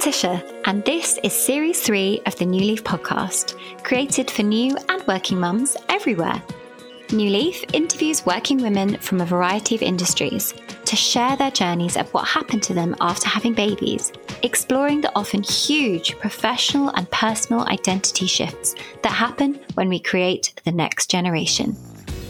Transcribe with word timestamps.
Letitia, 0.00 0.42
and 0.64 0.82
this 0.86 1.18
is 1.22 1.34
series 1.34 1.82
three 1.82 2.22
of 2.24 2.34
the 2.36 2.46
New 2.46 2.62
Leaf 2.62 2.82
podcast, 2.82 3.54
created 3.82 4.30
for 4.30 4.42
new 4.42 4.74
and 4.88 5.06
working 5.06 5.38
mums 5.38 5.76
everywhere. 5.90 6.42
New 7.12 7.28
Leaf 7.28 7.62
interviews 7.74 8.24
working 8.24 8.62
women 8.62 8.96
from 8.96 9.20
a 9.20 9.26
variety 9.26 9.74
of 9.74 9.82
industries 9.82 10.54
to 10.86 10.96
share 10.96 11.36
their 11.36 11.50
journeys 11.50 11.98
of 11.98 12.08
what 12.14 12.26
happened 12.26 12.62
to 12.62 12.72
them 12.72 12.96
after 13.02 13.28
having 13.28 13.52
babies, 13.52 14.10
exploring 14.42 15.02
the 15.02 15.12
often 15.14 15.42
huge 15.42 16.18
professional 16.18 16.88
and 16.96 17.10
personal 17.10 17.68
identity 17.68 18.26
shifts 18.26 18.74
that 19.02 19.12
happen 19.12 19.60
when 19.74 19.90
we 19.90 20.00
create 20.00 20.54
the 20.64 20.72
next 20.72 21.10
generation. 21.10 21.76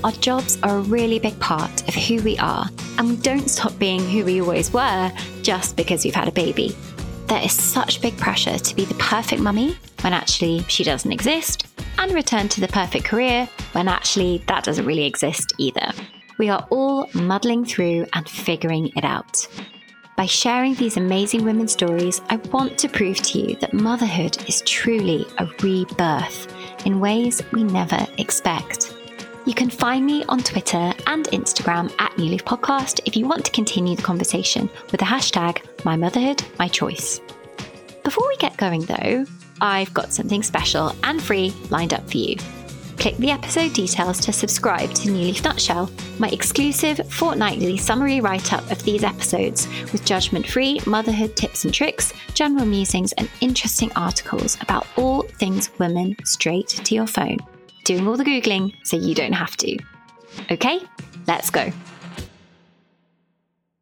Our 0.03 0.11
jobs 0.11 0.59
are 0.65 0.79
a 0.79 0.83
really 0.83 1.21
big 1.21 1.39
part 1.39 1.87
of 1.87 1.95
who 1.95 2.21
we 2.23 2.37
are, 2.39 2.69
and 2.99 3.11
we 3.11 3.17
don't 3.19 3.49
stop 3.49 3.79
being 3.79 4.01
who 4.01 4.25
we 4.25 4.41
always 4.41 4.73
were 4.73 5.13
just 5.43 5.77
because 5.77 6.03
we've 6.03 6.17
had 6.17 6.27
a 6.27 6.33
baby. 6.33 6.75
There 7.31 7.45
is 7.45 7.53
such 7.53 8.03
big 8.03 8.17
pressure 8.17 8.59
to 8.59 8.75
be 8.75 8.85
the 8.85 8.95
perfect 8.95 9.41
mummy 9.41 9.79
when 10.01 10.13
actually 10.13 10.65
she 10.67 10.83
doesn't 10.83 11.13
exist, 11.13 11.69
and 11.97 12.11
return 12.13 12.49
to 12.49 12.61
the 12.61 12.67
perfect 12.67 13.05
career 13.05 13.49
when 13.71 13.87
actually 13.87 14.43
that 14.49 14.65
doesn't 14.65 14.85
really 14.85 15.05
exist 15.05 15.53
either. 15.57 15.93
We 16.39 16.49
are 16.49 16.67
all 16.71 17.09
muddling 17.15 17.65
through 17.65 18.07
and 18.15 18.29
figuring 18.29 18.91
it 18.97 19.05
out. 19.05 19.47
By 20.17 20.27
sharing 20.27 20.75
these 20.75 20.97
amazing 20.97 21.45
women's 21.45 21.71
stories, 21.71 22.21
I 22.29 22.37
want 22.53 22.77
to 22.79 22.89
prove 22.89 23.19
to 23.19 23.39
you 23.39 23.55
that 23.61 23.75
motherhood 23.75 24.37
is 24.49 24.63
truly 24.63 25.25
a 25.39 25.47
rebirth 25.63 26.53
in 26.85 26.99
ways 26.99 27.41
we 27.53 27.63
never 27.63 28.09
expect. 28.19 28.93
You 29.51 29.57
can 29.57 29.69
find 29.69 30.07
me 30.07 30.25
on 30.29 30.39
Twitter 30.45 30.95
and 31.09 31.27
Instagram 31.33 31.93
at 31.99 32.17
New 32.17 32.27
Leaf 32.27 32.45
Podcast 32.45 33.01
if 33.05 33.17
you 33.17 33.27
want 33.27 33.45
to 33.45 33.51
continue 33.51 33.97
the 33.97 34.03
conversation 34.03 34.71
with 34.93 35.01
the 35.01 35.07
hashtag 35.07 35.65
My 35.85 35.97
Motherhood, 35.97 36.41
My 36.61 36.69
Choice. 36.69 37.21
Before 38.05 38.29
we 38.29 38.37
get 38.37 38.57
going 38.59 38.83
though, 38.83 39.27
I've 39.61 39.93
got 39.93 40.13
something 40.13 40.45
special 40.45 40.95
and 41.03 41.21
free 41.21 41.53
lined 41.69 41.93
up 41.93 42.09
for 42.09 42.19
you. 42.19 42.37
Click 42.99 43.17
the 43.17 43.33
episode 43.33 43.73
details 43.73 44.21
to 44.21 44.33
subscribe 44.33 44.95
to 44.95 45.11
New 45.11 45.25
Leaf 45.25 45.43
Nutshell, 45.43 45.91
my 46.21 46.29
exclusive 46.29 47.01
fortnightly 47.13 47.77
summary 47.77 48.21
write 48.21 48.53
up 48.53 48.71
of 48.71 48.81
these 48.85 49.03
episodes 49.03 49.67
with 49.91 50.05
judgment 50.05 50.47
free 50.47 50.81
motherhood 50.87 51.35
tips 51.35 51.65
and 51.65 51.75
tricks, 51.75 52.13
general 52.35 52.67
musings, 52.67 53.11
and 53.15 53.29
interesting 53.41 53.91
articles 53.97 54.57
about 54.61 54.87
all 54.97 55.23
things 55.23 55.77
women 55.81 56.15
straight 56.25 56.69
to 56.69 56.95
your 56.95 57.09
phone 57.09 57.39
doing 57.91 58.07
all 58.07 58.17
the 58.17 58.25
Googling 58.25 58.73
so 58.85 58.97
you 58.97 59.17
don't 59.17 59.33
have 59.33 59.57
to. 59.57 59.77
Okay, 60.49 60.79
let's 61.27 61.51
go. 61.51 61.73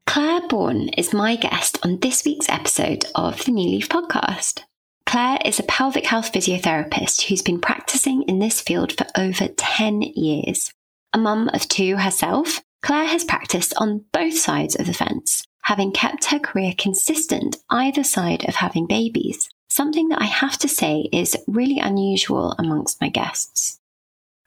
Claire 0.06 0.48
Bourne 0.48 0.88
is 0.96 1.12
my 1.12 1.36
guest 1.36 1.78
on 1.84 1.98
this 1.98 2.24
week's 2.24 2.48
episode 2.48 3.04
of 3.14 3.44
the 3.44 3.52
New 3.52 3.68
Leaf 3.68 3.90
podcast. 3.90 4.62
Claire 5.04 5.38
is 5.44 5.60
a 5.60 5.64
pelvic 5.64 6.06
health 6.06 6.32
physiotherapist 6.32 7.28
who's 7.28 7.42
been 7.42 7.60
practicing 7.60 8.22
in 8.22 8.38
this 8.38 8.62
field 8.62 8.92
for 8.92 9.04
over 9.14 9.48
10 9.48 10.00
years. 10.00 10.72
A 11.12 11.18
mum 11.18 11.50
of 11.52 11.68
two 11.68 11.98
herself, 11.98 12.62
Claire 12.80 13.08
has 13.08 13.24
practiced 13.24 13.74
on 13.76 14.06
both 14.14 14.38
sides 14.38 14.74
of 14.74 14.86
the 14.86 14.94
fence, 14.94 15.44
having 15.64 15.92
kept 15.92 16.26
her 16.26 16.38
career 16.38 16.72
consistent 16.78 17.58
either 17.68 18.04
side 18.04 18.48
of 18.48 18.54
having 18.54 18.86
babies, 18.86 19.50
something 19.68 20.08
that 20.08 20.22
I 20.22 20.26
have 20.26 20.56
to 20.60 20.68
say 20.68 21.10
is 21.12 21.36
really 21.46 21.78
unusual 21.78 22.54
amongst 22.58 23.02
my 23.02 23.10
guests. 23.10 23.78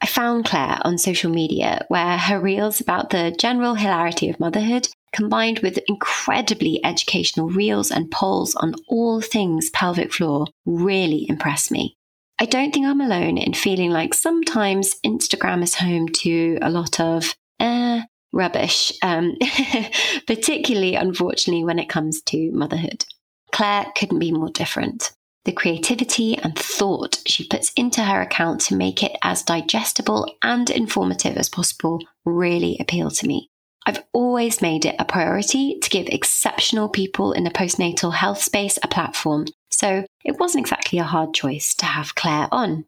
I 0.02 0.06
found 0.06 0.46
Claire 0.46 0.80
on 0.82 0.98
social 0.98 1.30
media, 1.30 1.84
where 1.86 2.18
her 2.18 2.40
reels 2.40 2.80
about 2.80 3.10
the 3.10 3.30
general 3.38 3.76
hilarity 3.76 4.28
of 4.28 4.40
motherhood, 4.40 4.88
combined 5.12 5.60
with 5.60 5.78
incredibly 5.86 6.84
educational 6.84 7.48
reels 7.48 7.92
and 7.92 8.10
polls 8.10 8.56
on 8.56 8.74
all 8.88 9.20
things 9.20 9.70
pelvic 9.70 10.12
floor, 10.12 10.48
really 10.66 11.24
impressed 11.28 11.70
me. 11.70 11.96
I 12.40 12.46
don't 12.46 12.74
think 12.74 12.84
I'm 12.84 13.00
alone 13.00 13.38
in 13.38 13.54
feeling 13.54 13.92
like 13.92 14.12
sometimes 14.12 14.96
Instagram 15.06 15.62
is 15.62 15.76
home 15.76 16.08
to 16.08 16.58
a 16.60 16.70
lot 16.70 16.98
of 16.98 17.36
eh, 17.60 18.02
rubbish, 18.32 18.92
um, 19.04 19.36
particularly, 20.26 20.96
unfortunately, 20.96 21.64
when 21.64 21.78
it 21.78 21.88
comes 21.88 22.20
to 22.22 22.50
motherhood. 22.50 23.04
Claire 23.52 23.86
couldn't 23.94 24.18
be 24.18 24.32
more 24.32 24.50
different 24.50 25.12
the 25.44 25.52
creativity 25.52 26.36
and 26.38 26.56
thought 26.56 27.20
she 27.26 27.46
puts 27.46 27.72
into 27.76 28.02
her 28.02 28.20
account 28.20 28.60
to 28.60 28.76
make 28.76 29.02
it 29.02 29.16
as 29.22 29.42
digestible 29.42 30.26
and 30.42 30.70
informative 30.70 31.36
as 31.36 31.48
possible 31.48 32.00
really 32.24 32.76
appeal 32.80 33.10
to 33.10 33.26
me. 33.26 33.48
I've 33.84 34.02
always 34.12 34.62
made 34.62 34.84
it 34.84 34.94
a 34.98 35.04
priority 35.04 35.78
to 35.80 35.90
give 35.90 36.06
exceptional 36.06 36.88
people 36.88 37.32
in 37.32 37.42
the 37.42 37.50
postnatal 37.50 38.14
health 38.14 38.40
space 38.40 38.78
a 38.82 38.88
platform, 38.88 39.46
so 39.70 40.06
it 40.24 40.38
wasn't 40.38 40.62
exactly 40.62 41.00
a 41.00 41.04
hard 41.04 41.34
choice 41.34 41.74
to 41.74 41.86
have 41.86 42.14
Claire 42.14 42.48
on. 42.52 42.84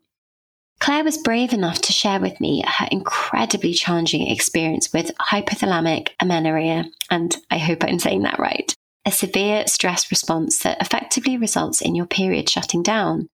Claire 0.79 1.03
was 1.03 1.19
brave 1.19 1.53
enough 1.53 1.81
to 1.81 1.93
share 1.93 2.21
with 2.21 2.41
me 2.41 2.63
her 2.67 2.87
incredibly 2.93 3.75
challenging 3.75 4.29
experience 4.29 4.93
with 4.93 5.17
hypothalamic 5.19 6.11
amenorrhea, 6.21 6.85
and 7.11 7.37
I 7.51 7.59
hope 7.59 7.83
I'm 7.83 7.99
saying 7.99 8.23
that 8.23 8.39
right 8.39 8.75
a 9.07 9.13
severe 9.13 9.67
stress 9.67 10.11
response 10.11 10.59
that 10.61 10.81
effectively 10.81 11.37
results 11.37 11.81
in 11.81 11.95
your 11.95 12.07
period 12.07 12.49
shutting 12.49 12.83
down. 12.83 13.29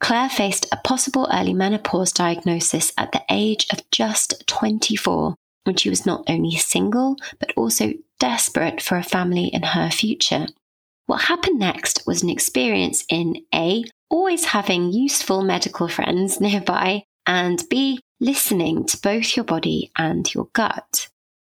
Claire 0.00 0.28
faced 0.28 0.66
a 0.70 0.76
possible 0.84 1.28
early 1.32 1.54
menopause 1.54 2.12
diagnosis 2.12 2.92
at 2.98 3.12
the 3.12 3.22
age 3.30 3.66
of 3.72 3.88
just 3.90 4.46
24 4.46 5.34
when 5.64 5.76
she 5.76 5.90
was 5.90 6.06
not 6.06 6.24
only 6.28 6.52
single, 6.52 7.16
but 7.40 7.52
also 7.56 7.92
desperate 8.18 8.80
for 8.80 8.96
a 8.96 9.02
family 9.02 9.46
in 9.46 9.62
her 9.62 9.90
future. 9.90 10.46
What 11.06 11.22
happened 11.22 11.58
next 11.58 12.04
was 12.06 12.22
an 12.22 12.30
experience 12.30 13.04
in 13.08 13.44
A, 13.54 13.84
always 14.10 14.46
having 14.46 14.92
useful 14.92 15.42
medical 15.42 15.88
friends 15.88 16.40
nearby, 16.40 17.04
and 17.26 17.62
B, 17.68 18.00
listening 18.20 18.86
to 18.86 19.00
both 19.00 19.36
your 19.36 19.44
body 19.44 19.90
and 19.96 20.32
your 20.32 20.48
gut. 20.52 21.08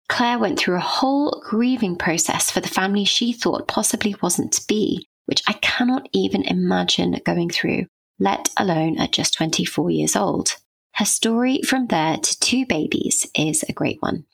Claire 0.09 0.39
went 0.39 0.57
through 0.57 0.77
a 0.77 0.79
whole 0.79 1.43
grieving 1.45 1.95
process 1.95 2.49
for 2.49 2.61
the 2.61 2.69
family 2.69 3.03
she 3.03 3.33
thought 3.33 3.67
possibly 3.67 4.15
wasn't 4.21 4.53
to 4.53 4.65
be, 4.67 5.07
which 5.25 5.43
I 5.47 5.53
cannot 5.53 6.07
even 6.13 6.43
imagine 6.43 7.19
going 7.25 7.49
through, 7.49 7.87
let 8.19 8.49
alone 8.57 8.97
at 8.97 9.11
just 9.11 9.33
24 9.33 9.91
years 9.91 10.15
old. 10.15 10.55
Her 10.93 11.05
story 11.05 11.61
from 11.61 11.87
there 11.87 12.17
to 12.17 12.39
two 12.39 12.65
babies 12.65 13.27
is 13.35 13.63
a 13.63 13.73
great 13.73 13.97
one. 13.99 14.25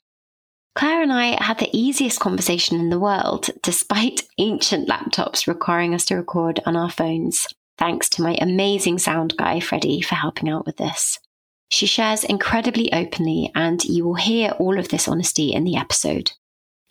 Claire 0.76 1.04
and 1.04 1.14
I 1.14 1.44
had 1.44 1.60
the 1.60 1.70
easiest 1.72 2.20
conversation 2.20 2.80
in 2.80 2.90
the 2.90 3.00
world, 3.00 3.50
despite 3.62 4.24
ancient 4.38 4.90
laptops 4.90 5.46
requiring 5.46 5.94
us 5.94 6.06
to 6.06 6.16
record 6.16 6.60
on 6.66 6.76
our 6.76 6.90
phones. 6.90 7.48
Thanks 7.78 8.10
to 8.10 8.22
my 8.22 8.38
amazing 8.40 9.00
sound 9.00 9.36
guy, 9.38 9.60
Freddie, 9.60 10.02
for 10.02 10.16
helping 10.16 10.50
out 10.50 10.66
with 10.66 10.78
this. 10.78 11.20
She 11.74 11.88
shares 11.88 12.24
incredibly 12.24 12.94
openly, 12.94 13.52
and 13.56 13.84
you 13.84 14.06
will 14.06 14.14
hear 14.14 14.52
all 14.60 14.78
of 14.78 14.90
this 14.90 15.08
honesty 15.08 15.54
in 15.54 15.64
the 15.64 15.76
episode. 15.76 16.32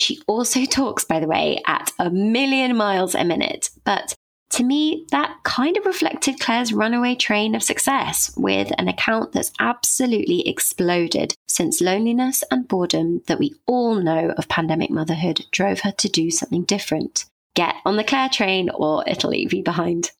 She 0.00 0.20
also 0.26 0.65
talks, 0.70 1.04
by 1.04 1.20
the 1.20 1.28
way, 1.28 1.62
at 1.69 1.93
a 2.00 2.10
million 2.10 2.76
miles 2.76 3.15
a 3.15 3.25
minute, 3.25 3.70
but 3.84 4.12
to 4.50 4.65
me, 4.65 5.06
that 5.12 5.37
kind 5.44 5.76
of 5.76 5.87
reflected 5.87 6.41
Claire's 6.41 6.72
runaway 6.72 7.15
train 7.15 7.54
of 7.54 7.62
success 7.62 8.34
with 8.37 8.72
an 8.76 8.88
account 8.88 9.31
that's 9.31 9.53
absolutely 9.60 10.47
exploded 10.48 11.37
since 11.47 11.81
loneliness 11.81 12.43
and 12.50 12.66
boredom 12.66 13.22
that 13.28 13.38
we 13.38 13.54
all 13.69 13.94
know 13.94 14.34
of 14.37 14.49
pandemic 14.49 14.91
motherhood 14.91 15.47
drove 15.53 15.81
her 15.81 15.93
to 15.93 16.09
do 16.09 16.28
something 16.28 16.64
different. 16.64 17.26
Get 17.54 17.76
on 17.87 17.97
the 17.97 18.04
Claire 18.04 18.28
train 18.28 18.69
or 18.75 19.04
it'll 19.06 19.31
leave 19.31 19.53
you 19.53 19.62
behind. 19.62 20.10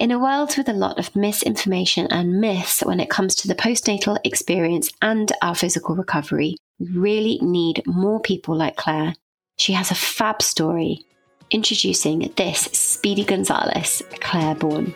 In 0.00 0.10
a 0.12 0.18
world 0.18 0.56
with 0.56 0.66
a 0.70 0.72
lot 0.72 0.98
of 0.98 1.14
misinformation 1.14 2.06
and 2.06 2.40
myths 2.40 2.80
when 2.80 3.00
it 3.00 3.10
comes 3.10 3.34
to 3.34 3.48
the 3.48 3.54
postnatal 3.54 4.16
experience 4.24 4.90
and 5.02 5.30
our 5.42 5.54
physical 5.54 5.94
recovery, 5.94 6.56
we 6.78 6.86
really 6.86 7.38
need 7.42 7.82
more 7.84 8.18
people 8.18 8.56
like 8.56 8.76
Claire. 8.76 9.12
She 9.58 9.74
has 9.74 9.90
a 9.90 9.94
fab 9.94 10.40
story. 10.40 11.04
Introducing 11.50 12.32
this 12.38 12.60
Speedy 12.60 13.24
Gonzalez, 13.24 14.02
Claire 14.20 14.54
Bourne. 14.54 14.94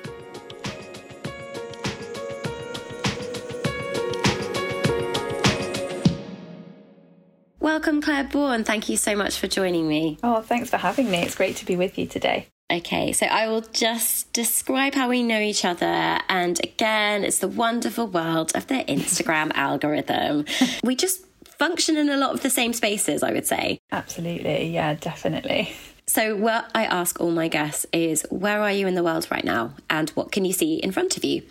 Welcome, 7.61 8.01
Claire 8.01 8.25
Bourne. 8.25 8.65
Thank 8.65 8.89
you 8.89 8.97
so 8.97 9.15
much 9.15 9.39
for 9.39 9.49
joining 9.49 9.87
me. 9.87 10.17
Oh, 10.23 10.41
thanks 10.41 10.71
for 10.71 10.79
having 10.79 11.11
me. 11.11 11.19
It's 11.19 11.35
great 11.35 11.57
to 11.57 11.67
be 11.67 11.77
with 11.77 11.99
you 11.99 12.07
today. 12.07 12.49
Okay, 12.71 13.13
so 13.13 13.27
I 13.27 13.47
will 13.47 13.61
just 13.61 14.33
describe 14.33 14.95
how 14.95 15.09
we 15.09 15.23
know 15.23 15.39
each 15.39 15.65
other. 15.65 16.19
And 16.29 16.59
again, 16.65 17.23
it's 17.23 17.39
the 17.39 17.49
wonderful 17.49 18.07
world 18.07 18.53
of 18.55 18.67
the 18.69 18.83
Instagram 18.89 19.53
algorithm. 19.55 20.47
We 20.83 20.97
just 20.97 21.27
function 21.45 21.97
in 21.97 22.09
a 22.09 22.17
lot 22.17 22.33
of 22.33 22.41
the 22.41 22.51
same 22.51 22.73
spaces, 22.73 23.23
I 23.23 23.33
would 23.33 23.47
say. 23.47 23.79
Absolutely. 23.93 24.69
Yeah, 24.71 24.95
definitely. 24.95 25.75
So, 26.07 26.37
what 26.37 26.71
I 26.75 26.85
ask 26.85 27.21
all 27.21 27.31
my 27.31 27.49
guests 27.49 27.87
is 27.93 28.27
where 28.31 28.61
are 28.61 28.73
you 28.73 28.87
in 28.87 28.95
the 28.95 29.03
world 29.03 29.27
right 29.31 29.45
now? 29.45 29.73
And 29.89 30.11
what 30.11 30.33
can 30.33 30.45
you 30.45 30.53
see 30.53 30.77
in 30.77 30.93
front 30.93 31.17
of 31.17 31.25
you? 31.25 31.43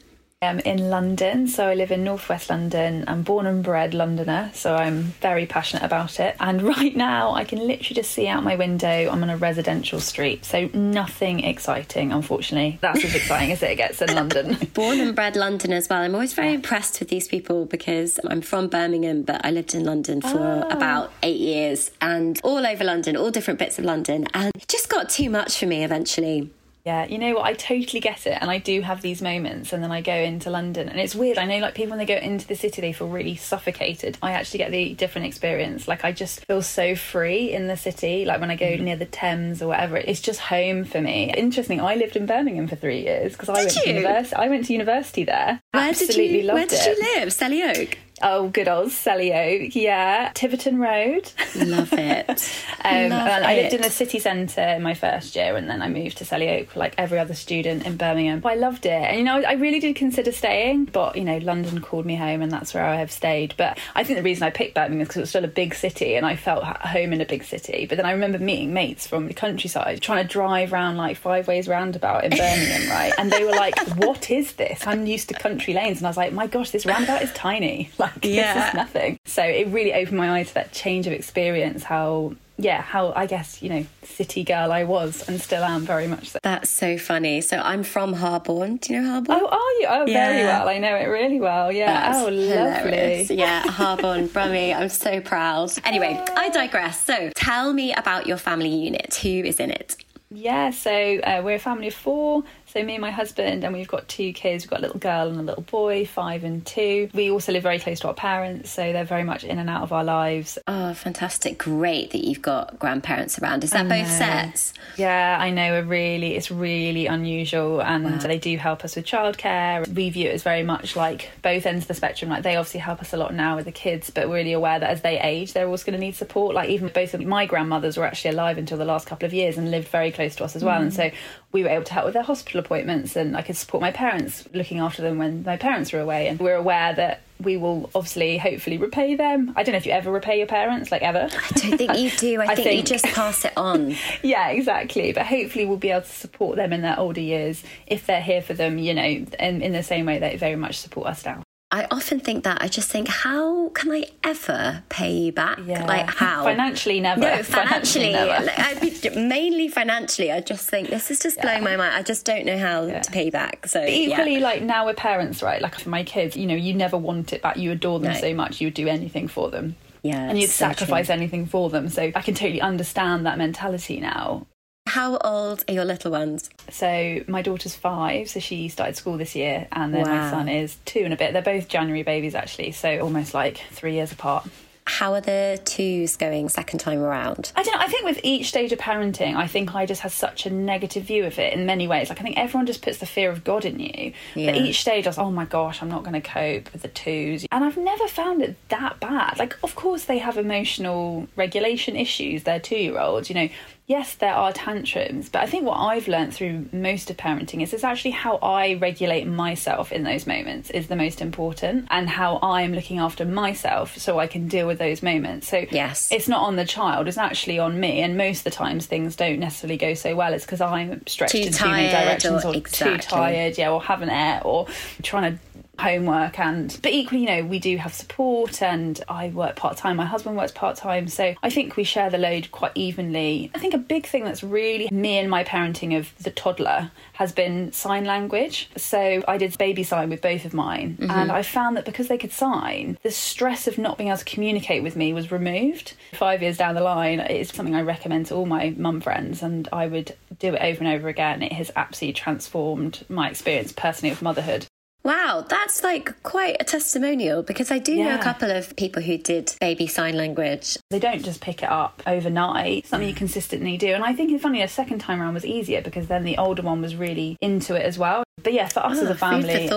I'm 0.43 0.59
in 0.59 0.89
London, 0.89 1.47
so 1.47 1.67
I 1.67 1.73
live 1.73 1.91
in 1.91 2.03
northwest 2.03 2.49
London. 2.49 3.05
I'm 3.07 3.23
born 3.23 3.45
and 3.45 3.63
bred 3.63 3.93
Londoner, 3.93 4.51
so 4.53 4.75
I'm 4.75 5.03
very 5.21 5.45
passionate 5.45 5.83
about 5.83 6.19
it. 6.19 6.35
And 6.39 6.61
right 6.77 6.95
now, 6.95 7.33
I 7.33 7.43
can 7.43 7.59
literally 7.59 7.95
just 7.95 8.11
see 8.11 8.27
out 8.27 8.43
my 8.43 8.55
window. 8.55 8.87
I'm 8.87 9.23
on 9.23 9.29
a 9.29 9.37
residential 9.37 9.99
street, 9.99 10.45
so 10.45 10.69
nothing 10.73 11.43
exciting, 11.43 12.11
unfortunately. 12.11 12.79
That's 12.81 13.03
as 13.03 13.15
exciting 13.15 13.51
as 13.51 13.63
it 13.63 13.75
gets 13.75 14.01
in 14.01 14.13
London. 14.13 14.57
born 14.73 14.99
and 14.99 15.15
bred 15.15 15.35
London 15.35 15.73
as 15.73 15.89
well. 15.89 16.01
I'm 16.01 16.13
always 16.13 16.33
very 16.33 16.53
impressed 16.53 16.99
with 16.99 17.09
these 17.09 17.27
people 17.27 17.65
because 17.65 18.19
I'm 18.27 18.41
from 18.41 18.67
Birmingham, 18.67 19.23
but 19.23 19.45
I 19.45 19.51
lived 19.51 19.73
in 19.73 19.83
London 19.83 20.21
for 20.21 20.39
oh. 20.39 20.67
about 20.69 21.11
eight 21.23 21.39
years 21.39 21.91
and 22.01 22.39
all 22.43 22.65
over 22.65 22.83
London, 22.83 23.15
all 23.17 23.31
different 23.31 23.59
bits 23.59 23.79
of 23.79 23.85
London, 23.85 24.27
and 24.33 24.51
it 24.55 24.67
just 24.67 24.89
got 24.89 25.09
too 25.09 25.29
much 25.29 25.57
for 25.57 25.65
me 25.65 25.83
eventually. 25.83 26.51
Yeah, 26.85 27.06
you 27.06 27.18
know 27.18 27.35
what? 27.35 27.45
I 27.45 27.53
totally 27.53 28.01
get 28.01 28.27
it. 28.27 28.38
And 28.41 28.51
I 28.51 28.57
do 28.57 28.81
have 28.81 29.01
these 29.01 29.21
moments. 29.21 29.71
And 29.71 29.81
then 29.81 29.91
I 29.91 30.01
go 30.01 30.13
into 30.13 30.50
London. 30.50 30.89
And 30.89 31.00
it's 31.00 31.15
weird. 31.15 31.38
I 31.38 31.45
know, 31.45 31.59
like, 31.59 31.75
people, 31.75 31.91
when 31.91 32.00
they 32.00 32.06
go 32.06 32.15
into 32.15 32.45
the 32.45 32.56
city, 32.56 32.81
they 32.81 32.91
feel 32.91 33.07
really 33.07 33.38
suffocated. 33.38 34.18
I 34.21 34.33
actually 34.33 34.57
get 34.57 34.71
the 34.71 34.94
different 34.94 35.27
experience. 35.27 35.88
Like, 35.88 36.03
I 36.03 36.12
just 36.12 36.45
feel 36.45 36.62
so 36.62 36.95
free 36.95 37.53
in 37.53 37.68
the 37.68 37.77
city. 37.77 38.25
Like, 38.25 38.41
when 38.41 38.51
I 38.51 38.57
go 38.57 38.65
mm. 38.65 38.81
near 38.81 38.97
the 38.97 39.06
Thames 39.06 39.62
or 39.62 39.69
whatever, 39.69 39.95
it's 39.95 40.19
just 40.19 40.41
home 40.41 40.83
for 40.83 41.00
me. 41.00 41.33
Interesting. 41.33 41.80
I 41.80 41.95
lived 41.95 42.18
in 42.18 42.25
Birmingham 42.25 42.68
for 42.68 42.75
three 42.75 43.01
years 43.01 43.31
because 43.31 43.47
I 43.47 43.53
went 43.53 43.71
to 43.71 43.88
university. 43.88 44.36
I 44.36 44.50
went 44.50 44.65
to 44.65 44.74
university 44.74 45.24
there. 45.24 45.62
Where 45.71 45.89
Absolutely 45.89 46.27
did 46.27 46.41
you, 46.41 46.44
loved 46.44 46.57
where 46.57 46.68
did 46.68 46.79
it. 46.79 46.97
you 46.97 47.15
live? 47.15 47.29
Selly 47.29 47.77
Oak? 47.77 47.97
Oh, 48.25 48.47
good 48.47 48.69
old 48.69 48.87
Selly 48.87 49.33
Oak, 49.33 49.75
yeah. 49.75 50.31
Tiverton 50.33 50.79
Road. 50.79 51.29
Love 51.55 51.91
it. 51.91 52.29
um, 52.85 53.09
Love 53.09 53.27
I 53.43 53.55
lived 53.55 53.73
in 53.73 53.81
the 53.81 53.89
city 53.89 54.17
centre 54.17 54.61
in 54.61 54.81
my 54.81 54.93
first 54.93 55.35
year 55.35 55.57
and 55.57 55.69
then 55.69 55.81
I 55.81 55.89
moved 55.89 56.19
to 56.19 56.23
Selly 56.23 56.61
Oak 56.61 56.77
like 56.77 56.95
every 56.97 57.19
other 57.19 57.33
student 57.33 57.85
in 57.85 57.97
Birmingham. 57.97 58.39
But 58.39 58.53
I 58.53 58.55
loved 58.55 58.85
it. 58.85 58.91
And, 58.91 59.17
you 59.17 59.25
know, 59.25 59.41
I 59.41 59.53
really 59.53 59.81
did 59.81 59.97
consider 59.97 60.31
staying, 60.31 60.85
but, 60.85 61.17
you 61.17 61.25
know, 61.25 61.37
London 61.39 61.81
called 61.81 62.05
me 62.05 62.15
home 62.15 62.41
and 62.41 62.49
that's 62.49 62.73
where 62.73 62.85
I 62.85 62.95
have 62.95 63.11
stayed. 63.11 63.55
But 63.57 63.77
I 63.93 64.05
think 64.05 64.17
the 64.17 64.23
reason 64.23 64.43
I 64.43 64.51
picked 64.51 64.75
Birmingham 64.75 65.01
is 65.01 65.09
because 65.09 65.17
it 65.17 65.23
was 65.23 65.29
still 65.29 65.43
a 65.43 65.49
big 65.49 65.75
city 65.75 66.15
and 66.15 66.25
I 66.25 66.37
felt 66.37 66.63
at 66.63 66.81
home 66.81 67.11
in 67.11 67.19
a 67.19 67.25
big 67.25 67.43
city. 67.43 67.85
But 67.87 67.97
then 67.97 68.05
I 68.05 68.13
remember 68.13 68.39
meeting 68.39 68.73
mates 68.73 69.05
from 69.05 69.27
the 69.27 69.33
countryside 69.33 70.01
trying 70.01 70.25
to 70.25 70.31
drive 70.31 70.71
around 70.71 70.95
like 70.95 71.17
five 71.17 71.45
ways 71.49 71.67
roundabout 71.67 72.23
in 72.23 72.29
Birmingham, 72.29 72.89
right? 72.89 73.13
And 73.17 73.29
they 73.29 73.43
were 73.43 73.51
like, 73.51 73.77
what 73.97 74.31
is 74.31 74.53
this? 74.53 74.87
I'm 74.87 75.05
used 75.05 75.27
to 75.27 75.35
country 75.35 75.73
lanes. 75.73 75.97
And 75.97 76.07
I 76.07 76.09
was 76.09 76.17
like, 76.17 76.31
my 76.31 76.47
gosh, 76.47 76.71
this 76.71 76.85
roundabout 76.85 77.21
is 77.21 77.33
tiny. 77.33 77.89
Like, 78.03 78.12
yeah. 78.21 78.54
this 78.54 78.68
is 78.68 78.74
nothing. 78.74 79.19
So 79.25 79.44
it 79.44 79.68
really 79.68 79.94
opened 79.94 80.18
my 80.18 80.39
eye 80.39 80.44
to 80.44 80.54
that 80.56 80.71
change 80.71 81.07
of 81.07 81.13
experience, 81.13 81.83
how 81.83 82.33
yeah, 82.57 82.81
how 82.81 83.13
I 83.15 83.25
guess, 83.25 83.62
you 83.63 83.69
know, 83.69 83.86
city 84.04 84.44
girl 84.44 84.71
I 84.71 84.83
was 84.83 85.27
and 85.27 85.42
still 85.42 85.63
am 85.63 85.86
very 85.86 86.07
much 86.07 86.30
so. 86.30 86.39
That's 86.44 86.69
so 86.69 86.98
funny. 86.98 87.42
So 87.42 87.57
I'm 87.57 87.83
from 87.83 88.13
Harborne. 88.13 88.77
Do 88.77 88.94
you 88.94 89.01
know 89.01 89.10
Harborne? 89.10 89.39
Oh, 89.42 89.48
are 89.48 89.71
you? 89.81 89.88
Oh, 89.89 90.06
yeah. 90.06 90.27
very 90.30 90.44
well. 90.44 90.69
I 90.69 90.77
know 90.77 90.95
it 90.95 91.06
really 91.06 91.39
well. 91.39 91.71
Yeah. 91.71 92.12
That's 92.12 92.24
oh, 92.24 92.27
hilarious. 92.27 93.30
lovely. 93.30 93.36
Yeah, 93.36 93.63
Harborne, 93.63 94.27
Brummie. 94.33 94.75
I'm 94.75 94.89
so 94.89 95.19
proud. 95.19 95.71
Anyway, 95.83 96.24
I 96.36 96.50
digress. 96.50 97.04
So 97.04 97.31
tell 97.36 97.74
me 97.74 97.94
about 97.94 98.27
your 98.27 98.38
family 98.38 98.69
unit. 98.69 99.15
Who 99.15 99.30
is 99.30 99.60
in 99.60 99.71
it? 99.71 99.98
Yeah, 100.30 100.71
so 100.71 100.92
uh, 100.92 101.42
we're 101.44 101.56
a 101.56 101.60
family 101.60 101.88
of 101.88 101.94
four. 101.94 102.44
So 102.73 102.83
me 102.83 102.95
and 102.95 103.01
my 103.01 103.11
husband, 103.11 103.63
and 103.63 103.71
we've 103.71 103.87
got 103.87 104.07
two 104.07 104.33
kids. 104.33 104.63
We've 104.63 104.71
got 104.71 104.79
a 104.79 104.81
little 104.81 104.97
girl 104.97 105.27
and 105.27 105.39
a 105.39 105.43
little 105.43 105.61
boy, 105.61 106.07
five 106.07 106.43
and 106.43 106.65
two. 106.65 107.07
We 107.13 107.29
also 107.29 107.51
live 107.51 107.61
very 107.61 107.77
close 107.77 107.99
to 107.99 108.07
our 108.07 108.15
parents, 108.15 108.71
so 108.71 108.91
they're 108.91 109.03
very 109.03 109.23
much 109.23 109.43
in 109.43 109.59
and 109.59 109.69
out 109.69 109.83
of 109.83 109.93
our 109.93 110.03
lives. 110.03 110.57
Oh, 110.65 110.95
fantastic! 110.95 111.59
Great 111.59 112.09
that 112.13 112.25
you've 112.25 112.41
got 112.41 112.79
grandparents 112.79 113.37
around. 113.37 113.63
Is 113.63 113.69
that 113.69 113.87
both 113.87 114.09
sets? 114.09 114.73
Yeah, 114.97 115.37
I 115.39 115.51
know. 115.51 115.73
We're 115.73 115.83
really, 115.83 116.35
it's 116.35 116.49
really 116.49 117.05
unusual, 117.05 117.79
and 117.79 118.05
wow. 118.05 118.17
they 118.17 118.39
do 118.39 118.57
help 118.57 118.83
us 118.83 118.95
with 118.95 119.05
childcare. 119.05 119.87
We 119.93 120.09
view 120.09 120.29
it 120.29 120.33
as 120.33 120.41
very 120.41 120.63
much 120.63 120.95
like 120.95 121.29
both 121.43 121.67
ends 121.67 121.83
of 121.83 121.89
the 121.89 121.93
spectrum. 121.93 122.31
Like 122.31 122.41
they 122.41 122.55
obviously 122.55 122.79
help 122.79 123.01
us 123.01 123.13
a 123.13 123.17
lot 123.17 123.35
now 123.35 123.55
with 123.55 123.65
the 123.65 123.71
kids, 123.71 124.09
but 124.09 124.27
we're 124.27 124.37
really 124.37 124.53
aware 124.53 124.79
that 124.79 124.89
as 124.89 125.03
they 125.03 125.19
age, 125.19 125.53
they're 125.53 125.67
always 125.67 125.83
going 125.83 125.93
to 125.93 125.99
need 125.99 126.15
support. 126.15 126.55
Like 126.55 126.71
even 126.71 126.87
both 126.87 127.13
of 127.13 127.21
my 127.21 127.45
grandmothers 127.45 127.97
were 127.97 128.05
actually 128.05 128.31
alive 128.31 128.57
until 128.57 128.79
the 128.79 128.85
last 128.85 129.05
couple 129.05 129.27
of 129.27 129.33
years 129.33 129.59
and 129.59 129.69
lived 129.69 129.89
very 129.89 130.11
close 130.11 130.35
to 130.37 130.43
us 130.43 130.55
as 130.55 130.63
well, 130.63 130.79
mm. 130.79 130.85
and 130.85 130.93
so 130.95 131.11
we 131.53 131.61
were 131.61 131.69
able 131.69 131.83
to 131.85 131.94
help 131.94 132.05
with 132.05 132.15
their 132.15 132.23
hospital 132.23 132.59
appointments 132.59 133.15
and 133.15 133.38
I 133.38 133.44
could 133.44 133.55
support 133.55 133.79
my 133.79 133.91
parents 133.91 134.47
looking 134.53 134.79
after 134.79 135.03
them 135.03 135.19
when 135.19 135.44
my 135.44 135.55
parents 135.55 135.94
were 135.94 136.00
away. 136.00 136.27
And 136.27 136.39
we're 136.39 136.55
aware 136.55 136.94
that 136.95 137.21
we 137.39 137.57
will 137.57 137.91
obviously 137.94 138.39
hopefully 138.39 138.79
repay 138.79 139.13
them. 139.13 139.53
I 139.55 139.61
don't 139.61 139.73
know 139.73 139.77
if 139.77 139.85
you 139.85 139.91
ever 139.91 140.11
repay 140.11 140.39
your 140.39 140.47
parents, 140.47 140.91
like 140.91 141.03
ever. 141.03 141.29
I 141.31 141.50
don't 141.59 141.77
think 141.77 141.95
you 141.95 142.09
do. 142.09 142.41
I, 142.41 142.45
I 142.45 142.55
think, 142.55 142.67
think, 142.67 142.77
you 142.77 142.83
just 142.83 143.05
pass 143.05 143.45
it 143.45 143.53
on. 143.55 143.95
yeah, 144.23 144.50
exactly. 144.50 145.13
But 145.13 145.27
hopefully 145.27 145.65
we'll 145.65 145.77
be 145.77 145.91
able 145.91 146.01
to 146.01 146.07
support 146.07 146.55
them 146.55 146.73
in 146.73 146.81
their 146.81 147.00
older 147.00 147.21
years 147.21 147.63
if 147.85 148.07
they're 148.07 148.21
here 148.21 148.41
for 148.41 148.55
them, 148.55 148.79
you 148.79 148.95
know, 148.95 149.03
in, 149.03 149.61
in 149.61 149.73
the 149.73 149.83
same 149.83 150.07
way 150.07 150.17
they 150.17 150.35
very 150.38 150.55
much 150.55 150.79
support 150.79 151.07
us 151.07 151.23
now. 151.23 151.42
I 151.73 151.87
often 151.89 152.19
think 152.19 152.43
that 152.43 152.61
I 152.61 152.67
just 152.67 152.87
think, 152.87 153.07
how 153.07 153.69
can 153.69 153.91
I 153.91 154.05
ever 154.23 154.83
pay 154.89 155.11
you 155.11 155.31
back? 155.31 155.57
Yeah. 155.65 155.83
Like 155.87 156.07
how? 156.07 156.43
Financially, 156.43 156.99
never. 156.99 157.21
No, 157.21 157.41
financially, 157.43 158.13
financially 158.13 159.09
never. 159.09 159.19
mainly 159.19 159.69
financially. 159.69 160.31
I 160.31 160.39
just 160.41 160.69
think 160.69 160.89
this 160.89 161.09
is 161.09 161.19
just 161.19 161.41
blowing 161.41 161.63
my 161.63 161.75
mind. 161.75 161.95
I 161.95 162.03
just 162.03 162.27
don't 162.27 162.45
know 162.45 162.59
how 162.59 162.85
yeah. 162.85 163.01
to 163.01 163.11
pay 163.11 163.31
back. 163.31 163.65
So 163.65 163.83
equally, 163.83 164.39
like 164.39 164.61
now 164.61 164.85
we're 164.85 164.93
parents, 164.93 165.41
right? 165.41 165.63
Like 165.63 165.73
for 165.73 165.89
my 165.89 166.03
kids, 166.03 166.37
you 166.37 166.45
know, 166.45 166.53
you 166.53 166.75
never 166.75 166.95
want 166.95 167.33
it 167.33 167.41
back. 167.41 167.57
You 167.57 167.71
adore 167.71 167.99
them 167.99 168.13
no. 168.13 168.19
so 168.19 168.35
much, 168.35 168.61
you 168.61 168.67
would 168.67 168.75
do 168.75 168.87
anything 168.87 169.27
for 169.27 169.49
them. 169.49 169.75
Yeah, 170.03 170.29
and 170.29 170.39
you'd 170.39 170.51
so 170.51 170.67
sacrifice 170.67 171.07
true. 171.07 171.15
anything 171.15 171.47
for 171.47 171.71
them. 171.71 171.89
So 171.89 172.03
I 172.03 172.21
can 172.21 172.35
totally 172.35 172.61
understand 172.61 173.25
that 173.25 173.39
mentality 173.39 173.99
now. 173.99 174.45
How 174.85 175.18
old 175.18 175.63
are 175.68 175.74
your 175.74 175.85
little 175.85 176.12
ones? 176.12 176.50
So 176.69 177.24
my 177.27 177.41
daughter's 177.41 177.75
five, 177.75 178.30
so 178.30 178.39
she 178.39 178.68
started 178.68 178.95
school 178.95 179.18
this 179.18 179.35
year, 179.35 179.68
and 179.71 179.94
then 179.94 180.03
wow. 180.03 180.25
my 180.25 180.30
son 180.30 180.50
is 180.50 180.77
two 180.85 181.00
and 181.00 181.13
a 181.13 181.18
bit. 181.18 181.33
They're 181.33 181.41
both 181.41 181.68
January 181.68 182.03
babies, 182.03 182.35
actually, 182.35 182.74
so 182.74 183.00
almost 183.00 183.33
like 183.33 183.57
three 183.71 183.94
years 183.94 184.12
apart. 184.12 184.47
How 184.85 185.13
are 185.13 185.21
the 185.21 185.62
twos 185.63 186.18
going 186.18 186.50
second 186.50 186.80
time 186.80 187.00
around? 187.01 187.53
I 187.56 187.63
don't 187.63 187.74
know. 187.74 187.80
I 187.80 187.88
think 187.88 188.03
with 188.03 188.19
each 188.21 188.50
stage 188.50 188.74
of 188.74 188.80
parenting, 188.80 189.35
I 189.35 189.47
think 189.47 189.74
I 189.74 189.85
just 189.85 190.01
had 190.01 190.12
such 190.12 190.45
a 190.45 190.50
negative 190.50 191.06
view 191.06 191.24
of 191.24 191.39
it 191.39 191.53
in 191.53 191.65
many 191.65 191.88
ways. 191.88 192.09
Like, 192.09 192.19
I 192.19 192.24
think 192.24 192.38
everyone 192.38 192.65
just 192.65 192.81
puts 192.81 192.97
the 192.97 193.06
fear 193.06 193.31
of 193.31 193.45
God 193.45 193.63
in 193.63 193.79
you. 193.79 194.12
Yeah. 194.36 194.51
But 194.51 194.62
each 194.62 194.81
stage, 194.81 195.07
I 195.07 195.09
was, 195.09 195.18
oh 195.18 195.31
my 195.31 195.45
gosh, 195.45 195.81
I'm 195.81 195.88
not 195.88 196.03
going 196.03 196.21
to 196.21 196.29
cope 196.29 196.74
with 196.74 196.81
the 196.81 196.89
twos. 196.89 197.45
And 197.50 197.63
I've 197.63 197.77
never 197.77 198.09
found 198.09 198.41
it 198.41 198.57
that 198.68 199.00
bad. 199.00 199.39
Like, 199.39 199.57
of 199.63 199.74
course, 199.75 200.03
they 200.03 200.18
have 200.18 200.38
emotional 200.38 201.27
regulation 201.38 201.95
issues. 201.95 202.44
They're 202.44 202.59
two 202.59 202.75
year 202.75 203.00
olds. 203.00 203.29
You 203.29 203.36
know, 203.36 203.50
yes, 203.85 204.15
there 204.15 204.33
are 204.33 204.53
tantrums, 204.53 205.30
but 205.30 205.41
I 205.41 205.45
think 205.45 205.65
what 205.65 205.77
I've 205.77 206.07
learned 206.07 206.33
through 206.33 206.68
most 206.71 207.09
of 207.09 207.18
parenting 207.18 207.62
is 207.62 207.74
it's 207.74 207.83
actually 207.83 208.12
how 208.12 208.38
I 208.38 208.75
regulate 208.75 209.25
myself 209.25 209.91
in 209.91 210.03
those 210.03 210.25
moments 210.25 210.69
is 210.69 210.88
the 210.88 210.95
most 210.95 211.21
important 211.21 211.88
and 211.91 212.09
how 212.09 212.39
I'm 212.41 212.74
looking 212.74 213.00
after 213.00 213.25
myself 213.25 213.97
so 213.97 214.19
I 214.19 214.27
can 214.27 214.47
deal 214.47 214.68
with 214.68 214.80
those 214.80 215.03
moments. 215.03 215.50
So 215.50 215.65
yes. 215.69 216.12
it's 216.12 216.27
not 216.27 216.41
on 216.41 216.56
the 216.56 216.65
child, 216.65 217.07
it's 217.07 217.18
actually 217.18 217.60
on 217.60 217.79
me. 217.79 218.01
And 218.01 218.17
most 218.17 218.39
of 218.39 218.43
the 218.46 218.51
times 218.51 218.86
things 218.86 219.15
don't 219.15 219.39
necessarily 219.39 219.77
go 219.77 219.93
so 219.93 220.15
well. 220.15 220.34
It's 220.34 220.46
because 220.46 220.62
I'm 220.62 221.05
stretched 221.05 221.34
too 221.34 221.41
in 221.41 221.51
too 221.51 221.65
many 221.65 221.89
directions 221.89 222.46
or, 222.46 222.50
or 222.50 222.55
exactly. 222.55 222.98
too 222.98 223.03
tired, 223.03 223.57
yeah, 223.57 223.72
or 223.72 223.81
haven't 223.81 224.10
ate 224.10 224.41
or 224.46 224.67
trying 225.01 225.34
to 225.34 225.39
homework 225.80 226.39
and 226.39 226.77
but 226.84 226.92
equally 226.92 227.22
you 227.22 227.27
know 227.27 227.44
we 227.44 227.58
do 227.58 227.77
have 227.77 227.94
support 227.94 228.62
and 228.62 229.03
I 229.10 229.30
work 229.30 229.56
part-time 229.56 229.98
my 229.98 230.06
husband 230.06 230.38
works 230.38 230.51
part-time 230.51 231.08
so 231.08 231.34
I 231.42 231.50
think 231.50 231.75
we 231.75 231.84
share 231.84 232.10
the 232.10 232.18
load 232.18 232.51
quite 232.51 232.74
evenly. 232.75 233.50
I 233.56 233.60
think 233.60 233.74
a 233.74 233.80
big 233.80 234.06
thing 234.06 234.24
that's 234.24 234.44
really 234.44 234.88
me 234.92 235.18
and 235.18 235.30
my 235.30 235.44
parenting 235.44 235.98
of 235.98 236.13
the 236.22 236.30
toddler 236.30 236.92
has 237.13 237.32
been 237.32 237.72
sign 237.72 238.06
language. 238.06 238.70
So 238.77 239.24
I 239.27 239.38
did 239.38 239.58
baby 239.58 239.84
sign 239.84 240.10
with 240.10 240.22
both 240.22 240.46
of 240.46 240.53
mine 240.53 240.98
mm-hmm. 241.00 241.10
and 241.10 241.32
I 241.32 241.42
found 241.42 241.75
that 241.77 241.86
because 241.86 242.08
they 242.08 242.18
could 242.18 242.32
sign 242.32 242.98
the 243.01 243.12
stress 243.12 243.68
of 243.68 243.77
not 243.77 243.98
being 243.98 244.10
able 244.10 244.20
to 244.20 244.25
communicate 244.25 244.84
with 244.84 244.96
me 244.96 245.12
was 245.12 245.32
removed. 245.32 245.94
Five 246.13 246.44
years 246.44 246.58
down 246.58 246.75
the 246.75 246.82
line 246.82 247.20
it's 247.20 247.53
something 247.53 247.75
I 247.75 247.82
recommend 247.82 248.27
to 248.27 248.36
all 248.36 248.46
my 248.46 248.75
mum 248.77 249.01
friends 249.01 249.42
and 249.42 249.68
I 249.74 249.88
would 249.88 250.15
do 250.38 250.53
it 250.53 250.62
over 250.62 250.84
and 250.84 250.94
over 250.94 251.08
again. 251.08 251.42
It 251.42 251.53
has 251.53 251.72
absolutely 251.75 252.13
transformed 252.13 253.06
my 253.10 253.30
experience 253.30 253.72
personally 253.72 254.12
of 254.12 254.22
motherhood 254.22 254.68
Wow, 255.03 255.45
that's 255.48 255.83
like 255.83 256.22
quite 256.24 256.55
a 256.62 256.63
testimonial 256.63 257.43
because 257.43 257.72
I 257.72 257.79
do 257.79 257.93
yeah. 257.93 258.05
know 258.05 258.19
a 258.19 258.24
couple 258.24 258.50
of 258.50 258.74
people 258.77 259.01
who 259.01 259.17
did 259.17 259.53
baby 259.60 259.86
sign 259.86 260.15
language. 260.15 260.77
They 260.91 261.00
don't 261.00 261.24
just 261.24 261.41
pick 261.41 261.62
it 261.62 261.69
up 261.69 262.01
overnight, 262.07 262.88
something 262.88 263.10
you 263.10 263.13
consistently 263.13 263.77
do. 263.77 263.93
And 263.93 264.03
I 264.03 264.13
think 264.13 264.31
it's 264.31 264.43
funny, 264.43 264.62
a 264.62 264.67
second 264.67 265.00
time 265.00 265.22
around 265.22 265.33
was 265.33 265.45
easier 265.45 265.81
because 265.81 266.07
then 266.07 266.24
the 266.24 266.38
older 266.38 266.62
one 266.62 266.81
was 266.81 266.95
really 266.95 267.38
into 267.41 267.75
it 267.75 267.83
as 267.83 268.00
well. 268.00 268.24
But 268.41 268.53
yeah, 268.53 268.69
for 268.69 268.79
us 268.79 269.00
oh, 269.00 269.03
as 269.03 269.10
a 269.10 269.15
family, 269.15 269.69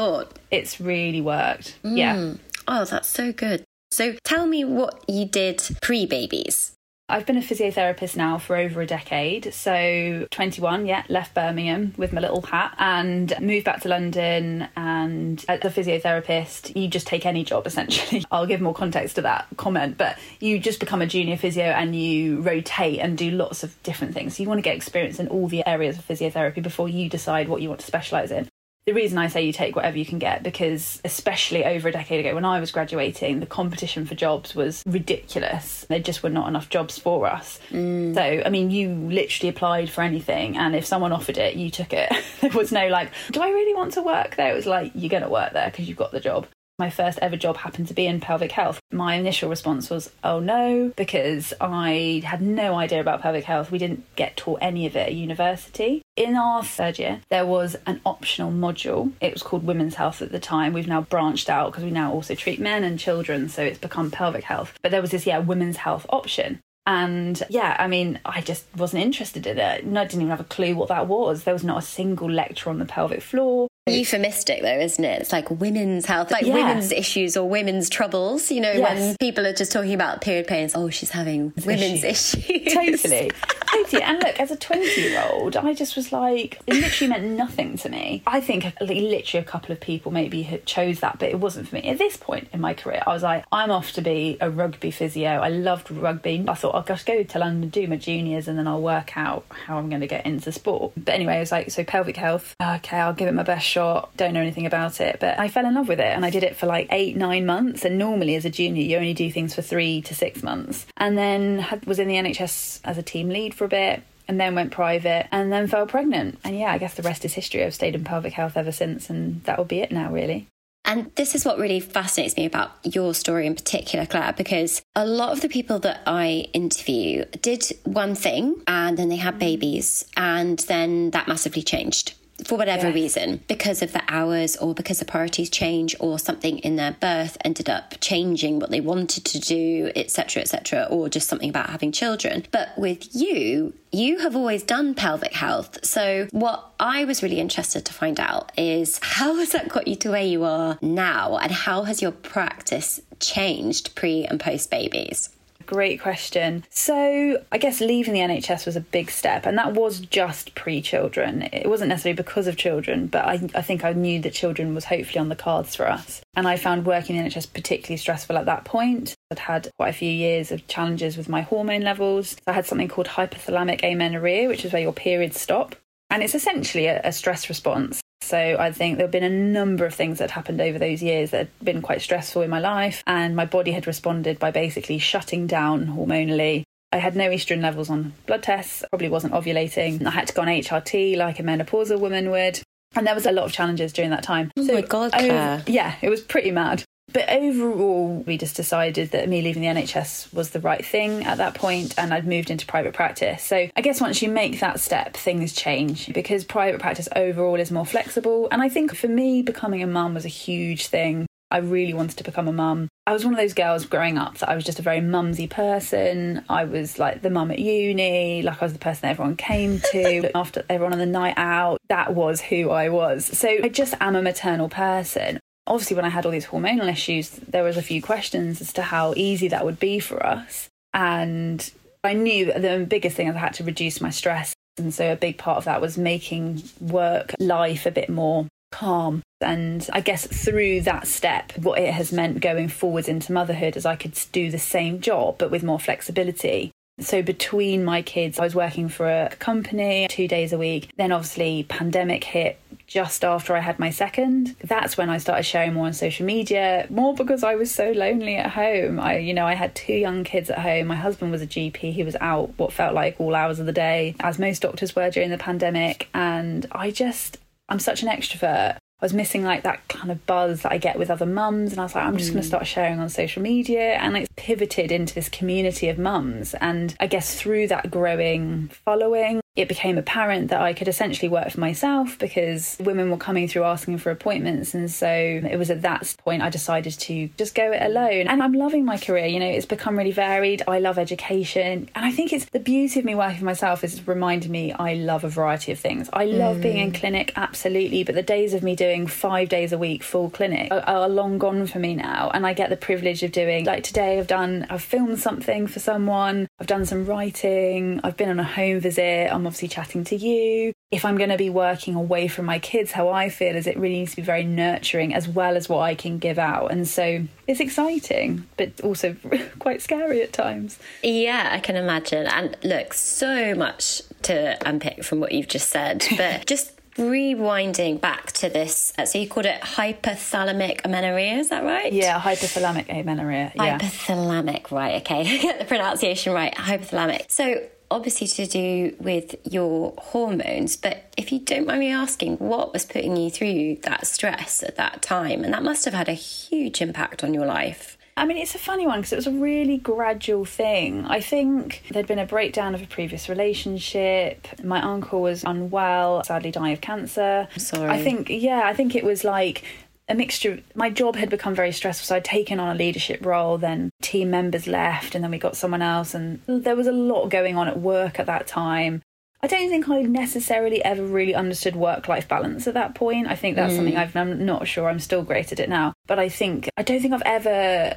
it's 0.50 0.80
really 0.80 1.20
worked. 1.20 1.76
Mm. 1.82 1.96
Yeah. 1.96 2.34
Oh, 2.68 2.84
that's 2.84 3.08
so 3.08 3.32
good. 3.32 3.64
So 3.90 4.14
tell 4.24 4.46
me 4.46 4.64
what 4.64 5.02
you 5.08 5.24
did 5.24 5.62
pre 5.82 6.06
babies. 6.06 6.75
I've 7.08 7.24
been 7.24 7.36
a 7.36 7.40
physiotherapist 7.40 8.16
now 8.16 8.36
for 8.36 8.56
over 8.56 8.82
a 8.82 8.86
decade. 8.86 9.54
So, 9.54 10.26
21, 10.32 10.86
yeah, 10.86 11.04
left 11.08 11.34
Birmingham 11.34 11.94
with 11.96 12.12
my 12.12 12.20
little 12.20 12.42
hat 12.42 12.74
and 12.78 13.32
moved 13.40 13.64
back 13.64 13.82
to 13.82 13.88
London. 13.88 14.66
And 14.76 15.44
as 15.48 15.60
a 15.64 15.70
physiotherapist, 15.70 16.74
you 16.74 16.88
just 16.88 17.06
take 17.06 17.24
any 17.24 17.44
job 17.44 17.64
essentially. 17.64 18.24
I'll 18.32 18.46
give 18.46 18.60
more 18.60 18.74
context 18.74 19.14
to 19.16 19.22
that 19.22 19.46
comment, 19.56 19.96
but 19.96 20.18
you 20.40 20.58
just 20.58 20.80
become 20.80 21.00
a 21.00 21.06
junior 21.06 21.36
physio 21.36 21.66
and 21.66 21.94
you 21.94 22.40
rotate 22.40 22.98
and 22.98 23.16
do 23.16 23.30
lots 23.30 23.62
of 23.62 23.80
different 23.84 24.12
things. 24.12 24.36
So, 24.36 24.42
you 24.42 24.48
want 24.48 24.58
to 24.58 24.62
get 24.62 24.74
experience 24.74 25.20
in 25.20 25.28
all 25.28 25.46
the 25.46 25.64
areas 25.64 25.98
of 25.98 26.08
physiotherapy 26.08 26.60
before 26.60 26.88
you 26.88 27.08
decide 27.08 27.48
what 27.48 27.62
you 27.62 27.68
want 27.68 27.80
to 27.80 27.86
specialise 27.86 28.32
in 28.32 28.48
the 28.86 28.94
reason 28.94 29.18
I 29.18 29.26
say 29.26 29.44
you 29.44 29.52
take 29.52 29.74
whatever 29.74 29.98
you 29.98 30.06
can 30.06 30.20
get 30.20 30.44
because 30.44 31.00
especially 31.04 31.64
over 31.64 31.88
a 31.88 31.92
decade 31.92 32.24
ago 32.24 32.36
when 32.36 32.44
I 32.44 32.60
was 32.60 32.70
graduating, 32.70 33.40
the 33.40 33.46
competition 33.46 34.06
for 34.06 34.14
jobs 34.14 34.54
was 34.54 34.84
ridiculous. 34.86 35.84
There 35.88 35.98
just 35.98 36.22
were 36.22 36.30
not 36.30 36.48
enough 36.48 36.68
jobs 36.68 36.96
for 36.96 37.26
us. 37.26 37.58
Mm. 37.70 38.14
So, 38.14 38.42
I 38.46 38.48
mean, 38.48 38.70
you 38.70 38.94
literally 38.94 39.48
applied 39.48 39.90
for 39.90 40.02
anything 40.02 40.56
and 40.56 40.76
if 40.76 40.86
someone 40.86 41.10
offered 41.10 41.36
it, 41.36 41.56
you 41.56 41.68
took 41.68 41.92
it. 41.92 42.12
there 42.40 42.50
was 42.50 42.70
no 42.70 42.86
like, 42.86 43.10
do 43.32 43.42
I 43.42 43.48
really 43.48 43.74
want 43.74 43.94
to 43.94 44.02
work 44.02 44.36
there? 44.36 44.52
It 44.52 44.56
was 44.56 44.66
like, 44.66 44.92
you're 44.94 45.10
going 45.10 45.24
to 45.24 45.28
work 45.28 45.52
there 45.52 45.68
because 45.68 45.88
you've 45.88 45.98
got 45.98 46.12
the 46.12 46.20
job 46.20 46.46
my 46.78 46.90
first 46.90 47.18
ever 47.22 47.36
job 47.36 47.56
happened 47.56 47.88
to 47.88 47.94
be 47.94 48.06
in 48.06 48.20
pelvic 48.20 48.52
health. 48.52 48.80
My 48.92 49.14
initial 49.14 49.48
response 49.48 49.88
was, 49.88 50.10
oh 50.22 50.40
no, 50.40 50.92
because 50.96 51.54
I 51.60 52.22
had 52.24 52.42
no 52.42 52.74
idea 52.74 53.00
about 53.00 53.22
pelvic 53.22 53.44
health. 53.44 53.70
We 53.70 53.78
didn't 53.78 54.04
get 54.14 54.36
taught 54.36 54.58
any 54.60 54.86
of 54.86 54.94
it 54.94 55.08
at 55.08 55.14
university. 55.14 56.02
In 56.16 56.36
our 56.36 56.62
third 56.62 56.98
year, 56.98 57.20
there 57.30 57.46
was 57.46 57.76
an 57.86 58.00
optional 58.04 58.50
module. 58.50 59.12
It 59.20 59.32
was 59.32 59.42
called 59.42 59.64
women's 59.64 59.94
health 59.94 60.20
at 60.20 60.32
the 60.32 60.38
time. 60.38 60.72
We've 60.72 60.86
now 60.86 61.02
branched 61.02 61.48
out 61.48 61.72
because 61.72 61.84
we 61.84 61.90
now 61.90 62.12
also 62.12 62.34
treat 62.34 62.60
men 62.60 62.84
and 62.84 62.98
children, 62.98 63.48
so 63.48 63.62
it's 63.62 63.78
become 63.78 64.10
pelvic 64.10 64.44
health. 64.44 64.74
But 64.82 64.90
there 64.90 65.02
was 65.02 65.10
this, 65.10 65.26
yeah, 65.26 65.38
women's 65.38 65.78
health 65.78 66.04
option. 66.10 66.60
And 66.86 67.42
yeah, 67.48 67.76
I 67.80 67.88
mean, 67.88 68.20
I 68.24 68.42
just 68.42 68.64
wasn't 68.76 69.02
interested 69.02 69.46
in 69.46 69.58
it. 69.58 69.84
I 69.84 70.04
didn't 70.04 70.14
even 70.14 70.28
have 70.28 70.40
a 70.40 70.44
clue 70.44 70.76
what 70.76 70.88
that 70.88 71.08
was. 71.08 71.42
There 71.42 71.54
was 71.54 71.64
not 71.64 71.78
a 71.78 71.86
single 71.86 72.30
lecture 72.30 72.70
on 72.70 72.78
the 72.78 72.84
pelvic 72.84 73.22
floor 73.22 73.66
euphemistic 73.88 74.62
though 74.62 74.80
isn't 74.80 75.04
it? 75.04 75.20
It's 75.22 75.32
like 75.32 75.48
women's 75.48 76.06
health 76.06 76.32
like 76.32 76.44
yeah. 76.44 76.54
women's 76.54 76.90
issues 76.90 77.36
or 77.36 77.48
women's 77.48 77.88
troubles 77.88 78.50
you 78.50 78.60
know 78.60 78.72
yes. 78.72 78.98
when 78.98 79.16
people 79.18 79.46
are 79.46 79.52
just 79.52 79.70
talking 79.70 79.94
about 79.94 80.20
period 80.20 80.48
pains 80.48 80.72
oh 80.74 80.90
she's 80.90 81.10
having 81.10 81.52
women's 81.64 82.02
issues. 82.02 82.74
Totally. 82.74 83.30
Totally. 83.66 84.02
And 84.02 84.22
look 84.22 84.40
as 84.40 84.50
a 84.50 84.56
20 84.56 85.00
year 85.00 85.24
old 85.30 85.56
i 85.56 85.72
just 85.72 85.94
was 85.94 86.10
like 86.10 86.60
it 86.66 86.74
literally 86.74 87.10
meant 87.10 87.24
nothing 87.36 87.76
to 87.78 87.88
me. 87.88 88.24
I 88.26 88.40
think 88.40 88.64
literally 88.80 89.22
a 89.34 89.44
couple 89.44 89.70
of 89.70 89.80
people 89.80 90.10
maybe 90.10 90.42
had 90.42 90.66
chose 90.66 90.98
that 91.00 91.20
but 91.20 91.28
it 91.28 91.38
wasn't 91.38 91.68
for 91.68 91.76
me. 91.76 91.82
At 91.82 91.98
this 91.98 92.16
point 92.16 92.48
in 92.52 92.60
my 92.60 92.74
career 92.74 93.04
i 93.06 93.12
was 93.12 93.22
like 93.22 93.44
i'm 93.52 93.70
off 93.70 93.92
to 93.92 94.00
be 94.02 94.36
a 94.40 94.50
rugby 94.50 94.90
physio. 94.90 95.30
I 95.30 95.48
loved 95.50 95.92
rugby. 95.92 96.44
I 96.48 96.54
thought 96.54 96.74
oh, 96.74 96.78
i'll 96.78 96.84
just 96.84 97.06
go 97.06 97.22
to 97.22 97.38
london 97.38 97.70
do 97.70 97.86
my 97.86 97.96
juniors 97.96 98.48
and 98.48 98.58
then 98.58 98.66
i'll 98.66 98.82
work 98.82 99.16
out 99.16 99.44
how 99.48 99.78
i'm 99.78 99.88
going 99.88 100.00
to 100.00 100.08
get 100.08 100.26
into 100.26 100.50
sport. 100.50 100.92
But 100.96 101.14
anyway 101.14 101.36
i 101.36 101.40
was 101.40 101.52
like 101.52 101.70
so 101.70 101.84
pelvic 101.84 102.16
health 102.16 102.56
okay 102.60 102.98
i'll 102.98 103.14
give 103.14 103.28
it 103.28 103.34
my 103.34 103.44
best 103.44 103.75
don't 103.76 104.32
know 104.32 104.40
anything 104.40 104.66
about 104.66 105.00
it, 105.00 105.18
but 105.20 105.38
I 105.38 105.48
fell 105.48 105.66
in 105.66 105.74
love 105.74 105.88
with 105.88 106.00
it 106.00 106.06
and 106.06 106.24
I 106.24 106.30
did 106.30 106.42
it 106.42 106.56
for 106.56 106.66
like 106.66 106.88
eight, 106.90 107.16
nine 107.16 107.46
months. 107.46 107.84
And 107.84 107.98
normally 107.98 108.34
as 108.34 108.44
a 108.44 108.50
junior, 108.50 108.82
you 108.82 108.96
only 108.96 109.14
do 109.14 109.30
things 109.30 109.54
for 109.54 109.62
three 109.62 110.02
to 110.02 110.14
six 110.14 110.42
months. 110.42 110.86
And 110.96 111.16
then 111.16 111.58
had, 111.58 111.84
was 111.86 111.98
in 111.98 112.08
the 112.08 112.14
NHS 112.14 112.80
as 112.84 112.98
a 112.98 113.02
team 113.02 113.28
lead 113.28 113.54
for 113.54 113.64
a 113.64 113.68
bit 113.68 114.02
and 114.28 114.40
then 114.40 114.54
went 114.54 114.72
private 114.72 115.28
and 115.30 115.52
then 115.52 115.68
fell 115.68 115.86
pregnant. 115.86 116.38
And 116.42 116.58
yeah, 116.58 116.72
I 116.72 116.78
guess 116.78 116.94
the 116.94 117.02
rest 117.02 117.24
is 117.24 117.34
history. 117.34 117.64
I've 117.64 117.74
stayed 117.74 117.94
in 117.94 118.04
pelvic 118.04 118.32
health 118.32 118.56
ever 118.56 118.72
since, 118.72 119.08
and 119.08 119.42
that 119.44 119.58
will 119.58 119.64
be 119.64 119.80
it 119.80 119.92
now, 119.92 120.12
really. 120.12 120.48
And 120.84 121.10
this 121.16 121.34
is 121.34 121.44
what 121.44 121.58
really 121.58 121.80
fascinates 121.80 122.36
me 122.36 122.46
about 122.46 122.70
your 122.82 123.12
story 123.12 123.46
in 123.46 123.56
particular, 123.56 124.06
Claire, 124.06 124.32
because 124.36 124.82
a 124.94 125.04
lot 125.04 125.32
of 125.32 125.40
the 125.40 125.48
people 125.48 125.80
that 125.80 126.00
I 126.06 126.48
interview 126.52 127.24
did 127.42 127.64
one 127.82 128.14
thing 128.14 128.62
and 128.68 128.96
then 128.96 129.08
they 129.08 129.16
had 129.16 129.34
mm. 129.34 129.40
babies, 129.40 130.04
and 130.16 130.58
then 130.60 131.10
that 131.10 131.28
massively 131.28 131.62
changed 131.62 132.14
for 132.44 132.58
whatever 132.58 132.86
yes. 132.88 132.94
reason, 132.94 133.40
because 133.48 133.82
of 133.82 133.92
the 133.92 134.02
hours 134.08 134.56
or 134.56 134.74
because 134.74 134.98
the 134.98 135.04
priorities 135.04 135.48
change 135.48 135.96
or 136.00 136.18
something 136.18 136.58
in 136.58 136.76
their 136.76 136.92
birth 136.92 137.36
ended 137.44 137.68
up 137.68 137.94
changing 138.00 138.58
what 138.58 138.70
they 138.70 138.80
wanted 138.80 139.24
to 139.24 139.40
do, 139.40 139.90
etc., 139.96 140.42
etc., 140.42 140.86
or 140.90 141.08
just 141.08 141.28
something 141.28 141.48
about 141.48 141.70
having 141.70 141.92
children. 141.92 142.44
But 142.50 142.76
with 142.76 143.14
you, 143.14 143.74
you 143.90 144.18
have 144.18 144.36
always 144.36 144.62
done 144.62 144.94
pelvic 144.94 145.32
health. 145.32 145.84
So, 145.84 146.28
what 146.30 146.72
I 146.78 147.04
was 147.04 147.22
really 147.22 147.40
interested 147.40 147.84
to 147.86 147.92
find 147.92 148.20
out 148.20 148.52
is 148.58 149.00
how 149.02 149.36
has 149.36 149.52
that 149.52 149.68
got 149.68 149.88
you 149.88 149.96
to 149.96 150.10
where 150.10 150.22
you 150.22 150.44
are 150.44 150.78
now, 150.82 151.38
and 151.38 151.50
how 151.50 151.84
has 151.84 152.02
your 152.02 152.12
practice 152.12 153.00
changed 153.20 153.94
pre 153.94 154.24
and 154.24 154.38
post 154.38 154.70
babies? 154.70 155.30
Great 155.66 156.00
question. 156.00 156.64
So, 156.70 157.42
I 157.50 157.58
guess 157.58 157.80
leaving 157.80 158.14
the 158.14 158.20
NHS 158.20 158.66
was 158.66 158.76
a 158.76 158.80
big 158.80 159.10
step, 159.10 159.46
and 159.46 159.58
that 159.58 159.74
was 159.74 159.98
just 159.98 160.54
pre 160.54 160.80
children. 160.80 161.42
It 161.52 161.68
wasn't 161.68 161.88
necessarily 161.88 162.16
because 162.16 162.46
of 162.46 162.56
children, 162.56 163.08
but 163.08 163.24
I, 163.24 163.32
I, 163.52 163.62
think 163.62 163.84
I 163.84 163.92
knew 163.92 164.20
that 164.20 164.32
children 164.32 164.76
was 164.76 164.84
hopefully 164.84 165.18
on 165.18 165.28
the 165.28 165.34
cards 165.34 165.74
for 165.74 165.88
us. 165.90 166.22
And 166.36 166.46
I 166.46 166.56
found 166.56 166.86
working 166.86 167.16
in 167.16 167.24
the 167.24 167.30
NHS 167.30 167.52
particularly 167.52 167.96
stressful 167.96 168.38
at 168.38 168.46
that 168.46 168.64
point. 168.64 169.16
I'd 169.32 169.40
had 169.40 169.68
quite 169.76 169.88
a 169.88 169.98
few 169.98 170.10
years 170.10 170.52
of 170.52 170.68
challenges 170.68 171.16
with 171.16 171.28
my 171.28 171.40
hormone 171.40 171.82
levels. 171.82 172.36
I 172.46 172.52
had 172.52 172.66
something 172.66 172.88
called 172.88 173.08
hypothalamic 173.08 173.82
amenorrhea, 173.82 174.46
which 174.46 174.64
is 174.64 174.72
where 174.72 174.82
your 174.82 174.92
periods 174.92 175.40
stop. 175.40 175.74
And 176.10 176.22
it's 176.22 176.36
essentially 176.36 176.86
a, 176.86 177.00
a 177.02 177.12
stress 177.12 177.48
response. 177.48 178.00
So 178.22 178.56
I 178.58 178.72
think 178.72 178.96
there 178.96 179.06
have 179.06 179.12
been 179.12 179.22
a 179.22 179.30
number 179.30 179.84
of 179.84 179.94
things 179.94 180.18
that 180.18 180.32
happened 180.32 180.60
over 180.60 180.78
those 180.78 181.02
years 181.02 181.30
that 181.30 181.38
had 181.38 181.48
been 181.62 181.82
quite 181.82 182.02
stressful 182.02 182.42
in 182.42 182.50
my 182.50 182.60
life, 182.60 183.02
and 183.06 183.36
my 183.36 183.44
body 183.44 183.72
had 183.72 183.86
responded 183.86 184.38
by 184.38 184.50
basically 184.50 184.98
shutting 184.98 185.46
down 185.46 185.86
hormonally. 185.86 186.64
I 186.92 186.98
had 186.98 187.14
no 187.14 187.28
estrogen 187.28 187.62
levels 187.62 187.90
on 187.90 188.14
blood 188.26 188.42
tests, 188.42 188.82
probably 188.90 189.08
wasn't 189.08 189.34
ovulating. 189.34 190.04
I 190.06 190.10
had 190.10 190.28
to 190.28 190.34
go 190.34 190.42
on 190.42 190.48
HRT 190.48 191.16
like 191.16 191.38
a 191.38 191.42
menopausal 191.42 192.00
woman 192.00 192.30
would. 192.30 192.60
And 192.94 193.06
there 193.06 193.14
was 193.14 193.26
a 193.26 193.32
lot 193.32 193.44
of 193.44 193.52
challenges 193.52 193.92
during 193.92 194.10
that 194.10 194.22
time. 194.22 194.50
Oh 194.56 194.66
so 194.66 194.74
my 194.74 194.80
God, 194.80 195.12
Claire. 195.12 195.62
yeah, 195.66 195.96
it 196.00 196.08
was 196.08 196.22
pretty 196.22 196.50
mad. 196.50 196.84
But 197.12 197.30
overall, 197.30 198.22
we 198.26 198.36
just 198.36 198.56
decided 198.56 199.12
that 199.12 199.28
me 199.28 199.40
leaving 199.40 199.62
the 199.62 199.68
NHS 199.68 200.34
was 200.34 200.50
the 200.50 200.60
right 200.60 200.84
thing 200.84 201.24
at 201.24 201.38
that 201.38 201.54
point, 201.54 201.94
and 201.96 202.12
I'd 202.12 202.26
moved 202.26 202.50
into 202.50 202.66
private 202.66 202.94
practice. 202.94 203.42
So 203.42 203.68
I 203.74 203.80
guess 203.80 204.00
once 204.00 204.20
you 204.20 204.28
make 204.28 204.60
that 204.60 204.80
step, 204.80 205.14
things 205.14 205.52
change 205.54 206.12
because 206.12 206.44
private 206.44 206.80
practice 206.80 207.08
overall 207.16 207.56
is 207.56 207.70
more 207.70 207.86
flexible. 207.86 208.48
And 208.50 208.60
I 208.60 208.68
think 208.68 208.94
for 208.94 209.08
me, 209.08 209.40
becoming 209.40 209.82
a 209.82 209.86
mum 209.86 210.14
was 210.14 210.24
a 210.24 210.28
huge 210.28 210.88
thing. 210.88 211.26
I 211.50 211.58
really 211.58 211.94
wanted 211.94 212.18
to 212.18 212.24
become 212.24 212.48
a 212.48 212.52
mum. 212.52 212.88
I 213.06 213.12
was 213.12 213.24
one 213.24 213.32
of 213.32 213.38
those 213.38 213.54
girls 213.54 213.86
growing 213.86 214.18
up 214.18 214.38
that 214.38 214.48
I 214.48 214.56
was 214.56 214.64
just 214.64 214.80
a 214.80 214.82
very 214.82 215.00
mumsy 215.00 215.46
person. 215.46 216.44
I 216.48 216.64
was 216.64 216.98
like 216.98 217.22
the 217.22 217.30
mum 217.30 217.52
at 217.52 217.60
uni, 217.60 218.42
like 218.42 218.60
I 218.60 218.64
was 218.64 218.72
the 218.72 218.80
person 218.80 219.08
everyone 219.08 219.36
came 219.36 219.80
to 219.92 220.30
after 220.36 220.64
everyone 220.68 220.92
on 220.92 220.98
the 220.98 221.06
night 221.06 221.34
out. 221.36 221.78
That 221.88 222.14
was 222.14 222.40
who 222.40 222.70
I 222.70 222.88
was. 222.88 223.24
So 223.24 223.48
I 223.48 223.68
just 223.68 223.94
am 224.00 224.16
a 224.16 224.22
maternal 224.22 224.68
person 224.68 225.38
obviously 225.66 225.96
when 225.96 226.04
I 226.04 226.10
had 226.10 226.24
all 226.24 226.32
these 226.32 226.46
hormonal 226.46 226.90
issues, 226.90 227.30
there 227.30 227.64
was 227.64 227.76
a 227.76 227.82
few 227.82 228.00
questions 228.00 228.60
as 228.60 228.72
to 228.74 228.82
how 228.82 229.14
easy 229.16 229.48
that 229.48 229.64
would 229.64 229.78
be 229.78 229.98
for 229.98 230.24
us. 230.24 230.68
And 230.94 231.70
I 232.04 232.14
knew 232.14 232.46
the 232.46 232.86
biggest 232.88 233.16
thing 233.16 233.28
is 233.28 233.36
I 233.36 233.40
had 233.40 233.54
to 233.54 233.64
reduce 233.64 234.00
my 234.00 234.10
stress. 234.10 234.54
And 234.78 234.92
so 234.92 235.12
a 235.12 235.16
big 235.16 235.38
part 235.38 235.58
of 235.58 235.64
that 235.64 235.80
was 235.80 235.96
making 235.98 236.62
work 236.80 237.34
life 237.40 237.86
a 237.86 237.90
bit 237.90 238.08
more 238.08 238.46
calm. 238.70 239.22
And 239.40 239.88
I 239.92 240.00
guess 240.00 240.26
through 240.26 240.82
that 240.82 241.06
step, 241.06 241.52
what 241.58 241.78
it 241.78 241.92
has 241.92 242.12
meant 242.12 242.40
going 242.40 242.68
forwards 242.68 243.08
into 243.08 243.32
motherhood 243.32 243.76
is 243.76 243.86
I 243.86 243.96
could 243.96 244.18
do 244.32 244.50
the 244.50 244.58
same 244.58 245.00
job, 245.00 245.36
but 245.38 245.50
with 245.50 245.62
more 245.62 245.80
flexibility. 245.80 246.72
So 246.98 247.22
between 247.22 247.84
my 247.84 248.00
kids, 248.02 248.38
I 248.38 248.44
was 248.44 248.54
working 248.54 248.88
for 248.88 249.08
a 249.08 249.28
company 249.38 250.06
two 250.08 250.26
days 250.28 250.52
a 250.52 250.58
week. 250.58 250.90
Then 250.96 251.12
obviously 251.12 251.64
pandemic 251.64 252.24
hit 252.24 252.58
just 252.86 253.24
after 253.24 253.54
I 253.54 253.60
had 253.60 253.78
my 253.78 253.90
second. 253.90 254.56
That's 254.62 254.96
when 254.96 255.10
I 255.10 255.18
started 255.18 255.42
sharing 255.42 255.74
more 255.74 255.86
on 255.86 255.92
social 255.92 256.24
media, 256.24 256.86
more 256.88 257.14
because 257.14 257.42
I 257.42 257.56
was 257.56 257.70
so 257.70 257.90
lonely 257.90 258.36
at 258.36 258.52
home. 258.52 258.98
I, 258.98 259.18
you 259.18 259.34
know, 259.34 259.46
I 259.46 259.54
had 259.54 259.74
two 259.74 259.94
young 259.94 260.24
kids 260.24 260.48
at 260.50 260.60
home. 260.60 260.86
My 260.86 260.96
husband 260.96 261.32
was 261.32 261.42
a 261.42 261.46
GP. 261.46 261.92
He 261.92 262.02
was 262.02 262.16
out 262.20 262.52
what 262.56 262.72
felt 262.72 262.94
like 262.94 263.20
all 263.20 263.34
hours 263.34 263.58
of 263.58 263.66
the 263.66 263.72
day, 263.72 264.14
as 264.20 264.38
most 264.38 264.62
doctors 264.62 264.94
were 264.94 265.10
during 265.10 265.30
the 265.30 265.38
pandemic. 265.38 266.08
And 266.14 266.66
I 266.72 266.90
just, 266.92 267.38
I'm 267.68 267.80
such 267.80 268.02
an 268.02 268.08
extrovert. 268.08 268.78
I 269.00 269.04
was 269.04 269.12
missing 269.12 269.44
like 269.44 269.62
that 269.64 269.86
kind 269.88 270.10
of 270.10 270.24
buzz 270.24 270.62
that 270.62 270.72
I 270.72 270.78
get 270.78 270.98
with 270.98 271.10
other 271.10 271.26
mums, 271.26 271.72
and 271.72 271.80
I 271.80 271.84
was 271.84 271.94
like, 271.94 272.04
I'm 272.04 272.16
just 272.16 272.30
mm. 272.30 272.34
going 272.34 272.42
to 272.42 272.48
start 272.48 272.66
sharing 272.66 272.98
on 272.98 273.10
social 273.10 273.42
media, 273.42 273.94
and 273.94 274.16
it's 274.16 274.30
pivoted 274.36 274.90
into 274.90 275.14
this 275.14 275.28
community 275.28 275.88
of 275.90 275.98
mums. 275.98 276.54
And 276.54 276.96
I 276.98 277.06
guess 277.06 277.38
through 277.38 277.68
that 277.68 277.90
growing 277.90 278.68
following, 278.68 279.42
it 279.56 279.68
became 279.68 279.96
apparent 279.96 280.48
that 280.50 280.60
I 280.60 280.74
could 280.74 280.86
essentially 280.86 281.30
work 281.30 281.50
for 281.50 281.60
myself 281.60 282.18
because 282.18 282.76
women 282.78 283.10
were 283.10 283.16
coming 283.16 283.48
through 283.48 283.64
asking 283.64 283.98
for 283.98 284.10
appointments. 284.10 284.74
And 284.74 284.90
so 284.90 285.08
it 285.08 285.56
was 285.56 285.70
at 285.70 285.82
that 285.82 286.14
point 286.18 286.42
I 286.42 286.50
decided 286.50 286.92
to 286.92 287.28
just 287.38 287.54
go 287.54 287.72
it 287.72 287.80
alone. 287.82 288.28
And 288.28 288.42
I'm 288.42 288.52
loving 288.52 288.84
my 288.84 288.98
career. 288.98 289.24
You 289.24 289.40
know, 289.40 289.48
it's 289.48 289.64
become 289.64 289.96
really 289.96 290.12
varied. 290.12 290.62
I 290.68 290.78
love 290.78 290.98
education. 290.98 291.88
And 291.94 292.04
I 292.04 292.12
think 292.12 292.34
it's 292.34 292.44
the 292.46 292.60
beauty 292.60 293.00
of 293.00 293.06
me 293.06 293.14
working 293.14 293.38
for 293.38 293.44
myself 293.46 293.82
is 293.82 294.06
reminding 294.06 294.52
me 294.52 294.72
I 294.72 294.92
love 294.94 295.24
a 295.24 295.28
variety 295.28 295.72
of 295.72 295.78
things. 295.78 296.10
I 296.12 296.26
love 296.26 296.58
mm. 296.58 296.62
being 296.62 296.76
in 296.76 296.92
mm. 296.92 297.00
clinic, 297.00 297.32
absolutely. 297.34 298.04
But 298.04 298.14
the 298.14 298.22
days 298.22 298.52
of 298.52 298.62
me 298.62 298.76
doing 298.76 299.06
five 299.06 299.48
days 299.48 299.72
a 299.72 299.78
week 299.78 300.02
full 300.02 300.28
clinic 300.28 300.70
are, 300.70 300.80
are 300.80 301.08
long 301.08 301.38
gone 301.38 301.66
for 301.66 301.78
me 301.78 301.94
now. 301.94 302.30
And 302.34 302.46
I 302.46 302.52
get 302.52 302.68
the 302.68 302.76
privilege 302.76 303.22
of 303.22 303.32
doing, 303.32 303.64
like 303.64 303.84
today, 303.84 304.18
I've 304.18 304.26
done, 304.26 304.66
I've 304.68 304.82
filmed 304.82 305.18
something 305.18 305.66
for 305.66 305.80
someone, 305.80 306.46
I've 306.60 306.66
done 306.66 306.84
some 306.84 307.06
writing, 307.06 308.00
I've 308.04 308.18
been 308.18 308.28
on 308.28 308.38
a 308.38 308.44
home 308.44 308.80
visit. 308.80 309.32
I'm 309.32 309.45
obviously 309.46 309.68
chatting 309.68 310.04
to 310.04 310.16
you. 310.16 310.72
If 310.90 311.04
I'm 311.04 311.16
going 311.16 311.30
to 311.30 311.38
be 311.38 311.50
working 311.50 311.94
away 311.94 312.28
from 312.28 312.44
my 312.44 312.58
kids, 312.58 312.92
how 312.92 313.08
I 313.08 313.28
feel 313.28 313.56
is 313.56 313.66
it 313.66 313.76
really 313.76 313.98
needs 314.00 314.12
to 314.12 314.16
be 314.16 314.22
very 314.22 314.44
nurturing 314.44 315.14
as 315.14 315.28
well 315.28 315.56
as 315.56 315.68
what 315.68 315.80
I 315.80 315.94
can 315.94 316.18
give 316.18 316.38
out. 316.38 316.70
And 316.70 316.86
so 316.86 317.24
it's 317.46 317.60
exciting, 317.60 318.46
but 318.56 318.80
also 318.82 319.16
quite 319.58 319.82
scary 319.82 320.22
at 320.22 320.32
times. 320.32 320.78
Yeah, 321.02 321.50
I 321.52 321.60
can 321.60 321.76
imagine. 321.76 322.26
And 322.26 322.56
look, 322.62 322.92
so 322.94 323.54
much 323.54 324.02
to 324.22 324.56
unpick 324.68 325.04
from 325.04 325.20
what 325.20 325.32
you've 325.32 325.48
just 325.48 325.68
said, 325.70 326.04
but 326.16 326.46
just 326.46 326.72
rewinding 326.96 328.00
back 328.00 328.32
to 328.32 328.48
this, 328.48 328.92
uh, 328.98 329.04
so 329.04 329.18
you 329.18 329.28
called 329.28 329.46
it 329.46 329.60
hypothalamic 329.60 330.80
amenorrhea, 330.84 331.34
is 331.34 331.50
that 331.50 331.64
right? 331.64 331.92
Yeah, 331.92 332.20
hypothalamic 332.20 332.88
amenorrhea. 332.88 333.52
Yeah. 333.54 333.78
Hypothalamic, 333.78 334.70
right, 334.70 335.02
okay. 335.02 335.38
get 335.42 335.58
the 335.58 335.64
pronunciation 335.64 336.32
right. 336.32 336.54
Hypothalamic. 336.54 337.30
So 337.30 337.60
obviously 337.90 338.26
to 338.26 338.46
do 338.46 338.96
with 338.98 339.34
your 339.44 339.94
hormones, 339.98 340.76
but 340.76 341.12
if 341.16 341.32
you 341.32 341.38
don't 341.38 341.66
mind 341.66 341.80
me 341.80 341.92
asking, 341.92 342.36
what 342.36 342.72
was 342.72 342.84
putting 342.84 343.16
you 343.16 343.30
through 343.30 343.76
that 343.82 344.06
stress 344.06 344.62
at 344.62 344.76
that 344.76 345.02
time? 345.02 345.44
And 345.44 345.52
that 345.54 345.62
must 345.62 345.84
have 345.84 345.94
had 345.94 346.08
a 346.08 346.14
huge 346.14 346.80
impact 346.80 347.22
on 347.22 347.34
your 347.34 347.46
life. 347.46 347.96
I 348.18 348.24
mean, 348.24 348.38
it's 348.38 348.54
a 348.54 348.58
funny 348.58 348.86
one 348.86 349.00
because 349.00 349.12
it 349.12 349.16
was 349.16 349.26
a 349.26 349.30
really 349.30 349.76
gradual 349.76 350.46
thing. 350.46 351.04
I 351.04 351.20
think 351.20 351.82
there'd 351.90 352.06
been 352.06 352.18
a 352.18 352.24
breakdown 352.24 352.74
of 352.74 352.80
a 352.80 352.86
previous 352.86 353.28
relationship. 353.28 354.48
My 354.64 354.80
uncle 354.80 355.20
was 355.20 355.44
unwell, 355.44 356.24
sadly 356.24 356.50
dying 356.50 356.72
of 356.72 356.80
cancer. 356.80 357.46
Sorry. 357.58 357.90
I 357.90 358.02
think, 358.02 358.30
yeah, 358.30 358.62
I 358.64 358.72
think 358.72 358.94
it 358.94 359.04
was 359.04 359.22
like 359.22 359.64
a 360.08 360.14
mixture. 360.14 360.60
My 360.74 360.90
job 360.90 361.16
had 361.16 361.30
become 361.30 361.54
very 361.54 361.72
stressful, 361.72 362.06
so 362.06 362.16
I'd 362.16 362.24
taken 362.24 362.60
on 362.60 362.74
a 362.74 362.78
leadership 362.78 363.24
role. 363.24 363.58
Then 363.58 363.90
team 364.02 364.30
members 364.30 364.66
left, 364.66 365.14
and 365.14 365.24
then 365.24 365.30
we 365.30 365.38
got 365.38 365.56
someone 365.56 365.82
else, 365.82 366.14
and 366.14 366.40
there 366.46 366.76
was 366.76 366.86
a 366.86 366.92
lot 366.92 367.28
going 367.28 367.56
on 367.56 367.68
at 367.68 367.80
work 367.80 368.18
at 368.18 368.26
that 368.26 368.46
time. 368.46 369.02
I 369.42 369.48
don't 369.48 369.68
think 369.68 369.88
I 369.88 370.00
necessarily 370.02 370.82
ever 370.84 371.04
really 371.04 371.34
understood 371.34 371.76
work 371.76 372.08
life 372.08 372.26
balance 372.26 372.66
at 372.66 372.74
that 372.74 372.94
point. 372.94 373.28
I 373.28 373.36
think 373.36 373.54
that's 373.54 373.74
mm. 373.74 373.76
something 373.76 373.96
I've, 373.96 374.16
I'm 374.16 374.44
not 374.44 374.66
sure. 374.66 374.88
I'm 374.88 374.98
still 374.98 375.22
great 375.22 375.52
at 375.52 375.60
it 375.60 375.68
now. 375.68 375.92
But 376.06 376.18
I 376.18 376.28
think, 376.28 376.68
I 376.76 376.82
don't 376.82 377.00
think 377.00 377.12
I've 377.12 377.22
ever 377.24 377.96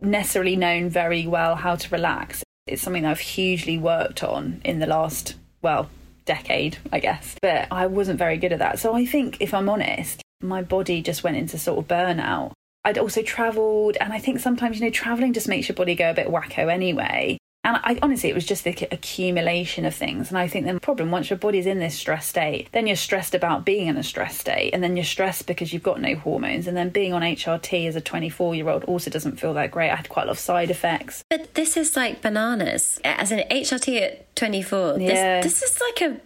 necessarily 0.00 0.54
known 0.54 0.90
very 0.90 1.26
well 1.26 1.56
how 1.56 1.76
to 1.76 1.88
relax. 1.90 2.44
It's 2.66 2.82
something 2.82 3.02
that 3.02 3.10
I've 3.10 3.20
hugely 3.20 3.78
worked 3.78 4.22
on 4.22 4.60
in 4.64 4.78
the 4.78 4.86
last, 4.86 5.34
well, 5.62 5.88
decade, 6.24 6.76
I 6.92 7.00
guess. 7.00 7.36
But 7.40 7.68
I 7.70 7.86
wasn't 7.86 8.18
very 8.18 8.36
good 8.36 8.52
at 8.52 8.58
that. 8.58 8.78
So 8.78 8.94
I 8.94 9.06
think, 9.06 9.38
if 9.40 9.54
I'm 9.54 9.68
honest, 9.68 10.22
my 10.40 10.62
body 10.62 11.02
just 11.02 11.24
went 11.24 11.36
into 11.36 11.58
sort 11.58 11.78
of 11.78 11.88
burnout. 11.88 12.52
I'd 12.84 12.98
also 12.98 13.22
travelled, 13.22 13.96
and 14.00 14.12
I 14.12 14.18
think 14.18 14.38
sometimes, 14.38 14.78
you 14.78 14.84
know, 14.84 14.90
travelling 14.90 15.32
just 15.32 15.48
makes 15.48 15.68
your 15.68 15.74
body 15.74 15.94
go 15.94 16.10
a 16.10 16.14
bit 16.14 16.28
wacko 16.28 16.72
anyway. 16.72 17.38
And 17.66 17.80
I 17.82 17.98
honestly, 18.00 18.30
it 18.30 18.34
was 18.34 18.46
just 18.46 18.62
the 18.62 18.86
accumulation 18.92 19.84
of 19.84 19.92
things. 19.92 20.28
And 20.28 20.38
I 20.38 20.46
think 20.46 20.66
the 20.66 20.78
problem, 20.78 21.10
once 21.10 21.30
your 21.30 21.36
body's 21.36 21.66
in 21.66 21.80
this 21.80 21.96
stress 21.96 22.24
state, 22.24 22.68
then 22.70 22.86
you're 22.86 22.94
stressed 22.94 23.34
about 23.34 23.64
being 23.64 23.88
in 23.88 23.96
a 23.96 24.04
stress 24.04 24.38
state. 24.38 24.70
And 24.72 24.84
then 24.84 24.96
you're 24.96 25.04
stressed 25.04 25.48
because 25.48 25.72
you've 25.72 25.82
got 25.82 26.00
no 26.00 26.14
hormones. 26.14 26.68
And 26.68 26.76
then 26.76 26.90
being 26.90 27.12
on 27.12 27.22
HRT 27.22 27.88
as 27.88 27.96
a 27.96 28.00
24 28.00 28.54
year 28.54 28.68
old 28.68 28.84
also 28.84 29.10
doesn't 29.10 29.40
feel 29.40 29.52
that 29.54 29.72
great. 29.72 29.90
I 29.90 29.96
had 29.96 30.08
quite 30.08 30.22
a 30.22 30.26
lot 30.26 30.34
of 30.34 30.38
side 30.38 30.70
effects. 30.70 31.24
But 31.28 31.54
this 31.54 31.76
is 31.76 31.96
like 31.96 32.22
bananas. 32.22 33.00
As 33.02 33.32
an 33.32 33.42
HRT 33.50 34.00
at 34.00 34.36
24, 34.36 35.00
yeah. 35.00 35.40
this, 35.40 35.58
this 35.58 35.72
is 35.72 35.80
like 35.80 36.02
a 36.02 36.20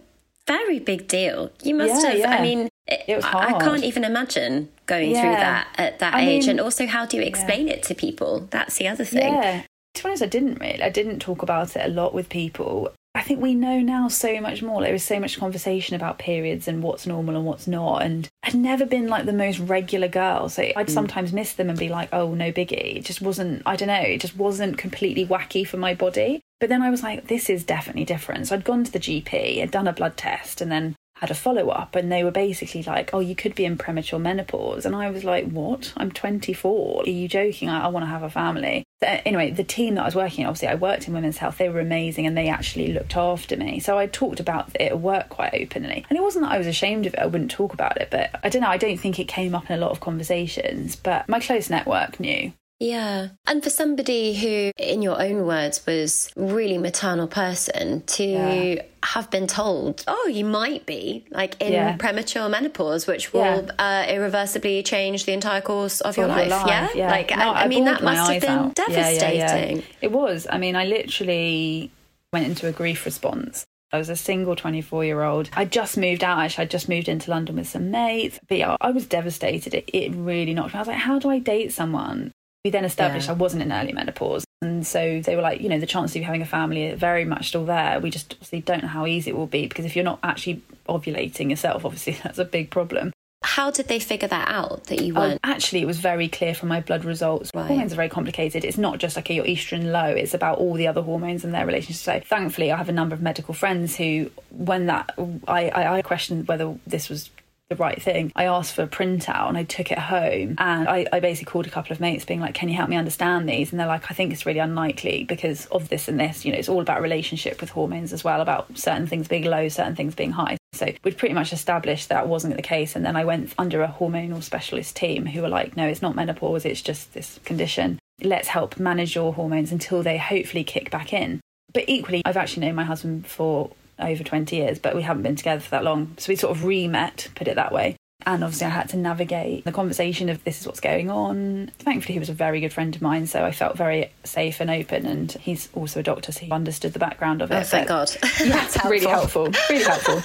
very 0.45 0.77
big 0.77 1.07
deal. 1.07 1.51
You 1.63 1.73
must 1.73 2.03
yeah, 2.03 2.09
have, 2.11 2.19
yeah. 2.19 2.35
I 2.35 2.41
mean, 2.43 2.69
it, 2.91 3.03
it 3.07 3.15
was 3.15 3.25
hard. 3.25 3.53
I, 3.53 3.57
I 3.57 3.59
can't 3.59 3.83
even 3.83 4.03
imagine 4.03 4.69
going 4.85 5.11
yeah. 5.11 5.21
through 5.21 5.31
that 5.31 5.67
at 5.77 5.99
that 5.99 6.13
I 6.13 6.21
age. 6.21 6.43
Mean, 6.43 6.51
and 6.51 6.59
also, 6.59 6.85
how 6.85 7.05
do 7.05 7.17
you 7.17 7.23
explain 7.23 7.67
it 7.67 7.83
to 7.83 7.95
people? 7.95 8.47
That's 8.51 8.77
the 8.77 8.87
other 8.87 9.05
thing. 9.05 9.33
Yeah 9.33 9.63
to 9.93 10.03
be 10.03 10.09
honest, 10.09 10.23
I 10.23 10.27
didn't 10.27 10.59
really. 10.59 10.81
I 10.81 10.89
didn't 10.89 11.19
talk 11.19 11.41
about 11.41 11.75
it 11.75 11.85
a 11.85 11.89
lot 11.89 12.13
with 12.13 12.29
people. 12.29 12.93
I 13.13 13.23
think 13.23 13.41
we 13.41 13.55
know 13.55 13.81
now 13.81 14.07
so 14.07 14.39
much 14.39 14.63
more. 14.63 14.81
There 14.81 14.93
was 14.93 15.03
so 15.03 15.19
much 15.19 15.37
conversation 15.37 15.97
about 15.97 16.17
periods 16.17 16.69
and 16.69 16.81
what's 16.81 17.05
normal 17.05 17.35
and 17.35 17.45
what's 17.45 17.67
not. 17.67 18.03
And 18.03 18.29
I'd 18.41 18.55
never 18.55 18.85
been 18.85 19.07
like 19.07 19.25
the 19.25 19.33
most 19.33 19.59
regular 19.59 20.07
girl. 20.07 20.47
So 20.47 20.63
I'd 20.63 20.87
mm. 20.87 20.89
sometimes 20.89 21.33
miss 21.33 21.53
them 21.53 21.69
and 21.69 21.77
be 21.77 21.89
like, 21.89 22.07
oh, 22.13 22.33
no 22.33 22.53
biggie. 22.53 22.95
It 22.95 23.05
just 23.05 23.21
wasn't, 23.21 23.63
I 23.65 23.75
don't 23.75 23.89
know, 23.89 23.99
it 23.99 24.21
just 24.21 24.37
wasn't 24.37 24.77
completely 24.77 25.25
wacky 25.25 25.67
for 25.67 25.75
my 25.75 25.93
body. 25.93 26.39
But 26.61 26.69
then 26.69 26.81
I 26.81 26.89
was 26.89 27.03
like, 27.03 27.27
this 27.27 27.49
is 27.49 27.65
definitely 27.65 28.05
different. 28.05 28.47
So 28.47 28.55
I'd 28.55 28.63
gone 28.63 28.85
to 28.85 28.91
the 28.91 28.99
GP, 28.99 29.61
I'd 29.61 29.71
done 29.71 29.89
a 29.89 29.93
blood 29.93 30.15
test, 30.15 30.61
and 30.61 30.71
then 30.71 30.95
had 31.21 31.29
a 31.29 31.35
follow 31.35 31.69
up 31.69 31.95
and 31.95 32.11
they 32.11 32.23
were 32.23 32.31
basically 32.31 32.81
like, 32.81 33.11
Oh, 33.13 33.19
you 33.19 33.35
could 33.35 33.53
be 33.53 33.63
in 33.63 33.77
premature 33.77 34.19
menopause. 34.19 34.87
And 34.87 34.95
I 34.95 35.11
was 35.11 35.23
like, 35.23 35.49
What? 35.49 35.93
I'm 35.95 36.11
24. 36.11 37.03
Are 37.03 37.09
you 37.09 37.27
joking? 37.27 37.69
I, 37.69 37.85
I 37.85 37.87
want 37.89 38.03
to 38.03 38.09
have 38.09 38.23
a 38.23 38.29
family. 38.29 38.83
So, 39.03 39.07
uh, 39.07 39.21
anyway, 39.23 39.51
the 39.51 39.63
team 39.63 39.95
that 39.95 40.01
I 40.01 40.05
was 40.05 40.15
working 40.15 40.41
in, 40.41 40.47
obviously, 40.47 40.69
I 40.69 40.75
worked 40.75 41.07
in 41.07 41.13
women's 41.13 41.37
health. 41.37 41.59
They 41.59 41.69
were 41.69 41.79
amazing 41.79 42.25
and 42.25 42.35
they 42.35 42.49
actually 42.49 42.91
looked 42.91 43.15
after 43.15 43.55
me. 43.55 43.79
So 43.79 43.99
I 43.99 44.07
talked 44.07 44.39
about 44.39 44.75
it 44.75 44.91
at 44.91 44.99
work 44.99 45.29
quite 45.29 45.53
openly. 45.53 46.05
And 46.09 46.17
it 46.17 46.23
wasn't 46.23 46.45
that 46.45 46.53
I 46.53 46.57
was 46.57 46.67
ashamed 46.67 47.05
of 47.05 47.13
it, 47.13 47.19
I 47.19 47.27
wouldn't 47.27 47.51
talk 47.51 47.73
about 47.73 48.01
it. 48.01 48.09
But 48.09 48.31
I 48.43 48.49
don't 48.49 48.63
know, 48.63 48.69
I 48.69 48.77
don't 48.77 48.97
think 48.97 49.19
it 49.19 49.27
came 49.27 49.53
up 49.53 49.69
in 49.69 49.77
a 49.77 49.81
lot 49.81 49.91
of 49.91 49.99
conversations. 49.99 50.95
But 50.95 51.29
my 51.29 51.39
close 51.39 51.69
network 51.69 52.19
knew. 52.19 52.51
Yeah. 52.81 53.29
And 53.45 53.63
for 53.63 53.69
somebody 53.69 54.33
who, 54.33 54.71
in 54.75 55.03
your 55.03 55.21
own 55.21 55.45
words, 55.45 55.85
was 55.85 56.31
really 56.35 56.79
maternal 56.79 57.27
person 57.27 58.01
to 58.01 58.23
yeah. 58.23 58.81
have 59.03 59.29
been 59.29 59.45
told, 59.45 60.03
oh, 60.07 60.27
you 60.27 60.43
might 60.43 60.87
be 60.87 61.23
like 61.29 61.61
in 61.61 61.73
yeah. 61.73 61.95
premature 61.97 62.49
menopause, 62.49 63.05
which 63.05 63.33
will 63.33 63.65
yeah. 63.65 63.71
uh, 63.77 64.05
irreversibly 64.11 64.81
change 64.81 65.25
the 65.25 65.31
entire 65.31 65.61
course 65.61 66.01
of 66.01 66.17
your 66.17 66.25
life. 66.27 66.49
life. 66.49 66.95
Yeah. 66.95 67.11
Like, 67.11 67.29
no, 67.29 67.51
I, 67.51 67.63
I, 67.63 67.67
mean, 67.67 67.85
that 67.85 68.01
must 68.01 68.31
have 68.31 68.41
been 68.41 68.49
out. 68.49 68.75
devastating. 68.75 69.83
It 70.01 70.11
was. 70.11 70.47
I 70.49 70.57
mean, 70.57 70.75
I 70.75 70.85
literally 70.85 71.91
went 72.33 72.47
into 72.47 72.67
a 72.67 72.71
grief 72.71 73.05
response. 73.05 73.63
I 73.93 73.99
was 73.99 74.09
a 74.09 74.15
single 74.15 74.55
24 74.55 75.05
year 75.05 75.21
old. 75.21 75.51
I 75.53 75.65
just 75.65 75.97
moved 75.97 76.23
out, 76.23 76.39
actually. 76.39 76.63
I 76.63 76.67
just 76.67 76.89
moved 76.89 77.09
into 77.09 77.29
London 77.29 77.57
with 77.57 77.69
some 77.69 77.91
mates. 77.91 78.39
But 78.47 78.57
yeah, 78.57 78.75
I 78.81 78.89
was 78.89 79.05
devastated. 79.05 79.75
It, 79.75 79.89
it 79.93 80.15
really 80.15 80.55
knocked 80.55 80.73
me. 80.73 80.79
I 80.79 80.81
was 80.81 80.87
like, 80.87 80.97
how 80.97 81.19
do 81.19 81.29
I 81.29 81.37
date 81.37 81.73
someone 81.73 82.31
we 82.63 82.71
then 82.71 82.85
established 82.85 83.27
yeah. 83.27 83.33
I 83.33 83.35
wasn't 83.35 83.63
in 83.63 83.71
early 83.71 83.93
menopause. 83.93 84.45
And 84.61 84.85
so 84.85 85.21
they 85.21 85.35
were 85.35 85.41
like, 85.41 85.61
you 85.61 85.69
know, 85.69 85.79
the 85.79 85.87
chances 85.87 86.15
of 86.15 86.19
you 86.19 86.25
having 86.25 86.41
a 86.43 86.45
family 86.45 86.91
are 86.91 86.95
very 86.95 87.25
much 87.25 87.47
still 87.47 87.65
there. 87.65 87.99
We 87.99 88.11
just 88.11 88.33
obviously 88.33 88.61
don't 88.61 88.83
know 88.83 88.89
how 88.89 89.07
easy 89.07 89.31
it 89.31 89.37
will 89.37 89.47
be 89.47 89.67
because 89.67 89.85
if 89.85 89.95
you're 89.95 90.05
not 90.05 90.19
actually 90.23 90.61
ovulating 90.87 91.49
yourself, 91.49 91.83
obviously 91.83 92.13
that's 92.23 92.37
a 92.37 92.45
big 92.45 92.69
problem. 92.69 93.11
How 93.43 93.71
did 93.71 93.87
they 93.87 93.97
figure 93.97 94.27
that 94.27 94.49
out 94.49 94.83
that 94.85 95.01
you 95.01 95.15
oh, 95.15 95.19
weren't? 95.19 95.39
Oh, 95.43 95.49
actually, 95.49 95.81
it 95.81 95.87
was 95.87 95.97
very 95.97 96.27
clear 96.27 96.53
from 96.53 96.69
my 96.69 96.79
blood 96.79 97.03
results. 97.03 97.49
Right. 97.55 97.65
Hormones 97.65 97.91
are 97.91 97.95
very 97.95 98.07
complicated. 98.07 98.63
It's 98.63 98.77
not 98.77 98.99
just 98.99 99.15
like 99.15 99.31
your 99.31 99.45
estrogen 99.45 99.91
low, 99.91 100.09
it's 100.09 100.35
about 100.35 100.59
all 100.59 100.75
the 100.75 100.87
other 100.87 101.01
hormones 101.01 101.43
and 101.43 101.51
their 101.51 101.65
relationship. 101.65 102.01
So, 102.01 102.19
thankfully, 102.19 102.71
I 102.71 102.77
have 102.77 102.87
a 102.87 102.93
number 102.93 103.15
of 103.15 103.21
medical 103.21 103.55
friends 103.55 103.95
who, 103.95 104.29
when 104.51 104.85
that, 104.85 105.15
I, 105.47 105.69
I, 105.69 105.97
I 105.97 106.01
questioned 106.03 106.47
whether 106.47 106.77
this 106.85 107.09
was 107.09 107.31
the 107.71 107.75
right 107.77 108.01
thing. 108.01 108.31
I 108.35 108.45
asked 108.45 108.75
for 108.75 108.83
a 108.83 108.87
printout 108.87 109.47
and 109.47 109.57
I 109.57 109.63
took 109.63 109.91
it 109.91 109.97
home 109.97 110.55
and 110.57 110.87
I, 110.87 111.07
I, 111.11 111.19
basically 111.21 111.49
called 111.49 111.67
a 111.67 111.69
couple 111.69 111.93
of 111.93 112.01
mates 112.01 112.25
being 112.25 112.41
like, 112.41 112.53
Can 112.53 112.69
you 112.69 112.75
help 112.75 112.89
me 112.89 112.97
understand 112.97 113.47
these? 113.47 113.71
And 113.71 113.79
they're 113.79 113.87
like, 113.87 114.11
I 114.11 114.13
think 114.13 114.33
it's 114.33 114.45
really 114.45 114.59
unlikely 114.59 115.23
because 115.23 115.65
of 115.67 115.89
this 115.89 116.07
and 116.07 116.19
this. 116.19 116.45
You 116.45 116.51
know, 116.51 116.59
it's 116.59 116.69
all 116.69 116.81
about 116.81 117.01
relationship 117.01 117.61
with 117.61 117.69
hormones 117.69 118.11
as 118.11 118.23
well, 118.23 118.41
about 118.41 118.77
certain 118.77 119.07
things 119.07 119.27
being 119.27 119.45
low, 119.45 119.69
certain 119.69 119.95
things 119.95 120.13
being 120.13 120.31
high. 120.31 120.57
So 120.73 120.87
we'd 121.03 121.17
pretty 121.17 121.33
much 121.33 121.53
established 121.53 122.09
that 122.09 122.27
wasn't 122.27 122.57
the 122.57 122.61
case. 122.61 122.95
And 122.95 123.05
then 123.05 123.15
I 123.15 123.23
went 123.23 123.53
under 123.57 123.81
a 123.81 123.95
hormonal 123.99 124.43
specialist 124.43 124.95
team 124.95 125.25
who 125.25 125.41
were 125.41 125.49
like, 125.49 125.77
No, 125.77 125.87
it's 125.87 126.01
not 126.01 126.15
menopause, 126.15 126.65
it's 126.65 126.81
just 126.81 127.13
this 127.13 127.39
condition. 127.45 127.99
Let's 128.21 128.49
help 128.49 128.77
manage 128.77 129.15
your 129.15 129.33
hormones 129.33 129.71
until 129.71 130.03
they 130.03 130.17
hopefully 130.17 130.65
kick 130.65 130.91
back 130.91 131.13
in. 131.13 131.39
But 131.73 131.85
equally, 131.87 132.21
I've 132.25 132.37
actually 132.37 132.65
known 132.65 132.75
my 132.75 132.83
husband 132.83 133.25
for 133.25 133.71
over 134.01 134.23
20 134.23 134.55
years, 134.55 134.79
but 134.79 134.95
we 134.95 135.01
haven't 135.01 135.23
been 135.23 135.35
together 135.35 135.61
for 135.61 135.71
that 135.71 135.83
long. 135.83 136.15
So 136.17 136.31
we 136.31 136.35
sort 136.35 136.55
of 136.55 136.65
re 136.65 136.87
met, 136.87 137.29
put 137.35 137.47
it 137.47 137.55
that 137.55 137.71
way. 137.71 137.95
And 138.25 138.43
obviously, 138.43 138.67
I 138.67 138.71
had 138.71 138.89
to 138.89 138.97
navigate 138.97 139.65
the 139.65 139.71
conversation 139.71 140.29
of 140.29 140.43
this 140.43 140.61
is 140.61 140.67
what's 140.67 140.79
going 140.79 141.09
on. 141.09 141.71
Thankfully, 141.79 142.13
he 142.13 142.19
was 142.19 142.29
a 142.29 142.33
very 142.33 142.59
good 142.59 142.73
friend 142.73 142.95
of 142.95 143.01
mine, 143.01 143.27
so 143.27 143.43
I 143.43 143.51
felt 143.51 143.77
very 143.77 144.11
safe 144.23 144.59
and 144.59 144.69
open. 144.69 145.05
And 145.05 145.31
he's 145.33 145.69
also 145.73 145.99
a 145.99 146.03
doctor, 146.03 146.31
so 146.31 146.41
he 146.41 146.51
understood 146.51 146.93
the 146.93 146.99
background 146.99 147.41
of 147.41 147.51
it. 147.51 147.55
Oh, 147.55 147.63
thank 147.63 147.87
God. 147.87 148.11
Yeah, 148.41 148.67
really 148.87 149.05
helpful. 149.05 149.49
Really 149.69 149.83
helpful. 149.83 150.15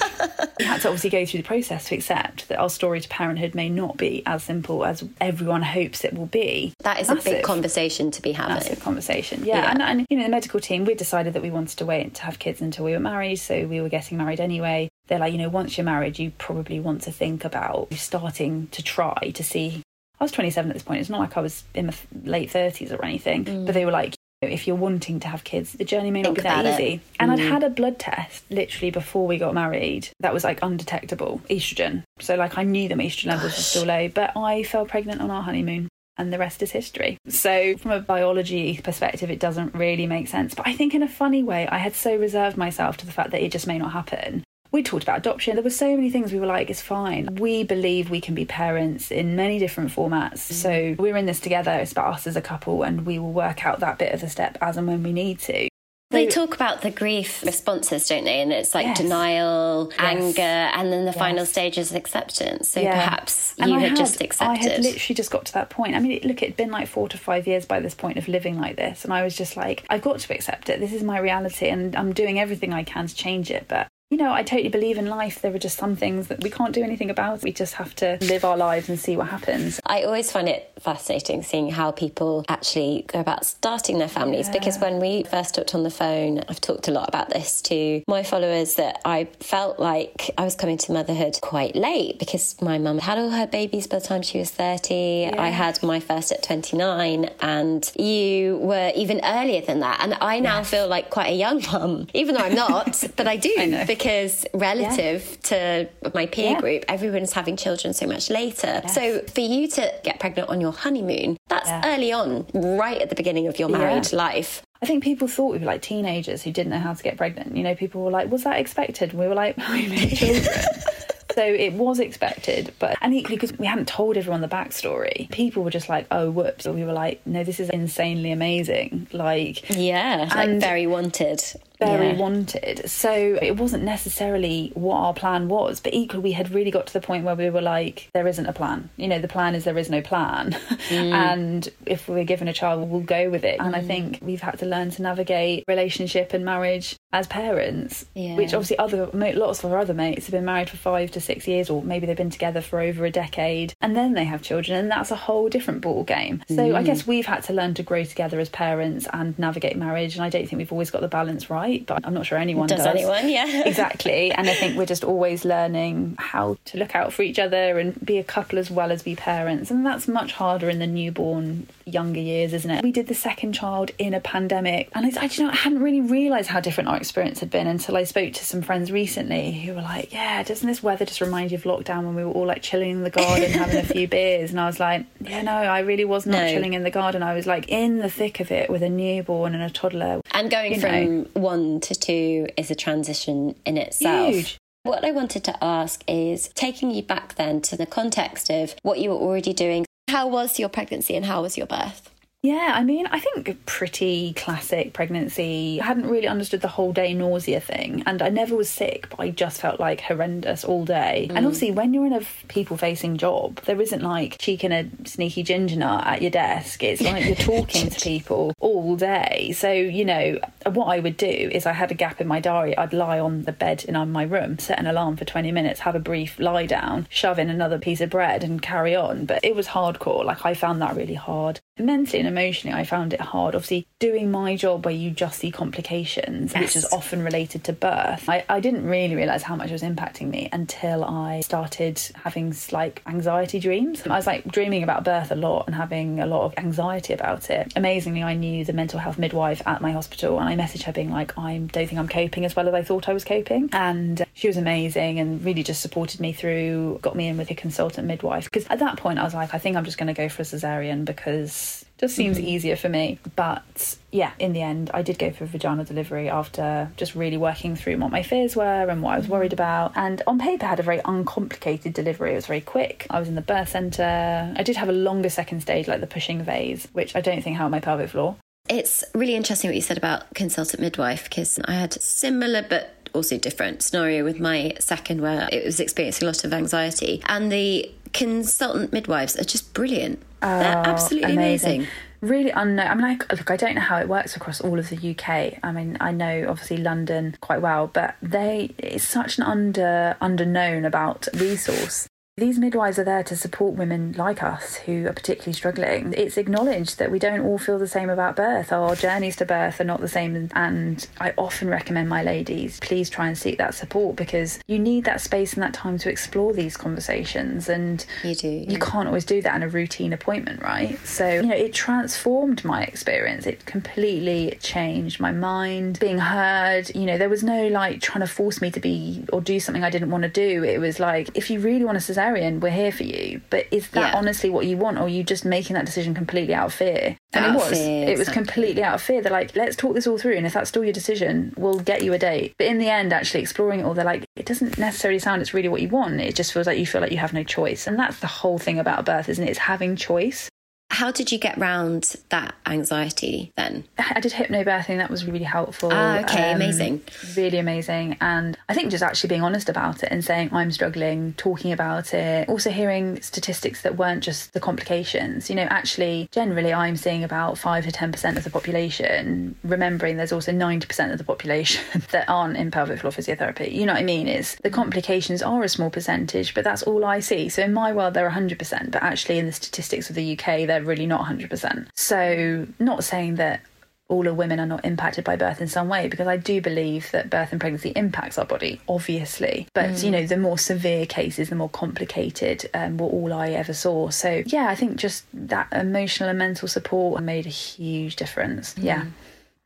we 0.58 0.64
had 0.64 0.80
to 0.82 0.88
obviously 0.88 1.10
go 1.10 1.26
through 1.26 1.42
the 1.42 1.46
process 1.46 1.88
to 1.88 1.94
accept 1.94 2.48
that 2.48 2.58
our 2.58 2.70
story 2.70 3.00
to 3.00 3.08
parenthood 3.08 3.54
may 3.54 3.68
not 3.68 3.96
be 3.96 4.22
as 4.24 4.42
simple 4.42 4.84
as 4.84 5.04
everyone 5.20 5.62
hopes 5.62 6.04
it 6.04 6.14
will 6.14 6.26
be. 6.26 6.72
That 6.80 7.00
is 7.00 7.08
Massive. 7.08 7.26
a 7.26 7.36
big 7.36 7.44
conversation 7.44 8.10
to 8.12 8.22
be 8.22 8.32
having. 8.32 8.54
Massive 8.54 8.80
conversation, 8.80 9.44
yeah. 9.44 9.58
yeah. 9.58 9.70
And, 9.70 9.82
and, 9.82 10.06
you 10.08 10.16
know, 10.16 10.24
the 10.24 10.30
medical 10.30 10.60
team, 10.60 10.84
we 10.84 10.94
decided 10.94 11.34
that 11.34 11.42
we 11.42 11.50
wanted 11.50 11.78
to 11.78 11.86
wait 11.86 12.14
to 12.14 12.22
have 12.22 12.38
kids 12.38 12.60
until 12.60 12.84
we 12.84 12.92
were 12.92 13.00
married, 13.00 13.36
so 13.36 13.66
we 13.66 13.80
were 13.80 13.88
getting 13.88 14.16
married 14.16 14.40
anyway 14.40 14.88
they're 15.06 15.18
like, 15.18 15.32
you 15.32 15.38
know, 15.38 15.48
once 15.48 15.76
you're 15.76 15.84
married, 15.84 16.18
you 16.18 16.32
probably 16.32 16.80
want 16.80 17.02
to 17.02 17.12
think 17.12 17.44
about 17.44 17.92
starting 17.94 18.68
to 18.68 18.82
try 18.82 19.32
to 19.34 19.44
see. 19.44 19.82
I 20.20 20.24
was 20.24 20.32
27 20.32 20.70
at 20.70 20.74
this 20.74 20.82
point. 20.82 21.00
It's 21.00 21.10
not 21.10 21.20
like 21.20 21.36
I 21.36 21.40
was 21.40 21.64
in 21.74 21.86
my 21.86 21.94
late 22.24 22.50
30s 22.50 22.96
or 22.96 23.04
anything, 23.04 23.44
mm. 23.44 23.66
but 23.66 23.74
they 23.74 23.84
were 23.84 23.92
like, 23.92 24.14
if 24.42 24.66
you're 24.66 24.76
wanting 24.76 25.20
to 25.20 25.28
have 25.28 25.44
kids, 25.44 25.72
the 25.72 25.84
journey 25.84 26.10
may 26.10 26.22
not 26.22 26.34
think 26.34 26.38
be 26.38 26.42
that 26.42 26.66
easy. 26.66 26.94
It. 26.94 27.00
And 27.20 27.30
mm. 27.30 27.34
I'd 27.34 27.40
had 27.40 27.62
a 27.62 27.70
blood 27.70 27.98
test 27.98 28.44
literally 28.50 28.90
before 28.90 29.26
we 29.26 29.38
got 29.38 29.54
married 29.54 30.08
that 30.20 30.34
was 30.34 30.44
like 30.44 30.58
undetectable 30.62 31.40
estrogen. 31.48 32.02
So, 32.20 32.36
like, 32.36 32.58
I 32.58 32.62
knew 32.62 32.88
that 32.88 32.96
my 32.96 33.04
estrogen 33.04 33.28
levels 33.28 33.52
were 33.52 33.62
still 33.62 33.84
low, 33.84 34.08
but 34.08 34.36
I 34.36 34.62
fell 34.62 34.86
pregnant 34.86 35.20
on 35.20 35.30
our 35.30 35.42
honeymoon 35.42 35.88
and 36.18 36.32
the 36.32 36.38
rest 36.38 36.62
is 36.62 36.70
history. 36.70 37.18
So, 37.28 37.76
from 37.76 37.90
a 37.92 38.00
biology 38.00 38.80
perspective, 38.82 39.30
it 39.30 39.40
doesn't 39.40 39.74
really 39.74 40.06
make 40.06 40.28
sense. 40.28 40.54
But 40.54 40.66
I 40.66 40.74
think, 40.74 40.94
in 40.94 41.02
a 41.02 41.08
funny 41.08 41.42
way, 41.42 41.66
I 41.68 41.78
had 41.78 41.94
so 41.94 42.16
reserved 42.16 42.56
myself 42.56 42.98
to 42.98 43.06
the 43.06 43.12
fact 43.12 43.30
that 43.30 43.42
it 43.42 43.52
just 43.52 43.66
may 43.66 43.78
not 43.78 43.92
happen 43.92 44.44
we 44.72 44.82
talked 44.82 45.02
about 45.02 45.18
adoption. 45.18 45.56
There 45.56 45.64
were 45.64 45.70
so 45.70 45.94
many 45.96 46.10
things 46.10 46.32
we 46.32 46.40
were 46.40 46.46
like, 46.46 46.70
it's 46.70 46.82
fine. 46.82 47.36
We 47.36 47.64
believe 47.64 48.10
we 48.10 48.20
can 48.20 48.34
be 48.34 48.44
parents 48.44 49.10
in 49.10 49.36
many 49.36 49.58
different 49.58 49.90
formats. 49.90 50.50
Mm. 50.50 50.52
So 50.52 50.96
we're 50.98 51.16
in 51.16 51.26
this 51.26 51.40
together. 51.40 51.72
It's 51.72 51.92
about 51.92 52.14
us 52.14 52.26
as 52.26 52.36
a 52.36 52.42
couple, 52.42 52.82
and 52.82 53.06
we 53.06 53.18
will 53.18 53.32
work 53.32 53.66
out 53.66 53.80
that 53.80 53.98
bit 53.98 54.12
of 54.12 54.20
the 54.20 54.28
step 54.28 54.58
as 54.60 54.76
and 54.76 54.86
when 54.86 55.02
we 55.02 55.12
need 55.12 55.38
to. 55.40 55.68
They 56.10 56.28
talk 56.28 56.54
about 56.54 56.82
the 56.82 56.90
grief 56.92 57.42
responses, 57.42 58.06
don't 58.06 58.24
they? 58.24 58.40
And 58.40 58.52
it's 58.52 58.76
like 58.76 58.86
yes. 58.86 58.98
denial, 58.98 59.90
yes. 59.90 60.00
anger, 60.00 60.40
and 60.40 60.92
then 60.92 61.04
the 61.04 61.10
yes. 61.10 61.18
final 61.18 61.44
stage 61.44 61.78
is 61.78 61.92
acceptance. 61.92 62.68
So 62.68 62.80
yeah. 62.80 62.92
perhaps 62.92 63.54
you 63.58 63.72
had, 63.72 63.88
had, 63.88 63.96
just 63.96 64.20
accepted. 64.20 64.70
I 64.70 64.72
had 64.72 64.84
literally 64.84 65.14
just 65.16 65.32
got 65.32 65.46
to 65.46 65.52
that 65.54 65.68
point. 65.68 65.96
I 65.96 65.98
mean, 65.98 66.20
look, 66.22 66.42
it'd 66.42 66.56
been 66.56 66.70
like 66.70 66.86
four 66.86 67.08
to 67.08 67.18
five 67.18 67.48
years 67.48 67.66
by 67.66 67.80
this 67.80 67.94
point 67.94 68.18
of 68.18 68.28
living 68.28 68.60
like 68.60 68.76
this. 68.76 69.04
And 69.04 69.12
I 69.12 69.24
was 69.24 69.36
just 69.36 69.56
like, 69.56 69.84
I've 69.90 70.02
got 70.02 70.20
to 70.20 70.32
accept 70.32 70.68
it. 70.68 70.78
This 70.78 70.92
is 70.92 71.02
my 71.02 71.18
reality, 71.18 71.68
and 71.68 71.96
I'm 71.96 72.12
doing 72.12 72.38
everything 72.38 72.72
I 72.72 72.84
can 72.84 73.08
to 73.08 73.14
change 73.14 73.50
it. 73.50 73.66
But 73.66 73.88
you 74.10 74.18
know, 74.18 74.32
I 74.32 74.44
totally 74.44 74.68
believe 74.68 74.98
in 74.98 75.06
life. 75.06 75.42
There 75.42 75.52
are 75.52 75.58
just 75.58 75.78
some 75.78 75.96
things 75.96 76.28
that 76.28 76.40
we 76.40 76.48
can't 76.48 76.72
do 76.72 76.82
anything 76.82 77.10
about. 77.10 77.42
We 77.42 77.50
just 77.50 77.74
have 77.74 77.92
to 77.96 78.18
live 78.20 78.44
our 78.44 78.56
lives 78.56 78.88
and 78.88 79.00
see 79.00 79.16
what 79.16 79.28
happens. 79.28 79.80
I 79.84 80.04
always 80.04 80.30
find 80.30 80.48
it 80.48 80.72
fascinating 80.78 81.42
seeing 81.42 81.70
how 81.70 81.90
people 81.90 82.44
actually 82.48 83.04
go 83.08 83.18
about 83.18 83.44
starting 83.44 83.98
their 83.98 84.08
families 84.08 84.46
yeah. 84.46 84.52
because 84.52 84.78
when 84.78 85.00
we 85.00 85.24
first 85.24 85.56
talked 85.56 85.74
on 85.74 85.82
the 85.82 85.90
phone, 85.90 86.44
I've 86.48 86.60
talked 86.60 86.86
a 86.86 86.92
lot 86.92 87.08
about 87.08 87.30
this 87.30 87.60
to 87.62 88.04
my 88.06 88.22
followers 88.22 88.76
that 88.76 89.00
I 89.04 89.24
felt 89.40 89.80
like 89.80 90.30
I 90.38 90.44
was 90.44 90.54
coming 90.54 90.78
to 90.78 90.92
motherhood 90.92 91.40
quite 91.42 91.74
late 91.74 92.20
because 92.20 92.60
my 92.62 92.78
mum 92.78 92.98
had 92.98 93.18
all 93.18 93.30
her 93.30 93.48
babies 93.48 93.88
by 93.88 93.98
the 93.98 94.06
time 94.06 94.22
she 94.22 94.38
was 94.38 94.52
30. 94.52 94.94
Yeah. 94.94 95.34
I 95.36 95.48
had 95.48 95.82
my 95.82 95.98
first 95.98 96.30
at 96.30 96.44
29 96.44 97.28
and 97.40 97.92
you 97.98 98.58
were 98.58 98.92
even 98.94 99.20
earlier 99.24 99.62
than 99.62 99.80
that. 99.80 99.98
And 100.00 100.14
I 100.20 100.38
now 100.38 100.58
yes. 100.58 100.70
feel 100.70 100.86
like 100.86 101.10
quite 101.10 101.30
a 101.30 101.36
young 101.36 101.60
mum, 101.72 102.06
even 102.14 102.36
though 102.36 102.42
I'm 102.42 102.54
not, 102.54 103.02
but 103.16 103.26
I 103.26 103.36
do. 103.36 103.52
I 103.56 103.95
because 103.96 104.44
relative 104.52 105.38
yeah. 105.50 105.86
to 105.88 106.10
my 106.14 106.26
peer 106.26 106.52
yeah. 106.52 106.60
group, 106.60 106.84
everyone's 106.88 107.32
having 107.32 107.56
children 107.56 107.94
so 107.94 108.06
much 108.06 108.30
later. 108.30 108.80
Yes. 108.84 108.94
So 108.94 109.20
for 109.22 109.40
you 109.40 109.68
to 109.68 109.92
get 110.04 110.20
pregnant 110.20 110.48
on 110.50 110.60
your 110.60 110.72
honeymoon, 110.72 111.36
that's 111.48 111.68
yeah. 111.68 111.94
early 111.94 112.12
on, 112.12 112.46
right 112.54 113.00
at 113.00 113.08
the 113.08 113.14
beginning 113.14 113.46
of 113.46 113.58
your 113.58 113.68
married 113.68 114.12
life. 114.12 114.62
I 114.82 114.86
think 114.86 115.02
people 115.02 115.26
thought 115.26 115.52
we 115.52 115.58
were 115.58 115.66
like 115.66 115.82
teenagers 115.82 116.42
who 116.42 116.52
didn't 116.52 116.70
know 116.70 116.78
how 116.78 116.92
to 116.92 117.02
get 117.02 117.16
pregnant. 117.16 117.56
You 117.56 117.62
know, 117.62 117.74
people 117.74 118.02
were 118.02 118.10
like, 118.10 118.30
"Was 118.30 118.44
that 118.44 118.60
expected?" 118.60 119.10
And 119.10 119.18
we 119.18 119.26
were 119.26 119.34
like, 119.34 119.56
oh, 119.58 119.72
"We 119.72 119.88
made 119.88 120.16
children." 120.16 120.44
so 121.34 121.44
it 121.44 121.72
was 121.72 121.98
expected, 121.98 122.74
but 122.78 122.96
and 123.00 123.14
equally 123.14 123.36
because 123.36 123.56
we 123.58 123.66
hadn't 123.66 123.88
told 123.88 124.18
everyone 124.18 124.42
the 124.42 124.48
backstory, 124.48 125.30
people 125.30 125.64
were 125.64 125.70
just 125.70 125.88
like, 125.88 126.06
"Oh, 126.10 126.30
whoops!" 126.30 126.66
we 126.66 126.84
were 126.84 126.92
like, 126.92 127.26
"No, 127.26 127.42
this 127.42 127.58
is 127.58 127.70
insanely 127.70 128.32
amazing!" 128.32 129.06
Like, 129.12 129.68
yeah, 129.70 130.30
like 130.34 130.60
very 130.60 130.86
wanted 130.86 131.42
very 131.78 132.08
yeah. 132.08 132.16
wanted. 132.16 132.88
So 132.88 133.12
it 133.40 133.56
wasn't 133.56 133.84
necessarily 133.84 134.72
what 134.74 134.96
our 134.96 135.14
plan 135.14 135.48
was, 135.48 135.80
but 135.80 135.94
equally 135.94 136.22
we 136.22 136.32
had 136.32 136.52
really 136.52 136.70
got 136.70 136.86
to 136.86 136.92
the 136.92 137.00
point 137.00 137.24
where 137.24 137.34
we 137.34 137.50
were 137.50 137.60
like, 137.60 138.10
there 138.14 138.26
isn't 138.26 138.46
a 138.46 138.52
plan. 138.52 138.90
You 138.96 139.08
know, 139.08 139.18
the 139.18 139.28
plan 139.28 139.54
is 139.54 139.64
there 139.64 139.78
is 139.78 139.90
no 139.90 140.02
plan. 140.02 140.52
Mm. 140.88 141.12
and 141.12 141.68
if 141.84 142.08
we're 142.08 142.24
given 142.24 142.48
a 142.48 142.52
child, 142.52 142.88
we'll 142.88 143.00
go 143.00 143.30
with 143.30 143.44
it. 143.44 143.58
Mm. 143.60 143.66
And 143.66 143.76
I 143.76 143.80
mm. 143.80 143.86
think 143.86 144.18
we've 144.22 144.40
had 144.40 144.58
to 144.60 144.66
learn 144.66 144.90
to 144.92 145.02
navigate 145.02 145.64
relationship 145.68 146.32
and 146.32 146.44
marriage 146.44 146.96
as 147.12 147.26
parents, 147.26 148.06
yeah. 148.14 148.36
which 148.36 148.52
obviously 148.52 148.78
other 148.78 149.06
lots 149.12 149.62
of 149.64 149.72
our 149.72 149.78
other 149.78 149.94
mates 149.94 150.26
have 150.26 150.32
been 150.32 150.44
married 150.44 150.68
for 150.68 150.76
five 150.76 151.10
to 151.12 151.20
six 151.20 151.46
years, 151.46 151.70
or 151.70 151.82
maybe 151.82 152.06
they've 152.06 152.16
been 152.16 152.30
together 152.30 152.60
for 152.60 152.80
over 152.80 153.04
a 153.04 153.10
decade, 153.10 153.72
and 153.80 153.96
then 153.96 154.12
they 154.12 154.24
have 154.24 154.42
children, 154.42 154.78
and 154.78 154.90
that's 154.90 155.10
a 155.10 155.16
whole 155.16 155.48
different 155.48 155.80
ball 155.80 156.04
game. 156.04 156.42
So 156.48 156.56
mm. 156.56 156.74
I 156.74 156.82
guess 156.82 157.06
we've 157.06 157.26
had 157.26 157.42
to 157.44 157.52
learn 157.52 157.74
to 157.74 157.82
grow 157.82 158.04
together 158.04 158.38
as 158.40 158.48
parents 158.48 159.06
and 159.12 159.38
navigate 159.38 159.76
marriage, 159.76 160.14
and 160.14 160.24
I 160.24 160.30
don't 160.30 160.46
think 160.46 160.58
we've 160.58 160.72
always 160.72 160.90
got 160.90 161.00
the 161.00 161.08
balance 161.08 161.48
right 161.48 161.65
right, 161.66 161.86
but 161.86 162.06
I'm 162.06 162.14
not 162.14 162.26
sure 162.26 162.38
anyone 162.38 162.68
does. 162.68 162.78
does. 162.78 162.86
anyone, 162.86 163.28
yeah. 163.28 163.62
exactly. 163.66 164.32
And 164.32 164.48
I 164.48 164.54
think 164.54 164.76
we're 164.76 164.86
just 164.86 165.04
always 165.04 165.44
learning 165.44 166.16
how 166.18 166.58
to 166.66 166.78
look 166.78 166.94
out 166.94 167.12
for 167.12 167.22
each 167.22 167.38
other 167.38 167.78
and 167.78 167.98
be 168.04 168.18
a 168.18 168.24
couple 168.24 168.58
as 168.58 168.70
well 168.70 168.90
as 168.90 169.02
be 169.02 169.14
parents. 169.14 169.70
And 169.70 169.84
that's 169.84 170.08
much 170.08 170.32
harder 170.32 170.70
in 170.70 170.78
the 170.78 170.86
newborn 170.86 171.66
younger 171.84 172.20
years, 172.20 172.52
isn't 172.52 172.70
it? 172.70 172.82
We 172.82 172.92
did 172.92 173.06
the 173.06 173.14
second 173.14 173.52
child 173.52 173.90
in 173.98 174.14
a 174.14 174.20
pandemic. 174.20 174.90
And 174.92 175.06
I, 175.06 175.22
I, 175.22 175.30
you 175.32 175.44
know, 175.44 175.50
I 175.50 175.56
hadn't 175.56 175.80
really 175.80 176.00
realised 176.00 176.48
how 176.48 176.60
different 176.60 176.88
our 176.88 176.96
experience 176.96 177.40
had 177.40 177.50
been 177.50 177.66
until 177.66 177.96
I 177.96 178.04
spoke 178.04 178.32
to 178.34 178.44
some 178.44 178.62
friends 178.62 178.90
recently 178.90 179.52
who 179.52 179.74
were 179.74 179.82
like, 179.82 180.12
yeah, 180.12 180.42
doesn't 180.42 180.66
this 180.66 180.82
weather 180.82 181.04
just 181.04 181.20
remind 181.20 181.52
you 181.52 181.58
of 181.58 181.64
lockdown 181.64 182.04
when 182.04 182.14
we 182.14 182.24
were 182.24 182.32
all 182.32 182.46
like 182.46 182.62
chilling 182.62 182.90
in 182.90 183.02
the 183.02 183.10
garden 183.10 183.50
having 183.52 183.76
a 183.76 183.84
few 183.84 184.08
beers? 184.08 184.50
And 184.50 184.60
I 184.60 184.66
was 184.66 184.80
like, 184.80 185.06
yeah, 185.20 185.42
no, 185.42 185.52
I 185.52 185.80
really 185.80 186.04
was 186.04 186.26
not 186.26 186.42
no. 186.42 186.52
chilling 186.52 186.74
in 186.74 186.82
the 186.82 186.90
garden. 186.90 187.22
I 187.22 187.34
was 187.34 187.46
like 187.46 187.68
in 187.68 187.98
the 187.98 188.10
thick 188.10 188.40
of 188.40 188.50
it 188.50 188.68
with 188.68 188.82
a 188.82 188.88
newborn 188.88 189.54
and 189.54 189.62
a 189.62 189.70
toddler. 189.70 190.20
And 190.32 190.50
going 190.50 190.74
you 190.74 190.80
from 190.80 190.90
know. 190.92 191.26
one 191.34 191.55
to 191.56 191.94
two 191.94 192.46
is 192.56 192.70
a 192.70 192.74
transition 192.74 193.54
in 193.64 193.76
itself. 193.76 194.34
Huge. 194.34 194.58
What 194.82 195.04
I 195.04 195.10
wanted 195.10 195.42
to 195.44 195.64
ask 195.64 196.04
is 196.06 196.48
taking 196.54 196.90
you 196.90 197.02
back 197.02 197.34
then 197.34 197.60
to 197.62 197.76
the 197.76 197.86
context 197.86 198.50
of 198.50 198.74
what 198.82 199.00
you 199.00 199.10
were 199.10 199.16
already 199.16 199.52
doing. 199.52 199.84
How 200.08 200.28
was 200.28 200.58
your 200.58 200.68
pregnancy 200.68 201.16
and 201.16 201.26
how 201.26 201.42
was 201.42 201.56
your 201.56 201.66
birth? 201.66 202.10
Yeah, 202.46 202.74
I 202.76 202.84
mean, 202.84 203.08
I 203.08 203.18
think 203.18 203.66
pretty 203.66 204.32
classic 204.34 204.92
pregnancy. 204.92 205.80
I 205.82 205.84
hadn't 205.84 206.08
really 206.08 206.28
understood 206.28 206.60
the 206.60 206.68
whole 206.68 206.92
day 206.92 207.12
nausea 207.12 207.60
thing, 207.60 208.04
and 208.06 208.22
I 208.22 208.28
never 208.28 208.54
was 208.54 208.70
sick, 208.70 209.08
but 209.10 209.18
I 209.18 209.30
just 209.30 209.60
felt 209.60 209.80
like 209.80 210.00
horrendous 210.00 210.64
all 210.64 210.84
day. 210.84 211.26
Mm. 211.28 211.36
And 211.36 211.46
obviously, 211.46 211.72
when 211.72 211.92
you're 211.92 212.06
in 212.06 212.12
a 212.12 212.22
people 212.46 212.76
facing 212.76 213.16
job, 213.16 213.60
there 213.62 213.80
isn't 213.80 214.00
like 214.00 214.38
cheeking 214.38 214.70
a 214.70 214.88
sneaky 215.04 215.42
ginger 215.42 215.74
nut 215.74 216.06
at 216.06 216.22
your 216.22 216.30
desk. 216.30 216.84
It's 216.84 217.02
like 217.02 217.24
you're 217.24 217.34
talking 217.34 217.90
to 217.90 218.00
people 218.04 218.54
all 218.60 218.94
day. 218.94 219.52
So, 219.52 219.72
you 219.72 220.04
know, 220.04 220.38
what 220.66 220.86
I 220.86 221.00
would 221.00 221.16
do 221.16 221.26
is 221.26 221.66
I 221.66 221.72
had 221.72 221.90
a 221.90 221.94
gap 221.94 222.20
in 222.20 222.28
my 222.28 222.38
diary. 222.38 222.76
I'd 222.78 222.92
lie 222.92 223.18
on 223.18 223.42
the 223.42 223.52
bed 223.52 223.84
in 223.88 223.96
my 224.12 224.22
room, 224.22 224.60
set 224.60 224.78
an 224.78 224.86
alarm 224.86 225.16
for 225.16 225.24
20 225.24 225.50
minutes, 225.50 225.80
have 225.80 225.96
a 225.96 226.00
brief 226.00 226.38
lie 226.38 226.66
down, 226.66 227.08
shove 227.10 227.40
in 227.40 227.50
another 227.50 227.80
piece 227.80 228.00
of 228.00 228.10
bread, 228.10 228.44
and 228.44 228.62
carry 228.62 228.94
on. 228.94 229.26
But 229.26 229.40
it 229.42 229.56
was 229.56 229.68
hardcore. 229.68 230.24
Like, 230.24 230.46
I 230.46 230.54
found 230.54 230.80
that 230.80 230.94
really 230.94 231.14
hard. 231.14 231.58
Mentally 231.78 232.20
and 232.20 232.28
emotionally, 232.28 232.74
I 232.74 232.84
found 232.84 233.12
it 233.12 233.20
hard. 233.20 233.54
Obviously, 233.54 233.86
doing 233.98 234.30
my 234.30 234.56
job 234.56 234.86
where 234.86 234.94
you 234.94 235.10
just 235.10 235.40
see 235.40 235.50
complications, 235.50 236.54
yes. 236.54 236.60
which 236.60 236.76
is 236.76 236.90
often 236.90 237.22
related 237.22 237.64
to 237.64 237.74
birth, 237.74 238.26
I, 238.30 238.44
I 238.48 238.60
didn't 238.60 238.86
really 238.86 239.14
realise 239.14 239.42
how 239.42 239.56
much 239.56 239.68
it 239.68 239.72
was 239.72 239.82
impacting 239.82 240.30
me 240.30 240.48
until 240.52 241.04
I 241.04 241.40
started 241.40 242.00
having 242.14 242.54
like 242.72 243.02
anxiety 243.06 243.60
dreams. 243.60 244.02
I 244.06 244.16
was 244.16 244.26
like 244.26 244.46
dreaming 244.46 244.84
about 244.84 245.04
birth 245.04 245.30
a 245.30 245.34
lot 245.34 245.64
and 245.66 245.74
having 245.74 246.18
a 246.20 246.26
lot 246.26 246.46
of 246.46 246.54
anxiety 246.56 247.12
about 247.12 247.50
it. 247.50 247.74
Amazingly, 247.76 248.22
I 248.22 248.32
knew 248.32 248.64
the 248.64 248.72
mental 248.72 248.98
health 248.98 249.18
midwife 249.18 249.60
at 249.66 249.82
my 249.82 249.92
hospital 249.92 250.40
and 250.40 250.48
I 250.48 250.56
messaged 250.56 250.84
her 250.84 250.92
being 250.92 251.10
like, 251.10 251.36
I 251.36 251.58
don't 251.58 251.86
think 251.86 251.98
I'm 251.98 252.08
coping 252.08 252.46
as 252.46 252.56
well 252.56 252.68
as 252.68 252.74
I 252.74 252.84
thought 252.84 253.06
I 253.06 253.12
was 253.12 253.24
coping. 253.24 253.68
And 253.74 254.24
she 254.32 254.46
was 254.46 254.56
amazing 254.56 255.18
and 255.18 255.44
really 255.44 255.62
just 255.62 255.82
supported 255.82 256.20
me 256.20 256.32
through, 256.32 257.00
got 257.02 257.16
me 257.16 257.28
in 257.28 257.36
with 257.36 257.50
a 257.50 257.54
consultant 257.54 258.06
midwife. 258.06 258.44
Because 258.44 258.66
at 258.68 258.78
that 258.78 258.96
point, 258.96 259.18
I 259.18 259.24
was 259.24 259.34
like, 259.34 259.52
I 259.52 259.58
think 259.58 259.76
I'm 259.76 259.84
just 259.84 259.98
going 259.98 260.06
to 260.06 260.14
go 260.14 260.30
for 260.30 260.40
a 260.40 260.44
cesarean 260.46 261.04
because 261.04 261.65
just 261.98 262.14
seems 262.14 262.36
mm-hmm. 262.36 262.46
easier 262.46 262.76
for 262.76 262.88
me. 262.88 263.18
But 263.36 263.96
yeah, 264.12 264.32
in 264.38 264.52
the 264.52 264.62
end, 264.62 264.90
I 264.92 265.02
did 265.02 265.18
go 265.18 265.30
for 265.30 265.46
vaginal 265.46 265.84
delivery 265.84 266.28
after 266.28 266.90
just 266.96 267.14
really 267.14 267.36
working 267.36 267.74
through 267.74 267.96
what 267.98 268.10
my 268.10 268.22
fears 268.22 268.54
were 268.54 268.88
and 268.88 269.02
what 269.02 269.14
I 269.14 269.18
was 269.18 269.28
worried 269.28 269.52
about. 269.52 269.92
And 269.96 270.22
on 270.26 270.38
paper, 270.38 270.66
I 270.66 270.70
had 270.70 270.80
a 270.80 270.82
very 270.84 271.00
uncomplicated 271.04 271.94
delivery. 271.94 272.32
It 272.32 272.36
was 272.36 272.46
very 272.46 272.60
quick. 272.60 273.06
I 273.10 273.18
was 273.18 273.28
in 273.28 273.34
the 273.34 273.40
birth 273.40 273.70
centre. 273.70 274.54
I 274.56 274.62
did 274.62 274.76
have 274.76 274.88
a 274.88 274.92
longer 274.92 275.30
second 275.30 275.60
stage, 275.60 275.88
like 275.88 276.00
the 276.00 276.06
pushing 276.06 276.44
phase, 276.44 276.86
which 276.92 277.16
I 277.16 277.20
don't 277.20 277.42
think 277.42 277.56
helped 277.56 277.72
my 277.72 277.80
pelvic 277.80 278.10
floor. 278.10 278.36
It's 278.68 279.04
really 279.14 279.36
interesting 279.36 279.68
what 279.68 279.76
you 279.76 279.82
said 279.82 279.96
about 279.96 280.34
consultant 280.34 280.80
midwife 280.80 281.24
because 281.24 281.58
I 281.66 281.72
had 281.72 281.92
similar 281.94 282.66
but 282.68 283.08
also 283.14 283.38
different 283.38 283.82
scenario 283.82 284.24
with 284.24 284.40
my 284.40 284.74
second 284.80 285.20
where 285.20 285.48
it 285.52 285.64
was 285.64 285.80
experiencing 285.80 286.26
a 286.26 286.30
lot 286.30 286.44
of 286.44 286.52
anxiety 286.52 287.22
and 287.26 287.50
the 287.50 287.90
consultant 288.12 288.92
midwives 288.92 289.36
are 289.36 289.44
just 289.44 289.72
brilliant. 289.72 290.20
Oh, 290.42 290.58
They're 290.58 290.82
absolutely 290.86 291.32
amazing. 291.32 291.74
amazing. 291.80 291.92
Really 292.22 292.50
unknown. 292.50 292.86
I 292.86 292.94
mean, 292.94 293.04
I, 293.04 293.34
look, 293.34 293.50
I 293.50 293.56
don't 293.56 293.74
know 293.74 293.80
how 293.82 293.98
it 293.98 294.08
works 294.08 294.36
across 294.36 294.60
all 294.60 294.78
of 294.78 294.88
the 294.88 294.96
UK. 295.10 295.58
I 295.62 295.72
mean, 295.72 295.96
I 296.00 296.12
know 296.12 296.46
obviously 296.48 296.78
London 296.78 297.36
quite 297.40 297.60
well, 297.60 297.88
but 297.92 298.16
they 298.22 298.74
it's 298.78 299.06
such 299.06 299.38
an 299.38 299.44
under 299.44 300.16
underknown 300.20 300.86
about 300.86 301.28
resource. 301.34 302.08
These 302.38 302.58
midwives 302.58 302.98
are 302.98 303.04
there 303.04 303.22
to 303.22 303.34
support 303.34 303.76
women 303.76 304.12
like 304.12 304.42
us 304.42 304.76
who 304.76 305.06
are 305.06 305.14
particularly 305.14 305.54
struggling. 305.54 306.12
It's 306.12 306.36
acknowledged 306.36 306.98
that 306.98 307.10
we 307.10 307.18
don't 307.18 307.40
all 307.40 307.56
feel 307.56 307.78
the 307.78 307.88
same 307.88 308.10
about 308.10 308.36
birth. 308.36 308.74
Our 308.74 308.94
journeys 308.94 309.36
to 309.36 309.46
birth 309.46 309.80
are 309.80 309.84
not 309.84 310.02
the 310.02 310.08
same. 310.08 310.50
And 310.54 311.06
I 311.18 311.32
often 311.38 311.68
recommend 311.68 312.10
my 312.10 312.22
ladies, 312.22 312.78
please 312.80 313.08
try 313.08 313.28
and 313.28 313.38
seek 313.38 313.56
that 313.56 313.74
support 313.74 314.16
because 314.16 314.58
you 314.66 314.78
need 314.78 315.04
that 315.04 315.22
space 315.22 315.54
and 315.54 315.62
that 315.62 315.72
time 315.72 315.96
to 315.96 316.10
explore 316.10 316.52
these 316.52 316.76
conversations. 316.76 317.70
And 317.70 318.04
you 318.22 318.34
do. 318.34 318.50
Yeah. 318.50 318.70
You 318.70 318.78
can't 318.80 319.08
always 319.08 319.24
do 319.24 319.40
that 319.40 319.56
in 319.56 319.62
a 319.62 319.68
routine 319.70 320.12
appointment, 320.12 320.60
right? 320.60 320.98
So, 321.06 321.36
you 321.36 321.46
know, 321.46 321.56
it 321.56 321.72
transformed 321.72 322.66
my 322.66 322.82
experience. 322.82 323.46
It 323.46 323.64
completely 323.64 324.58
changed 324.60 325.20
my 325.20 325.32
mind, 325.32 325.98
being 326.00 326.18
heard. 326.18 326.94
You 326.94 327.06
know, 327.06 327.16
there 327.16 327.30
was 327.30 327.42
no 327.42 327.68
like 327.68 328.02
trying 328.02 328.20
to 328.20 328.30
force 328.30 328.60
me 328.60 328.70
to 328.72 328.80
be 328.80 329.24
or 329.32 329.40
do 329.40 329.58
something 329.58 329.82
I 329.82 329.88
didn't 329.88 330.10
want 330.10 330.24
to 330.24 330.28
do. 330.28 330.64
It 330.64 330.80
was 330.80 331.00
like, 331.00 331.30
if 331.32 331.48
you 331.48 331.60
really 331.60 331.86
want 331.86 331.98
to 331.98 332.12
cesarean, 332.12 332.25
we're 332.32 332.70
here 332.70 332.92
for 332.92 333.04
you. 333.04 333.40
But 333.50 333.66
is 333.70 333.88
that 333.90 334.12
yeah. 334.12 334.18
honestly 334.18 334.50
what 334.50 334.66
you 334.66 334.76
want, 334.76 334.98
or 334.98 335.02
are 335.02 335.08
you 335.08 335.24
just 335.24 335.44
making 335.44 335.74
that 335.74 335.86
decision 335.86 336.14
completely 336.14 336.54
out 336.54 336.66
of 336.66 336.74
fear? 336.74 337.16
And 337.32 337.44
out 337.44 337.54
it 337.54 337.58
was. 337.58 337.70
Fear, 337.70 338.08
it 338.08 338.18
was 338.18 338.28
completely 338.28 338.82
out 338.82 338.94
of 338.94 339.02
fear. 339.02 339.22
They're 339.22 339.32
like, 339.32 339.54
let's 339.56 339.76
talk 339.76 339.94
this 339.94 340.06
all 340.06 340.18
through, 340.18 340.36
and 340.36 340.46
if 340.46 340.52
that's 340.52 340.68
still 340.68 340.84
your 340.84 340.92
decision, 340.92 341.54
we'll 341.56 341.80
get 341.80 342.02
you 342.02 342.12
a 342.12 342.18
date. 342.18 342.54
But 342.58 342.66
in 342.68 342.78
the 342.78 342.88
end, 342.88 343.12
actually 343.12 343.40
exploring 343.40 343.80
it 343.80 343.84
all, 343.84 343.94
they're 343.94 344.04
like, 344.04 344.24
it 344.36 344.46
doesn't 344.46 344.78
necessarily 344.78 345.18
sound 345.18 345.42
it's 345.42 345.54
really 345.54 345.68
what 345.68 345.82
you 345.82 345.88
want. 345.88 346.20
It 346.20 346.34
just 346.34 346.52
feels 346.52 346.66
like 346.66 346.78
you 346.78 346.86
feel 346.86 347.00
like 347.00 347.12
you 347.12 347.18
have 347.18 347.32
no 347.32 347.42
choice, 347.44 347.86
and 347.86 347.98
that's 347.98 348.20
the 348.20 348.26
whole 348.26 348.58
thing 348.58 348.78
about 348.78 349.04
birth, 349.04 349.28
isn't 349.28 349.44
it? 349.44 349.50
It's 349.50 349.58
having 349.58 349.96
choice 349.96 350.50
how 350.96 351.10
did 351.10 351.30
you 351.30 351.36
get 351.36 351.58
around 351.58 352.16
that 352.30 352.54
anxiety 352.64 353.52
then? 353.54 353.84
I 353.98 354.18
did 354.18 354.32
hypnobirthing. 354.32 354.96
That 354.96 355.10
was 355.10 355.26
really 355.26 355.44
helpful. 355.44 355.90
Ah, 355.92 356.20
okay, 356.20 356.52
um, 356.52 356.56
amazing. 356.56 357.02
Really 357.36 357.58
amazing. 357.58 358.16
And 358.22 358.56
I 358.70 358.72
think 358.72 358.90
just 358.90 359.02
actually 359.02 359.28
being 359.28 359.42
honest 359.42 359.68
about 359.68 360.02
it 360.02 360.08
and 360.10 360.24
saying 360.24 360.48
I'm 360.54 360.72
struggling, 360.72 361.34
talking 361.34 361.70
about 361.70 362.14
it, 362.14 362.48
also 362.48 362.70
hearing 362.70 363.20
statistics 363.20 363.82
that 363.82 363.98
weren't 363.98 364.24
just 364.24 364.54
the 364.54 364.60
complications. 364.60 365.50
You 365.50 365.56
know, 365.56 365.64
actually, 365.64 366.30
generally, 366.32 366.72
I'm 366.72 366.96
seeing 366.96 367.22
about 367.22 367.58
5 367.58 367.84
to 367.84 367.92
10% 367.92 368.38
of 368.38 368.44
the 368.44 368.48
population, 368.48 369.54
remembering 369.64 370.16
there's 370.16 370.32
also 370.32 370.50
90% 370.50 371.12
of 371.12 371.18
the 371.18 371.24
population 371.24 371.84
that 372.10 372.26
aren't 372.26 372.56
in 372.56 372.70
pelvic 372.70 373.00
floor 373.00 373.12
physiotherapy. 373.12 373.70
You 373.70 373.84
know 373.84 373.92
what 373.92 374.00
I 374.00 374.04
mean? 374.04 374.28
Is 374.28 374.56
the 374.62 374.70
complications 374.70 375.42
are 375.42 375.62
a 375.62 375.68
small 375.68 375.90
percentage, 375.90 376.54
but 376.54 376.64
that's 376.64 376.82
all 376.84 377.04
I 377.04 377.20
see. 377.20 377.50
So 377.50 377.62
in 377.62 377.74
my 377.74 377.92
world, 377.92 378.14
they're 378.14 378.30
100%, 378.30 378.92
but 378.92 379.02
actually, 379.02 379.38
in 379.38 379.44
the 379.44 379.52
statistics 379.52 380.08
of 380.08 380.16
the 380.16 380.32
UK, 380.32 380.66
they're 380.66 380.85
really 380.86 381.06
not 381.06 381.26
100%. 381.26 381.88
So, 381.94 382.66
not 382.78 383.04
saying 383.04 383.36
that 383.36 383.60
all 384.08 384.28
of 384.28 384.36
women 384.36 384.60
are 384.60 384.66
not 384.66 384.84
impacted 384.84 385.24
by 385.24 385.34
birth 385.34 385.60
in 385.60 385.66
some 385.66 385.88
way 385.88 386.08
because 386.08 386.28
I 386.28 386.36
do 386.36 386.60
believe 386.60 387.10
that 387.10 387.28
birth 387.28 387.50
and 387.50 387.60
pregnancy 387.60 387.92
impacts 387.96 388.38
our 388.38 388.44
body, 388.44 388.80
obviously. 388.88 389.66
But 389.74 389.90
mm. 389.90 390.04
you 390.04 390.10
know, 390.10 390.26
the 390.26 390.36
more 390.36 390.58
severe 390.58 391.06
cases, 391.06 391.48
the 391.48 391.56
more 391.56 391.68
complicated 391.68 392.70
um, 392.72 392.98
were 392.98 393.08
all 393.08 393.32
I 393.32 393.50
ever 393.50 393.74
saw. 393.74 394.10
So 394.10 394.42
yeah, 394.46 394.68
I 394.68 394.76
think 394.76 394.96
just 394.96 395.24
that 395.32 395.68
emotional 395.72 396.28
and 396.28 396.38
mental 396.38 396.68
support 396.68 397.22
made 397.22 397.46
a 397.46 397.50
huge 397.50 398.16
difference. 398.16 398.74
Mm. 398.74 398.84
Yeah. 398.84 399.04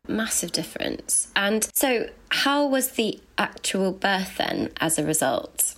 Massive 0.08 0.52
difference. 0.52 1.28
And 1.36 1.68
so, 1.74 2.08
how 2.30 2.66
was 2.66 2.92
the 2.92 3.20
actual 3.36 3.92
birth 3.92 4.38
then 4.38 4.70
as 4.80 4.98
a 4.98 5.04
result? 5.04 5.76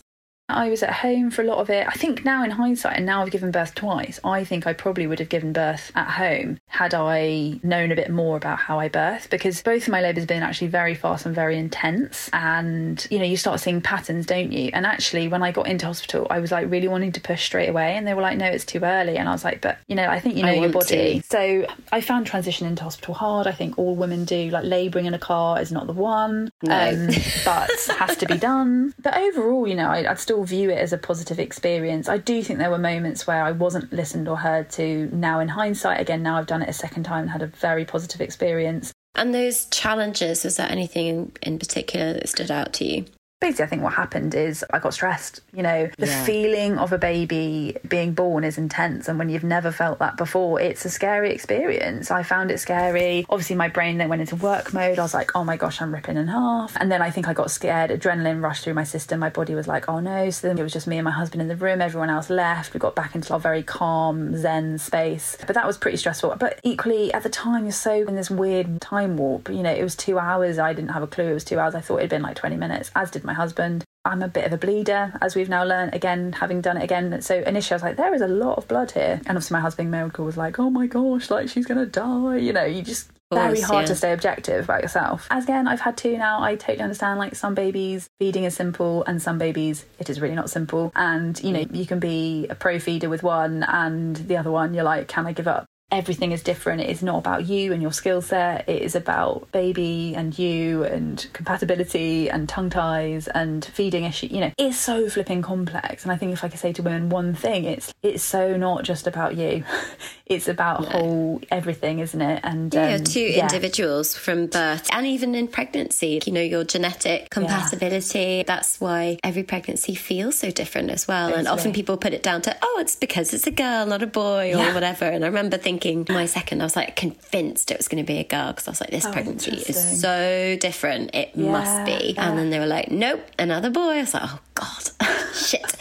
I 0.55 0.69
was 0.69 0.83
at 0.83 0.93
home 0.93 1.31
for 1.31 1.43
a 1.43 1.45
lot 1.45 1.59
of 1.59 1.71
it. 1.71 1.87
I 1.87 1.93
think 1.93 2.25
now 2.25 2.45
in 2.45 2.51
hindsight, 2.51 2.97
and 2.97 3.07
now 3.07 3.23
I've 3.23 3.31
given 3.31 3.51
birth 3.51 3.75
twice, 3.75 4.21
I 4.25 4.45
think 4.45 4.67
I 4.67 4.73
probably 4.73 5.07
would 5.07 5.19
have 5.19 5.29
given 5.29 5.53
birth 5.53 5.93
at 5.95 6.09
home 6.11 6.59
had 6.67 6.95
I 6.95 7.61
known 7.63 7.93
a 7.93 7.97
bit 7.97 8.11
more 8.11 8.37
about 8.37 8.59
how 8.59 8.79
I 8.79 8.89
birth 8.89 9.29
because 9.31 9.63
both 9.63 9.83
of 9.83 9.89
my 9.89 10.01
labours 10.01 10.23
have 10.23 10.29
been 10.29 10.43
actually 10.43 10.69
very 10.69 10.95
fast 10.95 11.27
and 11.27 11.35
very 11.35 11.59
intense. 11.59 12.31
And, 12.33 13.07
you 13.11 13.19
know, 13.19 13.25
you 13.25 13.37
start 13.37 13.61
seeing 13.61 13.81
patterns, 13.81 14.27
don't 14.27 14.53
you? 14.53 14.71
And 14.73 14.87
actually, 14.87 15.29
when 15.29 15.43
I 15.43 15.53
got 15.53 15.67
into 15.67 15.87
hospital, 15.87 16.27
I 16.31 16.39
was 16.39 16.53
like 16.53 16.71
really 16.71 16.89
wanting 16.89 17.13
to 17.13 17.21
push 17.21 17.45
straight 17.45 17.69
away. 17.69 17.97
And 17.97 18.07
they 18.07 18.15
were 18.15 18.23
like, 18.23 18.39
no, 18.39 18.47
it's 18.47 18.65
too 18.65 18.81
early. 18.81 19.17
And 19.17 19.29
I 19.29 19.33
was 19.33 19.45
like, 19.45 19.61
but, 19.61 19.79
you 19.89 19.97
know, 19.97 20.07
I 20.07 20.21
think 20.21 20.37
you 20.37 20.43
know 20.43 20.53
your 20.53 20.71
body. 20.71 21.21
To. 21.21 21.27
So 21.27 21.67
I 21.91 22.01
found 22.01 22.27
transition 22.27 22.67
into 22.67 22.83
hospital 22.83 23.15
hard. 23.15 23.47
I 23.47 23.53
think 23.53 23.79
all 23.79 23.97
women 23.97 24.25
do. 24.25 24.51
Like 24.51 24.65
labouring 24.65 25.07
in 25.07 25.15
a 25.15 25.19
car 25.19 25.61
is 25.61 25.73
not 25.73 25.87
the 25.87 25.93
one, 25.93 26.51
no. 26.63 26.91
um, 26.91 27.07
but 27.45 27.71
has 27.99 28.17
to 28.19 28.27
be 28.27 28.39
done. 28.39 28.95
But 28.99 29.17
overall, 29.17 29.67
you 29.67 29.75
know, 29.75 29.89
I, 29.89 30.11
I'd 30.11 30.19
still 30.19 30.42
view 30.45 30.71
it 30.71 30.79
as 30.79 30.93
a 30.93 30.99
positive 30.99 31.39
experience. 31.39 32.09
I 32.09 32.19
do 32.19 32.43
think 32.43 32.59
there 32.59 32.71
were 32.71 32.79
moments 32.79 33.27
where 33.27 33.43
I 33.43 33.53
wasn't 33.53 33.93
listened 33.93 34.29
or 34.29 34.37
heard 34.37 34.71
to. 34.71 35.09
Now, 35.13 35.41
in 35.41 35.49
hindsight, 35.49 36.01
again, 36.01 36.23
now 36.23 36.39
I've 36.39 36.47
done 36.47 36.63
it 36.63 36.69
a 36.69 36.73
second 36.73 37.05
time 37.05 37.23
and 37.23 37.31
had 37.31 37.43
a 37.43 37.47
very 37.47 37.85
positive 37.85 38.21
experience. 38.21 38.93
And 39.15 39.35
those 39.35 39.67
challenges, 39.67 40.45
was 40.45 40.57
there 40.57 40.71
anything 40.71 41.07
in, 41.07 41.33
in 41.43 41.59
particular 41.59 42.13
that 42.15 42.29
stood 42.29 42.51
out 42.51 42.73
to 42.75 42.85
you? 42.85 43.05
Basically, 43.43 43.65
I 43.65 43.69
think 43.69 43.83
what 43.83 43.93
happened 43.93 44.35
is 44.35 44.65
I 44.73 44.79
got 44.79 44.95
stressed. 44.95 45.41
You 45.53 45.63
know, 45.63 45.91
the 45.99 46.07
yeah. 46.07 46.25
feeling 46.25 46.79
of 46.79 46.93
a 46.93 46.99
baby 46.99 47.77
being 47.87 48.15
born 48.15 48.45
is 48.45 48.57
intense. 48.57 49.09
And 49.09 49.19
when 49.19 49.29
you've 49.29 49.45
never 49.45 49.71
felt 49.71 49.99
that 49.99 50.17
before, 50.17 50.61
it's 50.61 50.85
a 50.85 50.91
scary 50.91 51.33
experience. 51.33 52.11
I 52.11 52.23
found 52.23 52.51
it 52.51 52.59
scary. 52.59 53.27
Obviously, 53.29 53.57
my 53.57 53.69
brain 53.69 53.99
then 53.99 54.09
went 54.09 54.23
into 54.23 54.37
work 54.37 54.73
mode. 54.73 54.99
I 54.99 55.03
was 55.03 55.13
like, 55.13 55.33
oh 55.35 55.45
my 55.45 55.57
gosh, 55.57 55.83
I'm 55.83 55.93
ripping 55.93 56.17
in 56.17 56.29
half. 56.29 56.75
And 56.77 56.91
then 56.91 57.03
I 57.03 57.11
think 57.11 57.29
I 57.29 57.35
got 57.35 57.51
scared. 57.51 57.91
Adrenaline 57.91 58.43
rushed 58.43 58.65
through 58.65 58.75
my 58.75 58.85
system. 58.85 59.21
My 59.21 59.29
body 59.29 59.55
was 59.55 59.67
like, 59.67 59.89
oh 59.89 60.01
no. 60.01 60.31
So 60.31 60.47
then 60.47 60.57
it 60.57 60.63
was 60.63 60.73
just 60.73 60.87
me 60.87 60.97
and 60.97 61.05
my 61.05 61.11
husband 61.11 61.43
in 61.43 61.49
the 61.49 61.57
room. 61.57 61.83
Everyone 61.83 62.11
else 62.11 62.31
left. 62.31 62.73
We 62.73 62.81
got 62.81 62.95
back 62.95 63.15
into 63.15 63.33
our 63.33 63.41
very 63.41 63.65
calm, 63.65 64.37
zen 64.37 64.79
space. 64.79 65.37
But 65.47 65.55
that 65.55 65.67
was 65.67 65.77
pretty 65.77 65.97
stressful. 65.97 66.37
But 66.39 66.61
equally, 66.63 67.13
at 67.13 67.25
the 67.25 67.29
time, 67.29 67.65
you're 67.65 67.73
so 67.73 67.93
in 67.93 68.15
this 68.15 68.31
weird 68.31 68.81
time 68.81 69.17
warp. 69.17 69.49
You 69.49 69.65
know, 69.65 69.73
it 69.73 69.83
was 69.83 69.97
two 69.97 70.19
hours. 70.19 70.61
I 70.61 70.73
didn't 70.73 70.91
have 70.91 71.03
a 71.03 71.09
clue 71.09 71.27
it 71.27 71.35
was 71.35 71.45
two 71.45 71.59
hours. 71.59 71.75
I 71.75 71.81
thought 71.81 71.99
it'd 71.99 72.11
been 72.11 72.23
like 72.23 72.37
20 72.37 72.57
minutes, 72.57 72.91
as 72.95 73.11
did 73.11 73.25
my 73.25 73.32
my 73.33 73.37
husband. 73.37 73.85
I'm 74.05 74.23
a 74.23 74.29
bit 74.29 74.45
of 74.45 74.53
a 74.53 74.59
bleeder, 74.59 75.17
as 75.23 75.35
we've 75.35 75.49
now 75.49 75.65
learned 75.65 75.95
again, 75.95 76.33
having 76.33 76.61
done 76.61 76.77
it 76.77 76.83
again. 76.83 77.23
So 77.23 77.37
initially 77.37 77.75
I 77.75 77.77
was 77.77 77.83
like, 77.83 77.97
there 77.97 78.15
is 78.15 78.21
a 78.21 78.29
lot 78.29 78.59
of 78.59 78.67
blood 78.67 78.91
here. 78.91 79.21
And 79.27 79.37
obviously 79.37 79.55
my 79.55 79.61
husband 79.61 79.91
Miracle 79.91 80.25
was 80.25 80.37
like, 80.37 80.59
oh 80.59 80.71
my 80.71 80.87
gosh, 80.87 81.31
like 81.31 81.49
she's 81.49 81.67
gonna 81.67 81.87
die. 81.87 82.37
You 82.37 82.53
know, 82.53 82.65
you 82.65 82.83
just 82.83 83.11
course, 83.33 83.47
very 83.47 83.61
hard 83.61 83.83
yeah. 83.83 83.87
to 83.87 83.95
stay 83.95 84.13
objective 84.13 84.65
about 84.65 84.83
yourself. 84.83 85.27
As 85.31 85.45
again, 85.45 85.69
I've 85.69 85.81
had 85.81 85.97
two 85.97 86.17
now. 86.19 86.43
I 86.43 86.57
totally 86.57 86.81
understand. 86.83 87.19
Like 87.19 87.35
some 87.35 87.55
babies, 87.55 88.09
feeding 88.19 88.45
is 88.45 88.55
simple, 88.55 89.05
and 89.05 89.21
some 89.21 89.39
babies, 89.39 89.85
it 89.99 90.11
is 90.11 90.21
really 90.21 90.35
not 90.35 90.51
simple. 90.51 90.93
And 90.95 91.43
you 91.43 91.53
know, 91.53 91.65
you 91.73 91.87
can 91.87 91.99
be 91.99 92.47
a 92.49 92.55
pro 92.55 92.79
feeder 92.79 93.09
with 93.09 93.23
one, 93.23 93.63
and 93.63 94.17
the 94.17 94.37
other 94.37 94.51
one, 94.51 94.75
you're 94.75 94.85
like, 94.85 95.09
can 95.09 95.27
I 95.27 95.33
give 95.33 95.49
up? 95.49 95.67
Everything 95.93 96.33
is 96.33 96.43
different. 96.43 96.81
It 96.81 96.89
is 96.89 97.03
not 97.03 97.19
about 97.19 97.47
you 97.47 97.73
and 97.73 97.83
your 97.83 97.93
skill 97.93 98.23
set. 98.23 98.69
It 98.69 98.83
is 98.83 98.97
about 98.97 99.53
baby 99.53 100.15
and 100.17 100.37
you 100.37 100.85
and 100.85 101.25
compatibility 101.35 102.31
and 102.31 102.49
tongue 102.49 102.71
ties 102.71 103.29
and 103.29 103.65
feeding 103.65 104.05
issue. 104.05 104.27
You 104.29 104.41
know, 104.41 104.53
it's 104.57 104.79
so 104.79 105.09
flipping 105.11 105.43
complex. 105.43 106.03
And 106.03 106.11
I 106.11 106.17
think 106.17 106.33
if 106.33 106.43
I 106.43 106.49
could 106.49 106.59
say 106.59 106.73
to 106.73 106.83
women 106.83 107.11
one 107.11 107.35
thing, 107.35 107.65
it's 107.65 107.93
it's 108.03 108.25
so 108.25 108.57
not 108.57 108.83
just 108.85 109.07
about 109.07 109.37
you. 109.37 109.65
it's 110.27 110.49
about 110.49 110.87
whole 110.87 111.43
everything, 111.51 111.99
isn't 111.99 112.21
it? 112.21 112.41
And 112.43 112.73
yeah, 112.73 112.95
um, 112.95 113.05
two 113.05 113.21
yeah. 113.21 113.43
individuals 113.43 114.17
from 114.17 114.47
birth 114.47 114.89
and 114.93 115.07
even 115.07 115.35
in 115.35 115.47
pregnancy. 115.47 116.21
You 116.25 116.33
know, 116.33 116.41
your 116.41 116.65
genetic 116.65 117.29
compatibility. 117.31 118.19
Yeah. 118.19 118.43
That's 118.47 118.81
why 118.81 119.19
every 119.23 119.43
pregnancy 119.43 119.95
feels 119.95 120.39
so 120.39 120.51
different 120.51 120.91
as 120.91 121.07
well. 121.07 121.35
And 121.35 121.47
often 121.47 121.75
people 121.75 121.99
put 121.99 122.15
it 122.15 122.23
down 122.23 122.41
to 122.43 122.57
oh, 122.63 122.79
it's 122.81 122.97
because 122.97 123.35
it's 123.35 123.47
a 123.47 123.51
girl, 123.51 123.85
not 123.85 124.03
a 124.03 124.07
boy, 124.07 124.55
or 124.55 124.59
yeah. 124.59 124.75
whatever. 124.75 125.05
And 125.05 125.23
I 125.23 125.29
remember 125.29 125.59
thinking 125.59 125.82
thinking 125.83 126.15
my 126.15 126.27
second, 126.27 126.61
I 126.61 126.65
was 126.65 126.77
like 126.77 126.97
convinced 126.97 127.71
it 127.71 127.79
was 127.79 127.89
going 127.89 128.03
to 128.03 128.07
be 128.07 128.19
a 128.19 128.25
girl 128.25 128.49
because 128.49 128.69
I 128.69 128.71
was 128.71 128.81
like, 128.81 128.91
this 128.91 129.07
oh, 129.07 129.13
pregnancy 129.13 129.53
is 129.53 130.01
so 130.01 130.57
different. 130.61 131.15
It 131.15 131.31
yeah, 131.35 131.51
must 131.51 131.85
be. 131.85 132.13
Yeah. 132.13 132.29
And 132.29 132.39
then 132.39 132.51
they 132.51 132.59
were 132.59 132.67
like, 132.67 132.91
nope, 132.91 133.25
another 133.39 133.71
boy. 133.71 133.81
I 133.81 134.01
was 134.01 134.15
like, 134.15 134.23
oh 134.25 134.39
God, 134.55 134.91
shit. 135.35 135.63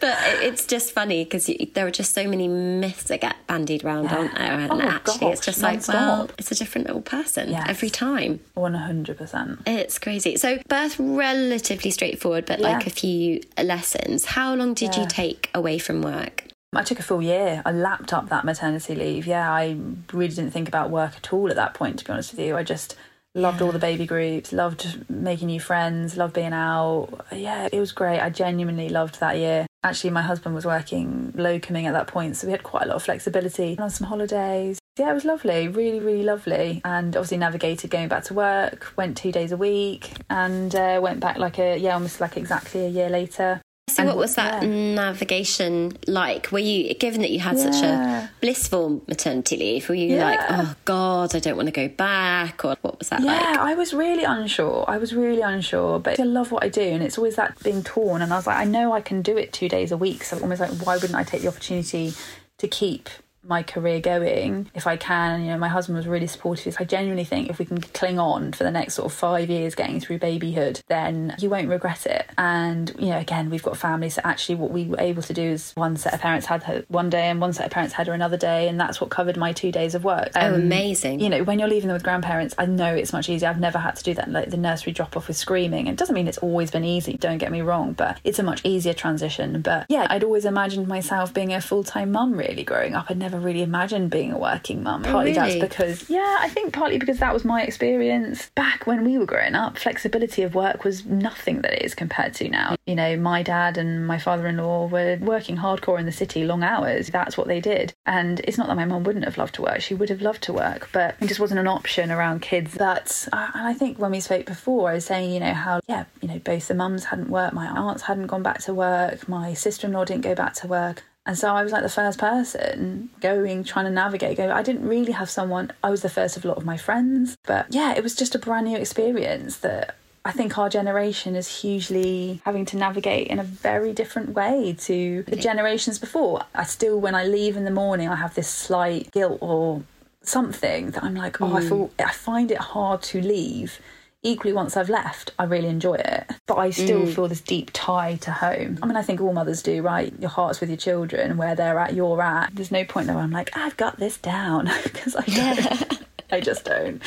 but 0.00 0.16
it's 0.42 0.66
just 0.66 0.92
funny 0.92 1.24
because 1.24 1.50
there 1.74 1.86
are 1.86 1.90
just 1.90 2.14
so 2.14 2.28
many 2.28 2.48
myths 2.48 3.04
that 3.04 3.20
get 3.20 3.36
bandied 3.46 3.84
around, 3.84 4.04
yeah. 4.04 4.16
aren't 4.16 4.34
there? 4.34 4.52
And 4.52 4.72
oh, 4.72 4.80
actually, 4.80 5.20
gosh, 5.20 5.32
it's 5.32 5.46
just 5.46 5.62
like, 5.62 5.86
well, 5.88 6.30
it's 6.38 6.50
a 6.50 6.54
different 6.54 6.86
little 6.86 7.02
person 7.02 7.50
yes. 7.50 7.66
every 7.68 7.90
time. 7.90 8.40
100%. 8.56 9.62
It's 9.66 9.98
crazy. 9.98 10.36
So, 10.36 10.58
birth, 10.68 10.96
relatively 10.98 11.90
straightforward, 11.90 12.46
but 12.46 12.60
like 12.60 12.86
a 12.86 12.90
few 12.90 13.40
lessons. 13.62 14.24
How 14.24 14.54
long 14.54 14.74
did 14.74 14.96
you 14.96 15.06
take 15.06 15.50
away 15.54 15.78
from 15.78 16.02
work? 16.02 16.49
I 16.72 16.84
took 16.84 17.00
a 17.00 17.02
full 17.02 17.20
year. 17.20 17.62
I 17.64 17.72
lapped 17.72 18.12
up 18.12 18.28
that 18.28 18.44
maternity 18.44 18.94
leave. 18.94 19.26
Yeah, 19.26 19.50
I 19.52 19.76
really 20.12 20.34
didn't 20.34 20.52
think 20.52 20.68
about 20.68 20.90
work 20.90 21.16
at 21.16 21.32
all 21.32 21.50
at 21.50 21.56
that 21.56 21.74
point, 21.74 21.98
to 21.98 22.04
be 22.04 22.12
honest 22.12 22.32
with 22.32 22.40
you. 22.40 22.56
I 22.56 22.62
just 22.62 22.96
loved 23.34 23.60
yeah. 23.60 23.66
all 23.66 23.72
the 23.72 23.80
baby 23.80 24.06
groups, 24.06 24.52
loved 24.52 25.04
making 25.10 25.48
new 25.48 25.58
friends, 25.58 26.16
loved 26.16 26.34
being 26.34 26.52
out. 26.52 27.26
Yeah, 27.32 27.68
it 27.72 27.80
was 27.80 27.90
great. 27.90 28.20
I 28.20 28.30
genuinely 28.30 28.88
loved 28.88 29.18
that 29.18 29.36
year. 29.36 29.66
Actually, 29.82 30.10
my 30.10 30.22
husband 30.22 30.54
was 30.54 30.64
working 30.64 31.32
locuming 31.36 31.84
at 31.84 31.92
that 31.92 32.06
point, 32.06 32.36
so 32.36 32.46
we 32.46 32.52
had 32.52 32.62
quite 32.62 32.84
a 32.84 32.86
lot 32.86 32.96
of 32.96 33.02
flexibility 33.02 33.76
on 33.78 33.90
some 33.90 34.06
holidays. 34.06 34.78
Yeah, 34.96 35.10
it 35.10 35.14
was 35.14 35.24
lovely, 35.24 35.66
really, 35.66 35.98
really 35.98 36.22
lovely. 36.22 36.82
And 36.84 37.16
obviously 37.16 37.38
navigated 37.38 37.90
going 37.90 38.08
back 38.08 38.24
to 38.24 38.34
work, 38.34 38.92
went 38.96 39.16
two 39.16 39.32
days 39.32 39.50
a 39.50 39.56
week, 39.56 40.12
and 40.28 40.72
uh, 40.74 41.00
went 41.02 41.18
back 41.18 41.38
like 41.38 41.58
a, 41.58 41.78
yeah, 41.78 41.94
almost 41.94 42.20
like 42.20 42.36
exactly 42.36 42.84
a 42.84 42.88
year 42.88 43.08
later. 43.08 43.60
So, 43.90 44.02
and 44.02 44.08
what 44.08 44.16
was 44.16 44.34
that 44.36 44.62
yeah. 44.62 44.68
navigation 44.68 45.92
like? 46.06 46.50
Were 46.52 46.58
you, 46.58 46.94
given 46.94 47.20
that 47.22 47.30
you 47.30 47.40
had 47.40 47.56
yeah. 47.56 47.70
such 47.70 47.82
a 47.82 48.30
blissful 48.40 49.02
maternity 49.08 49.56
leave, 49.56 49.88
were 49.88 49.94
you 49.94 50.16
yeah. 50.16 50.24
like, 50.24 50.40
oh 50.48 50.74
God, 50.84 51.34
I 51.34 51.38
don't 51.38 51.56
want 51.56 51.66
to 51.66 51.72
go 51.72 51.88
back? 51.88 52.64
Or 52.64 52.76
what 52.82 52.98
was 52.98 53.08
that 53.08 53.20
yeah, 53.20 53.26
like? 53.26 53.40
Yeah, 53.40 53.56
I 53.60 53.74
was 53.74 53.92
really 53.92 54.24
unsure. 54.24 54.84
I 54.88 54.98
was 54.98 55.14
really 55.14 55.42
unsure, 55.42 55.98
but 55.98 56.18
I 56.20 56.24
love 56.24 56.52
what 56.52 56.64
I 56.64 56.68
do. 56.68 56.82
And 56.82 57.02
it's 57.02 57.18
always 57.18 57.36
that 57.36 57.62
being 57.62 57.82
torn. 57.82 58.22
And 58.22 58.32
I 58.32 58.36
was 58.36 58.46
like, 58.46 58.56
I 58.56 58.64
know 58.64 58.92
I 58.92 59.00
can 59.00 59.22
do 59.22 59.36
it 59.36 59.52
two 59.52 59.68
days 59.68 59.92
a 59.92 59.96
week. 59.96 60.24
So 60.24 60.38
almost 60.38 60.60
like, 60.60 60.70
why 60.84 60.96
wouldn't 60.96 61.14
I 61.14 61.24
take 61.24 61.42
the 61.42 61.48
opportunity 61.48 62.12
to 62.58 62.68
keep 62.68 63.08
my 63.42 63.62
career 63.62 64.00
going 64.00 64.70
if 64.74 64.86
I 64.86 64.96
can. 64.96 65.42
You 65.42 65.50
know, 65.50 65.58
my 65.58 65.68
husband 65.68 65.96
was 65.96 66.06
really 66.06 66.26
supportive. 66.26 66.76
I 66.78 66.84
genuinely 66.84 67.24
think 67.24 67.50
if 67.50 67.58
we 67.58 67.64
can 67.64 67.80
cling 67.80 68.18
on 68.18 68.52
for 68.52 68.64
the 68.64 68.70
next 68.70 68.94
sort 68.94 69.06
of 69.06 69.12
five 69.12 69.48
years 69.48 69.74
getting 69.74 70.00
through 70.00 70.18
babyhood, 70.18 70.80
then 70.88 71.34
you 71.38 71.50
won't 71.50 71.68
regret 71.68 72.06
it. 72.06 72.26
And, 72.38 72.94
you 72.98 73.08
know, 73.08 73.18
again, 73.18 73.50
we've 73.50 73.62
got 73.62 73.76
families. 73.76 74.14
So 74.14 74.22
actually, 74.24 74.56
what 74.56 74.70
we 74.70 74.84
were 74.84 75.00
able 75.00 75.22
to 75.22 75.32
do 75.32 75.42
is 75.42 75.72
one 75.72 75.96
set 75.96 76.14
of 76.14 76.20
parents 76.20 76.46
had 76.46 76.62
her 76.64 76.84
one 76.88 77.10
day 77.10 77.28
and 77.28 77.40
one 77.40 77.52
set 77.52 77.66
of 77.66 77.72
parents 77.72 77.94
had 77.94 78.06
her 78.06 78.12
another 78.12 78.36
day. 78.36 78.68
And 78.68 78.78
that's 78.78 79.00
what 79.00 79.10
covered 79.10 79.36
my 79.36 79.52
two 79.52 79.72
days 79.72 79.94
of 79.94 80.04
work. 80.04 80.30
Oh, 80.34 80.46
um, 80.46 80.52
oh, 80.52 80.56
amazing. 80.56 81.20
You 81.20 81.28
know, 81.28 81.42
when 81.44 81.58
you're 81.58 81.68
leaving 81.68 81.88
them 81.88 81.94
with 81.94 82.02
grandparents, 82.02 82.54
I 82.58 82.66
know 82.66 82.94
it's 82.94 83.12
much 83.12 83.28
easier. 83.28 83.48
I've 83.48 83.60
never 83.60 83.78
had 83.78 83.96
to 83.96 84.04
do 84.04 84.14
that, 84.14 84.30
like 84.30 84.50
the 84.50 84.56
nursery 84.56 84.92
drop 84.92 85.16
off 85.16 85.28
with 85.28 85.36
screaming. 85.36 85.86
It 85.86 85.96
doesn't 85.96 86.14
mean 86.14 86.28
it's 86.28 86.38
always 86.38 86.70
been 86.70 86.84
easy, 86.84 87.16
don't 87.16 87.38
get 87.38 87.52
me 87.52 87.62
wrong, 87.62 87.92
but 87.92 88.18
it's 88.24 88.38
a 88.38 88.42
much 88.42 88.60
easier 88.64 88.94
transition. 88.94 89.62
But 89.62 89.86
yeah, 89.88 90.06
I'd 90.10 90.24
always 90.24 90.44
imagined 90.44 90.88
myself 90.88 91.32
being 91.32 91.52
a 91.52 91.60
full 91.60 91.84
time 91.84 92.12
mum 92.12 92.34
really 92.34 92.64
growing 92.64 92.94
up. 92.94 93.06
I'd 93.08 93.18
never 93.18 93.29
ever 93.32 93.40
really 93.44 93.62
imagined 93.62 94.10
being 94.10 94.32
a 94.32 94.38
working 94.38 94.82
mum. 94.82 95.02
Oh, 95.06 95.12
partly 95.12 95.32
really? 95.32 95.58
that's 95.58 95.76
because, 95.76 96.10
yeah, 96.10 96.38
I 96.40 96.48
think 96.48 96.72
partly 96.72 96.98
because 96.98 97.18
that 97.18 97.32
was 97.32 97.44
my 97.44 97.62
experience 97.62 98.50
back 98.54 98.86
when 98.86 99.04
we 99.04 99.18
were 99.18 99.26
growing 99.26 99.54
up. 99.54 99.78
Flexibility 99.78 100.42
of 100.42 100.54
work 100.54 100.84
was 100.84 101.04
nothing 101.06 101.62
that 101.62 101.74
it 101.74 101.82
is 101.82 101.94
compared 101.94 102.34
to 102.34 102.48
now. 102.48 102.76
You 102.86 102.94
know, 102.96 103.16
my 103.16 103.42
dad 103.42 103.78
and 103.78 104.06
my 104.06 104.18
father 104.18 104.46
in 104.46 104.56
law 104.56 104.86
were 104.86 105.18
working 105.20 105.56
hardcore 105.56 105.98
in 105.98 106.06
the 106.06 106.12
city, 106.12 106.44
long 106.44 106.62
hours. 106.62 107.08
That's 107.08 107.36
what 107.36 107.46
they 107.46 107.60
did. 107.60 107.94
And 108.06 108.40
it's 108.40 108.58
not 108.58 108.66
that 108.66 108.76
my 108.76 108.84
mum 108.84 109.04
wouldn't 109.04 109.24
have 109.24 109.38
loved 109.38 109.54
to 109.56 109.62
work, 109.62 109.80
she 109.80 109.94
would 109.94 110.08
have 110.08 110.22
loved 110.22 110.42
to 110.44 110.52
work, 110.52 110.88
but 110.92 111.16
it 111.20 111.28
just 111.28 111.40
wasn't 111.40 111.60
an 111.60 111.68
option 111.68 112.10
around 112.10 112.42
kids. 112.42 112.76
But 112.76 113.28
uh, 113.32 113.50
I 113.54 113.74
think 113.74 113.98
when 113.98 114.10
we 114.10 114.20
spoke 114.20 114.46
before, 114.46 114.90
I 114.90 114.94
was 114.94 115.04
saying, 115.04 115.32
you 115.32 115.40
know, 115.40 115.54
how, 115.54 115.80
yeah, 115.88 116.04
you 116.20 116.28
know, 116.28 116.38
both 116.38 116.68
the 116.68 116.74
mums 116.74 117.04
hadn't 117.04 117.30
worked, 117.30 117.54
my 117.54 117.66
aunts 117.66 118.02
hadn't 118.02 118.26
gone 118.26 118.42
back 118.42 118.60
to 118.62 118.74
work, 118.74 119.28
my 119.28 119.54
sister 119.54 119.86
in 119.86 119.92
law 119.92 120.04
didn't 120.04 120.22
go 120.22 120.34
back 120.34 120.54
to 120.54 120.66
work. 120.66 121.04
And 121.26 121.36
so 121.36 121.54
I 121.54 121.62
was 121.62 121.72
like 121.72 121.82
the 121.82 121.88
first 121.88 122.18
person 122.18 123.10
going, 123.20 123.62
trying 123.64 123.84
to 123.84 123.90
navigate. 123.90 124.38
Go, 124.38 124.50
I 124.50 124.62
didn't 124.62 124.88
really 124.88 125.12
have 125.12 125.30
someone. 125.30 125.70
I 125.84 125.90
was 125.90 126.02
the 126.02 126.08
first 126.08 126.36
of 126.36 126.44
a 126.44 126.48
lot 126.48 126.56
of 126.56 126.64
my 126.64 126.76
friends, 126.76 127.36
but 127.44 127.66
yeah, 127.70 127.94
it 127.94 128.02
was 128.02 128.14
just 128.14 128.34
a 128.34 128.38
brand 128.38 128.66
new 128.66 128.78
experience 128.78 129.58
that 129.58 129.96
I 130.24 130.32
think 130.32 130.58
our 130.58 130.68
generation 130.68 131.36
is 131.36 131.60
hugely 131.60 132.42
having 132.44 132.64
to 132.66 132.76
navigate 132.76 133.28
in 133.28 133.38
a 133.38 133.42
very 133.42 133.92
different 133.92 134.30
way 134.30 134.76
to 134.80 135.22
the 135.22 135.36
generations 135.36 135.98
before. 135.98 136.42
I 136.54 136.64
still, 136.64 137.00
when 137.00 137.14
I 137.14 137.24
leave 137.24 137.56
in 137.56 137.64
the 137.64 137.70
morning, 137.70 138.08
I 138.08 138.16
have 138.16 138.34
this 138.34 138.48
slight 138.48 139.10
guilt 139.12 139.38
or 139.40 139.82
something 140.22 140.90
that 140.90 141.02
I'm 141.02 141.14
like, 141.14 141.40
oh, 141.40 141.46
mm. 141.46 141.56
I 141.56 141.68
feel 141.68 141.90
I 141.98 142.12
find 142.12 142.50
it 142.50 142.58
hard 142.58 143.02
to 143.02 143.22
leave 143.22 143.78
equally 144.22 144.52
once 144.52 144.76
I've 144.76 144.88
left, 144.88 145.32
I 145.38 145.44
really 145.44 145.68
enjoy 145.68 145.94
it. 145.94 146.24
But 146.46 146.58
I 146.58 146.70
still 146.70 147.02
mm. 147.02 147.14
feel 147.14 147.28
this 147.28 147.40
deep 147.40 147.70
tie 147.72 148.16
to 148.16 148.30
home. 148.30 148.78
I 148.82 148.86
mean, 148.86 148.96
I 148.96 149.02
think 149.02 149.20
all 149.20 149.32
mothers 149.32 149.62
do, 149.62 149.82
right? 149.82 150.12
Your 150.18 150.30
heart's 150.30 150.60
with 150.60 150.70
your 150.70 150.76
children, 150.76 151.36
where 151.36 151.54
they're 151.54 151.78
at, 151.78 151.94
you're 151.94 152.20
at. 152.20 152.54
There's 152.54 152.70
no 152.70 152.84
point 152.84 153.08
where 153.08 153.18
I'm 153.18 153.30
like, 153.30 153.56
I've 153.56 153.76
got 153.76 153.98
this 153.98 154.18
down 154.18 154.70
because 154.84 155.16
I 155.16 155.24
don't. 155.24 156.04
I 156.32 156.40
just 156.40 156.64
don't. 156.64 157.02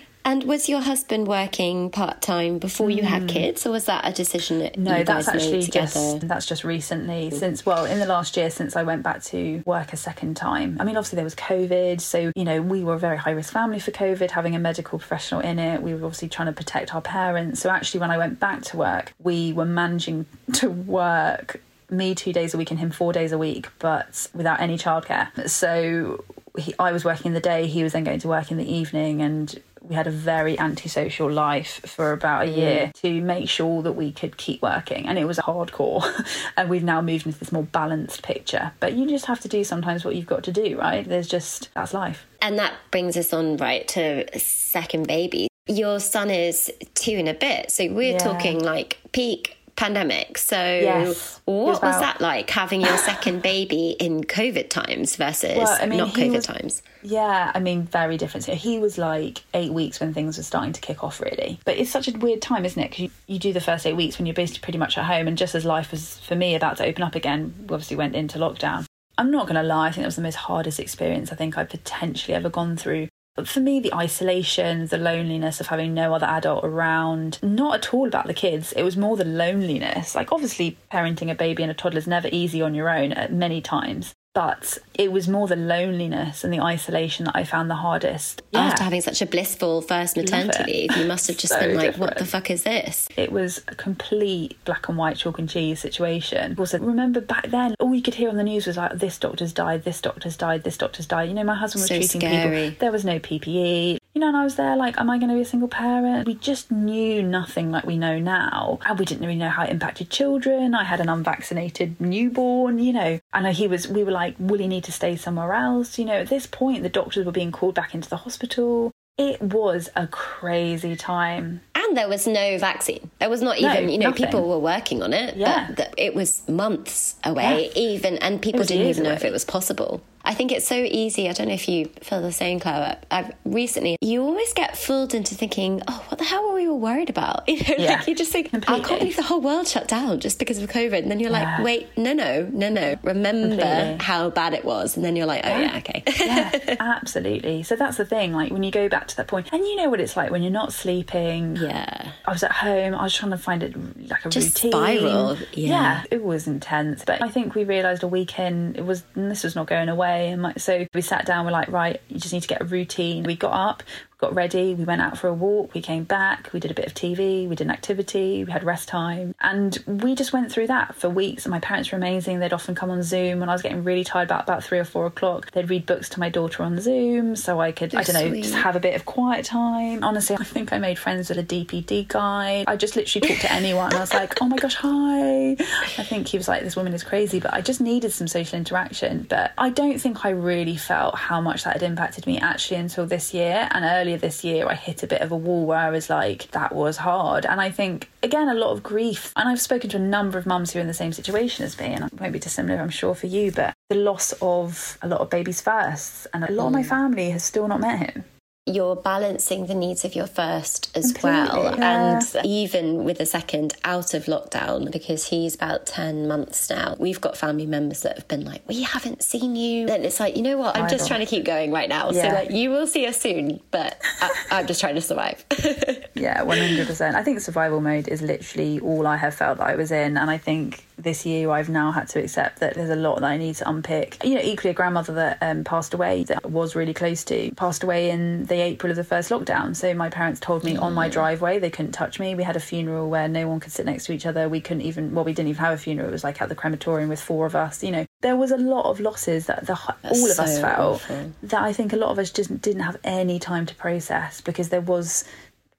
And 0.28 0.44
was 0.44 0.68
your 0.68 0.82
husband 0.82 1.26
working 1.26 1.88
part 1.88 2.20
time 2.20 2.58
before 2.58 2.90
you 2.90 3.02
had 3.02 3.22
hmm. 3.22 3.28
kids, 3.28 3.64
or 3.64 3.70
was 3.70 3.86
that 3.86 4.06
a 4.06 4.12
decision 4.12 4.58
that 4.58 4.76
no? 4.76 5.02
that's 5.02 5.26
actually 5.26 5.62
just 5.62 6.20
that's 6.20 6.44
just 6.44 6.64
recently. 6.64 7.30
Since 7.30 7.64
well, 7.64 7.86
in 7.86 7.98
the 7.98 8.04
last 8.04 8.36
year 8.36 8.50
since 8.50 8.76
I 8.76 8.82
went 8.82 9.02
back 9.02 9.22
to 9.24 9.62
work 9.64 9.94
a 9.94 9.96
second 9.96 10.36
time. 10.36 10.76
I 10.78 10.84
mean, 10.84 10.98
obviously 10.98 11.16
there 11.16 11.24
was 11.24 11.34
COVID, 11.34 12.02
so 12.02 12.30
you 12.36 12.44
know 12.44 12.60
we 12.60 12.84
were 12.84 12.92
a 12.92 12.98
very 12.98 13.16
high 13.16 13.30
risk 13.30 13.54
family 13.54 13.78
for 13.78 13.90
COVID, 13.90 14.30
having 14.32 14.54
a 14.54 14.58
medical 14.58 14.98
professional 14.98 15.40
in 15.40 15.58
it. 15.58 15.80
We 15.80 15.94
were 15.94 16.04
obviously 16.04 16.28
trying 16.28 16.48
to 16.48 16.52
protect 16.52 16.94
our 16.94 17.00
parents. 17.00 17.62
So 17.62 17.70
actually, 17.70 18.00
when 18.00 18.10
I 18.10 18.18
went 18.18 18.38
back 18.38 18.60
to 18.64 18.76
work, 18.76 19.14
we 19.18 19.54
were 19.54 19.64
managing 19.64 20.26
to 20.56 20.68
work 20.68 21.62
me 21.88 22.14
two 22.14 22.34
days 22.34 22.52
a 22.52 22.58
week 22.58 22.70
and 22.70 22.78
him 22.78 22.90
four 22.90 23.14
days 23.14 23.32
a 23.32 23.38
week, 23.38 23.68
but 23.78 24.28
without 24.34 24.60
any 24.60 24.76
childcare. 24.76 25.48
So 25.48 26.22
he, 26.58 26.74
I 26.78 26.92
was 26.92 27.04
working 27.04 27.26
in 27.26 27.32
the 27.32 27.40
day, 27.40 27.66
he 27.66 27.82
was 27.82 27.92
then 27.92 28.04
going 28.04 28.20
to 28.20 28.28
work 28.28 28.50
in 28.50 28.56
the 28.56 28.70
evening, 28.70 29.22
and 29.22 29.58
we 29.88 29.94
had 29.94 30.06
a 30.06 30.10
very 30.10 30.58
antisocial 30.58 31.30
life 31.30 31.80
for 31.86 32.12
about 32.12 32.46
a 32.46 32.50
year 32.50 32.86
mm. 32.86 32.92
to 33.00 33.20
make 33.20 33.48
sure 33.48 33.82
that 33.82 33.92
we 33.92 34.12
could 34.12 34.36
keep 34.36 34.60
working 34.60 35.06
and 35.06 35.18
it 35.18 35.24
was 35.24 35.38
hardcore. 35.38 36.04
And 36.56 36.68
we've 36.68 36.84
now 36.84 37.00
moved 37.00 37.26
into 37.26 37.38
this 37.38 37.52
more 37.52 37.62
balanced 37.62 38.22
picture. 38.22 38.72
But 38.80 38.94
you 38.94 39.08
just 39.08 39.26
have 39.26 39.40
to 39.40 39.48
do 39.48 39.64
sometimes 39.64 40.04
what 40.04 40.16
you've 40.16 40.26
got 40.26 40.44
to 40.44 40.52
do 40.52 40.78
right? 40.78 41.08
There's 41.08 41.28
just 41.28 41.72
that's 41.74 41.94
life. 41.94 42.26
And 42.42 42.58
that 42.58 42.74
brings 42.90 43.16
us 43.16 43.32
on 43.32 43.56
right 43.56 43.86
to 43.88 44.38
second 44.38 45.06
baby. 45.06 45.48
Your 45.66 46.00
son 46.00 46.30
is 46.30 46.70
two 46.94 47.12
and 47.12 47.28
a 47.28 47.34
bit 47.34 47.70
so 47.70 47.90
we're 47.92 48.12
yeah. 48.12 48.18
talking 48.18 48.60
like 48.60 48.98
peak 49.12 49.57
pandemic. 49.78 50.36
So, 50.36 50.56
yes, 50.56 51.40
what 51.44 51.80
was, 51.80 52.00
that 52.00 52.20
like 52.20 52.50
having 52.50 52.80
your 52.80 52.98
second 52.98 53.42
baby 53.42 53.90
in 54.00 54.24
COVID 54.24 54.68
times 54.68 55.14
versus 55.14 55.56
well, 55.56 55.78
I 55.80 55.86
mean, 55.86 55.98
not 55.98 56.14
COVID 56.14 56.32
was, 56.32 56.46
times? 56.46 56.82
Yeah, 57.02 57.52
I 57.54 57.60
mean, 57.60 57.84
very 57.84 58.16
different. 58.16 58.44
So 58.44 58.54
he 58.54 58.80
was 58.80 58.98
like 58.98 59.44
eight 59.54 59.72
weeks 59.72 60.00
when 60.00 60.12
things 60.12 60.36
were 60.36 60.42
starting 60.42 60.72
to 60.72 60.80
kick 60.80 61.04
off, 61.04 61.20
really. 61.20 61.60
But 61.64 61.78
it's 61.78 61.90
such 61.90 62.08
a 62.08 62.18
weird 62.18 62.42
time, 62.42 62.64
isn't 62.64 62.82
it? 62.82 62.90
Because 62.90 63.04
you, 63.04 63.10
you 63.28 63.38
do 63.38 63.52
the 63.52 63.60
first 63.60 63.86
eight 63.86 63.94
weeks 63.96 64.18
when 64.18 64.26
you're 64.26 64.34
basically 64.34 64.62
pretty 64.62 64.78
much 64.78 64.98
at 64.98 65.04
home, 65.04 65.28
and 65.28 65.38
just 65.38 65.54
as 65.54 65.64
life 65.64 65.92
was 65.92 66.18
for 66.18 66.34
me 66.34 66.56
about 66.56 66.76
to 66.78 66.84
open 66.84 67.04
up 67.04 67.14
again, 67.14 67.54
we 67.68 67.74
obviously 67.74 67.96
went 67.96 68.16
into 68.16 68.38
lockdown. 68.38 68.84
I'm 69.16 69.30
not 69.30 69.46
going 69.46 69.56
to 69.56 69.62
lie, 69.62 69.88
I 69.88 69.90
think 69.90 70.02
that 70.02 70.08
was 70.08 70.16
the 70.16 70.22
most 70.22 70.36
hardest 70.36 70.78
experience 70.78 71.32
I 71.32 71.36
think 71.36 71.56
I've 71.56 71.68
potentially 71.68 72.34
ever 72.34 72.48
gone 72.48 72.76
through 72.76 73.08
for 73.44 73.60
me, 73.60 73.80
the 73.80 73.94
isolation, 73.94 74.86
the 74.86 74.98
loneliness 74.98 75.60
of 75.60 75.68
having 75.68 75.94
no 75.94 76.14
other 76.14 76.26
adult 76.26 76.64
around, 76.64 77.38
not 77.42 77.74
at 77.76 77.94
all 77.94 78.06
about 78.06 78.26
the 78.26 78.34
kids. 78.34 78.72
It 78.72 78.82
was 78.82 78.96
more 78.96 79.16
the 79.16 79.24
loneliness. 79.24 80.14
Like, 80.14 80.32
obviously, 80.32 80.76
parenting 80.90 81.30
a 81.30 81.34
baby 81.34 81.62
and 81.62 81.70
a 81.70 81.74
toddler 81.74 81.98
is 81.98 82.06
never 82.06 82.28
easy 82.32 82.62
on 82.62 82.74
your 82.74 82.88
own 82.88 83.12
at 83.12 83.32
many 83.32 83.60
times 83.60 84.14
but 84.38 84.78
it 84.94 85.10
was 85.10 85.26
more 85.26 85.48
the 85.48 85.56
loneliness 85.56 86.44
and 86.44 86.52
the 86.52 86.60
isolation 86.60 87.24
that 87.24 87.34
I 87.34 87.42
found 87.42 87.68
the 87.68 87.74
hardest. 87.74 88.40
Yeah. 88.52 88.60
After 88.60 88.84
having 88.84 89.00
such 89.00 89.20
a 89.20 89.26
blissful 89.26 89.82
first 89.82 90.16
maternity 90.16 90.62
leave, 90.62 90.96
you 90.96 91.06
must 91.06 91.26
have 91.26 91.36
just 91.36 91.52
so 91.52 91.58
been 91.58 91.74
like, 91.74 91.86
different. 91.86 92.12
what 92.12 92.18
the 92.18 92.24
fuck 92.24 92.48
is 92.48 92.62
this? 92.62 93.08
It 93.16 93.32
was 93.32 93.64
a 93.66 93.74
complete 93.74 94.56
black 94.64 94.88
and 94.88 94.96
white 94.96 95.16
chalk 95.16 95.40
and 95.40 95.48
cheese 95.48 95.80
situation. 95.80 96.54
Also, 96.56 96.78
remember 96.78 97.20
back 97.20 97.48
then, 97.48 97.74
all 97.80 97.92
you 97.92 98.00
could 98.00 98.14
hear 98.14 98.28
on 98.28 98.36
the 98.36 98.44
news 98.44 98.68
was 98.68 98.76
like, 98.76 98.92
this 98.92 99.18
doctor's 99.18 99.52
died, 99.52 99.82
this 99.82 100.00
doctor's 100.00 100.36
died, 100.36 100.62
this 100.62 100.76
doctor's 100.76 101.06
died. 101.06 101.28
You 101.28 101.34
know, 101.34 101.42
my 101.42 101.56
husband 101.56 101.82
was 101.82 101.88
so 101.88 101.96
treating 101.96 102.20
scary. 102.20 102.70
people. 102.70 102.76
There 102.78 102.92
was 102.92 103.04
no 103.04 103.18
PPE. 103.18 103.97
You 104.18 104.22
know, 104.22 104.28
and 104.30 104.36
I 104.36 104.42
was 104.42 104.56
there 104.56 104.74
like, 104.74 104.98
am 104.98 105.08
I 105.10 105.18
going 105.18 105.28
to 105.28 105.36
be 105.36 105.42
a 105.42 105.44
single 105.44 105.68
parent? 105.68 106.26
We 106.26 106.34
just 106.34 106.72
knew 106.72 107.22
nothing 107.22 107.70
like 107.70 107.86
we 107.86 107.96
know 107.96 108.18
now. 108.18 108.80
And 108.84 108.98
we 108.98 109.04
didn't 109.04 109.24
really 109.24 109.38
know 109.38 109.48
how 109.48 109.62
it 109.62 109.70
impacted 109.70 110.10
children. 110.10 110.74
I 110.74 110.82
had 110.82 110.98
an 110.98 111.08
unvaccinated 111.08 112.00
newborn, 112.00 112.80
you 112.80 112.92
know. 112.92 113.20
I 113.32 113.40
know 113.42 113.52
he 113.52 113.68
was, 113.68 113.86
we 113.86 114.02
were 114.02 114.10
like, 114.10 114.34
will 114.40 114.58
he 114.58 114.66
need 114.66 114.82
to 114.82 114.90
stay 114.90 115.14
somewhere 115.14 115.52
else? 115.52 116.00
You 116.00 116.04
know, 116.04 116.14
at 116.14 116.30
this 116.30 116.48
point, 116.48 116.82
the 116.82 116.88
doctors 116.88 117.26
were 117.26 117.30
being 117.30 117.52
called 117.52 117.76
back 117.76 117.94
into 117.94 118.08
the 118.08 118.16
hospital. 118.16 118.90
It 119.18 119.40
was 119.40 119.88
a 119.94 120.08
crazy 120.08 120.96
time. 120.96 121.60
And 121.76 121.96
there 121.96 122.08
was 122.08 122.26
no 122.26 122.58
vaccine. 122.58 123.12
There 123.20 123.30
was 123.30 123.40
not 123.40 123.58
even, 123.58 123.86
no, 123.86 123.92
you 123.92 123.98
know, 123.98 124.08
nothing. 124.08 124.26
people 124.26 124.48
were 124.48 124.58
working 124.58 125.00
on 125.00 125.12
it, 125.12 125.36
yeah. 125.36 125.70
but 125.76 125.94
it 125.96 126.16
was 126.16 126.42
months 126.48 127.14
away, 127.22 127.70
yeah. 127.72 127.80
even, 127.80 128.18
and 128.18 128.42
people 128.42 128.64
didn't 128.64 128.88
even 128.88 129.04
know 129.04 129.10
away. 129.10 129.16
if 129.16 129.24
it 129.24 129.32
was 129.32 129.44
possible. 129.44 130.02
I 130.28 130.34
think 130.34 130.52
it's 130.52 130.68
so 130.68 130.76
easy. 130.76 131.26
I 131.26 131.32
don't 131.32 131.48
know 131.48 131.54
if 131.54 131.66
you 131.70 131.86
feel 132.02 132.20
the 132.20 132.32
same, 132.32 132.60
Claire. 132.60 132.98
I've 133.10 133.32
recently, 133.46 133.96
you 134.02 134.22
always 134.22 134.52
get 134.52 134.76
fooled 134.76 135.14
into 135.14 135.34
thinking, 135.34 135.80
oh, 135.88 136.04
what 136.08 136.18
the 136.18 136.24
hell 136.24 136.46
were 136.46 136.54
we 136.54 136.68
all 136.68 136.78
worried 136.78 137.08
about? 137.10 137.48
You 137.58 137.64
know, 137.64 137.74
yeah, 137.78 137.96
like 137.96 138.06
you 138.06 138.14
just 138.14 138.30
think, 138.30 138.50
completely. 138.50 138.84
I 138.84 138.86
can't 138.86 139.00
believe 139.00 139.16
the 139.16 139.22
whole 139.22 139.40
world 139.40 139.66
shut 139.66 139.88
down 139.88 140.20
just 140.20 140.38
because 140.38 140.62
of 140.62 140.68
COVID. 140.70 140.98
And 140.98 141.10
then 141.10 141.18
you're 141.18 141.30
yeah. 141.30 141.56
like, 141.56 141.64
wait, 141.64 141.88
no, 141.96 142.12
no, 142.12 142.48
no, 142.52 142.68
no. 142.68 142.96
Remember 143.02 143.56
completely. 143.56 143.96
how 144.04 144.30
bad 144.30 144.52
it 144.54 144.64
was. 144.64 144.96
And 144.96 145.04
then 145.04 145.16
you're 145.16 145.26
like, 145.26 145.44
oh, 145.44 145.48
yeah, 145.48 145.60
yeah 145.60 145.78
okay. 145.78 146.02
yeah, 146.20 146.76
absolutely. 146.80 147.62
So 147.64 147.74
that's 147.74 147.96
the 147.96 148.04
thing. 148.04 148.32
Like 148.32 148.52
when 148.52 148.62
you 148.62 148.70
go 148.70 148.88
back 148.88 149.08
to 149.08 149.16
that 149.16 149.26
point, 149.26 149.48
and 149.50 149.64
you 149.64 149.76
know 149.76 149.88
what 149.88 150.00
it's 150.00 150.16
like 150.16 150.30
when 150.30 150.42
you're 150.42 150.52
not 150.52 150.72
sleeping. 150.72 151.56
Yeah. 151.56 152.12
I 152.26 152.30
was 152.30 152.42
at 152.42 152.52
home. 152.52 152.94
I 152.94 153.02
was 153.02 153.14
trying 153.14 153.32
to 153.32 153.38
find 153.38 153.62
it 153.62 153.74
like 154.08 154.24
a 154.24 154.28
just 154.28 154.62
routine. 154.62 154.72
Spiral. 154.72 155.36
Yeah. 155.54 155.68
yeah. 155.68 156.02
It 156.10 156.22
was 156.22 156.46
intense. 156.46 157.02
But 157.04 157.22
I 157.22 157.28
think 157.28 157.54
we 157.54 157.64
realised 157.64 158.02
a 158.02 158.08
weekend, 158.08 158.76
it 158.76 158.84
was, 158.84 159.02
this 159.14 159.42
was 159.42 159.56
not 159.56 159.66
going 159.66 159.88
away. 159.88 160.17
And 160.26 160.42
my, 160.42 160.54
so 160.56 160.86
we 160.94 161.00
sat 161.00 161.26
down, 161.26 161.44
we're 161.44 161.52
like, 161.52 161.68
right, 161.68 162.00
you 162.08 162.18
just 162.18 162.32
need 162.32 162.42
to 162.42 162.48
get 162.48 162.60
a 162.60 162.64
routine. 162.64 163.24
We 163.24 163.36
got 163.36 163.52
up, 163.52 163.82
got 164.18 164.34
ready, 164.34 164.74
we 164.74 164.84
went 164.84 165.00
out 165.00 165.16
for 165.16 165.28
a 165.28 165.32
walk, 165.32 165.72
we 165.74 165.80
came 165.80 166.02
back, 166.02 166.52
we 166.52 166.58
did 166.58 166.72
a 166.72 166.74
bit 166.74 166.86
of 166.86 166.94
TV, 166.94 167.48
we 167.48 167.54
did 167.54 167.66
an 167.66 167.70
activity, 167.70 168.42
we 168.44 168.50
had 168.50 168.64
rest 168.64 168.88
time, 168.88 169.32
and 169.40 169.78
we 169.86 170.16
just 170.16 170.32
went 170.32 170.50
through 170.50 170.66
that 170.66 170.96
for 170.96 171.08
weeks. 171.08 171.44
And 171.44 171.52
my 171.52 171.60
parents 171.60 171.92
were 171.92 171.96
amazing. 171.98 172.40
They'd 172.40 172.52
often 172.52 172.74
come 172.74 172.90
on 172.90 173.02
Zoom 173.04 173.38
when 173.38 173.48
I 173.48 173.52
was 173.52 173.62
getting 173.62 173.84
really 173.84 174.02
tired 174.02 174.28
about 174.28 174.42
about 174.42 174.64
three 174.64 174.78
or 174.80 174.84
four 174.84 175.06
o'clock. 175.06 175.52
They'd 175.52 175.70
read 175.70 175.86
books 175.86 176.08
to 176.10 176.20
my 176.20 176.28
daughter 176.28 176.64
on 176.64 176.80
Zoom 176.80 177.36
so 177.36 177.60
I 177.60 177.70
could, 177.70 177.94
I 177.94 178.02
don't 178.02 178.14
know, 178.14 178.40
just 178.40 178.54
have 178.54 178.74
a 178.74 178.80
bit 178.80 178.96
of 178.96 179.04
quiet 179.04 179.44
time. 179.44 180.02
Honestly, 180.02 180.36
I 180.38 180.42
think 180.42 180.72
I 180.72 180.78
made 180.78 180.98
friends 180.98 181.28
with 181.28 181.38
a 181.38 181.44
DPD 181.44 182.08
guy. 182.08 182.64
I 182.66 182.76
just 182.76 182.96
literally 182.96 183.28
talked 183.28 183.42
to 183.42 183.52
anyone. 183.52 183.94
I 183.94 184.00
was 184.00 184.12
like, 184.12 184.40
oh 184.42 184.46
my 184.46 184.56
gosh, 184.56 184.74
hi. 184.74 185.52
I 185.52 186.02
think 186.02 186.26
he 186.26 186.36
was 186.36 186.48
like, 186.48 186.64
this 186.64 186.74
woman 186.74 186.92
is 186.92 187.04
crazy, 187.04 187.38
but 187.38 187.54
I 187.54 187.60
just 187.60 187.80
needed 187.80 188.12
some 188.12 188.26
social 188.26 188.58
interaction. 188.58 189.26
But 189.28 189.52
I 189.56 189.70
don't 189.70 190.00
think 190.00 190.24
I 190.24 190.30
really 190.30 190.76
felt 190.76 191.14
how 191.14 191.40
much 191.40 191.62
that 191.62 191.74
had 191.74 191.84
impacted 191.84 192.26
me 192.26 192.40
actually 192.40 192.78
until 192.78 193.06
this 193.06 193.32
year 193.32 193.68
and 193.70 193.84
early 193.84 194.07
earlier 194.08 194.18
this 194.18 194.42
year, 194.42 194.66
I 194.66 194.74
hit 194.74 195.02
a 195.02 195.06
bit 195.06 195.20
of 195.20 195.32
a 195.32 195.36
wall 195.36 195.66
where 195.66 195.78
I 195.78 195.90
was 195.90 196.08
like, 196.08 196.50
that 196.52 196.74
was 196.74 196.96
hard. 196.96 197.44
And 197.44 197.60
I 197.60 197.70
think, 197.70 198.10
again, 198.22 198.48
a 198.48 198.54
lot 198.54 198.72
of 198.72 198.82
grief. 198.82 199.34
And 199.36 199.46
I've 199.46 199.60
spoken 199.60 199.90
to 199.90 199.98
a 199.98 200.00
number 200.00 200.38
of 200.38 200.46
mums 200.46 200.72
who 200.72 200.78
are 200.78 200.82
in 200.82 200.88
the 200.88 200.94
same 200.94 201.12
situation 201.12 201.66
as 201.66 201.78
me, 201.78 201.88
and 201.88 202.04
it 202.04 202.18
won't 202.18 202.32
be 202.32 202.38
dissimilar, 202.38 202.80
I'm 202.80 202.88
sure, 202.88 203.14
for 203.14 203.26
you, 203.26 203.52
but 203.52 203.74
the 203.90 203.96
loss 203.96 204.32
of 204.40 204.96
a 205.02 205.08
lot 205.08 205.20
of 205.20 205.28
babies 205.28 205.60
first. 205.60 206.26
And 206.32 206.42
a 206.42 206.50
lot 206.50 206.68
of 206.68 206.72
my 206.72 206.82
mm. 206.82 206.88
family 206.88 207.30
has 207.30 207.44
still 207.44 207.68
not 207.68 207.80
met 207.80 207.98
him 207.98 208.24
you're 208.68 208.96
balancing 208.96 209.66
the 209.66 209.74
needs 209.74 210.04
of 210.04 210.14
your 210.14 210.26
first 210.26 210.90
as 210.96 211.12
Completely, 211.12 211.58
well. 211.58 211.76
Yeah. 211.78 212.18
And 212.18 212.46
even 212.46 213.04
with 213.04 213.18
the 213.18 213.26
second 213.26 213.74
out 213.84 214.14
of 214.14 214.24
lockdown, 214.24 214.90
because 214.90 215.28
he's 215.28 215.54
about 215.54 215.86
10 215.86 216.28
months 216.28 216.70
now, 216.70 216.96
we've 216.98 217.20
got 217.20 217.36
family 217.36 217.66
members 217.66 218.02
that 218.02 218.16
have 218.16 218.28
been 218.28 218.44
like, 218.44 218.62
We 218.68 218.82
haven't 218.82 219.22
seen 219.22 219.56
you. 219.56 219.88
And 219.88 220.04
it's 220.04 220.20
like, 220.20 220.36
you 220.36 220.42
know 220.42 220.58
what? 220.58 220.76
I'm 220.76 220.88
just 220.88 221.08
trying 221.08 221.20
to 221.20 221.26
keep 221.26 221.44
going 221.44 221.72
right 221.72 221.88
now. 221.88 222.10
Yeah. 222.10 222.28
So 222.28 222.34
like, 222.34 222.50
you 222.50 222.70
will 222.70 222.86
see 222.86 223.06
us 223.06 223.20
soon, 223.20 223.60
but 223.70 224.00
I, 224.20 224.60
am 224.60 224.66
just 224.66 224.80
trying 224.80 224.94
to 224.96 225.00
survive. 225.00 225.44
yeah, 226.14 226.44
100%. 226.44 227.14
I 227.14 227.22
think 227.22 227.40
survival 227.40 227.80
mode 227.80 228.08
is 228.08 228.22
literally 228.22 228.80
all 228.80 229.06
I 229.06 229.16
have 229.16 229.34
felt 229.34 229.58
that 229.58 229.66
I 229.66 229.76
was 229.76 229.90
in. 229.90 230.16
And 230.16 230.30
I 230.30 230.38
think 230.38 230.84
this 230.98 231.24
year 231.24 231.50
I've 231.50 231.68
now 231.68 231.92
had 231.92 232.08
to 232.10 232.20
accept 232.20 232.60
that 232.60 232.74
there's 232.74 232.90
a 232.90 232.96
lot 232.96 233.20
that 233.20 233.26
I 233.26 233.36
need 233.36 233.54
to 233.56 233.68
unpick. 233.68 234.22
You 234.24 234.34
know, 234.34 234.40
equally 234.42 234.70
a 234.70 234.74
grandmother 234.74 235.12
that 235.14 235.38
um, 235.40 235.64
passed 235.64 235.94
away 235.94 236.24
that 236.24 236.50
was 236.50 236.74
really 236.74 236.94
close 236.94 237.24
to 237.24 237.52
passed 237.56 237.82
away 237.82 238.10
in 238.10 238.44
the 238.46 238.60
April 238.60 238.90
of 238.90 238.96
the 238.96 239.04
first 239.04 239.30
lockdown. 239.30 239.74
So 239.76 239.94
my 239.94 240.10
parents 240.10 240.40
told 240.40 240.64
me 240.64 240.74
mm. 240.74 240.82
on 240.82 240.94
my 240.94 241.08
mm. 241.08 241.12
driveway 241.12 241.58
they 241.58 241.70
couldn't 241.70 241.92
touch 241.92 242.18
me. 242.18 242.34
We 242.34 242.42
had 242.42 242.56
a 242.56 242.60
funeral 242.60 243.08
where 243.08 243.28
no 243.28 243.48
one 243.48 243.60
could 243.60 243.72
sit 243.72 243.86
next 243.86 244.06
to 244.06 244.12
each 244.12 244.26
other. 244.26 244.48
We 244.48 244.60
couldn't 244.60 244.82
even 244.82 245.14
well 245.14 245.24
we 245.24 245.32
didn't 245.32 245.48
even 245.48 245.64
have 245.64 245.74
a 245.74 245.78
funeral. 245.78 246.08
It 246.08 246.12
was 246.12 246.24
like 246.24 246.42
at 246.42 246.48
the 246.48 246.54
crematorium 246.54 247.08
with 247.08 247.20
four 247.20 247.46
of 247.46 247.54
us. 247.54 247.82
You 247.82 247.92
know, 247.92 248.06
there 248.20 248.36
was 248.36 248.50
a 248.50 248.56
lot 248.56 248.86
of 248.86 249.00
losses 249.00 249.46
that 249.46 249.66
the, 249.66 249.78
all 250.04 250.10
of 250.10 250.32
so 250.32 250.42
us 250.42 250.60
felt 250.60 250.94
awful. 250.96 251.32
that 251.44 251.62
I 251.62 251.72
think 251.72 251.92
a 251.92 251.96
lot 251.96 252.10
of 252.10 252.18
us 252.18 252.30
just 252.30 252.60
didn't 252.60 252.82
have 252.82 252.96
any 253.04 253.38
time 253.38 253.66
to 253.66 253.74
process 253.74 254.40
because 254.40 254.70
there 254.70 254.80
was 254.80 255.24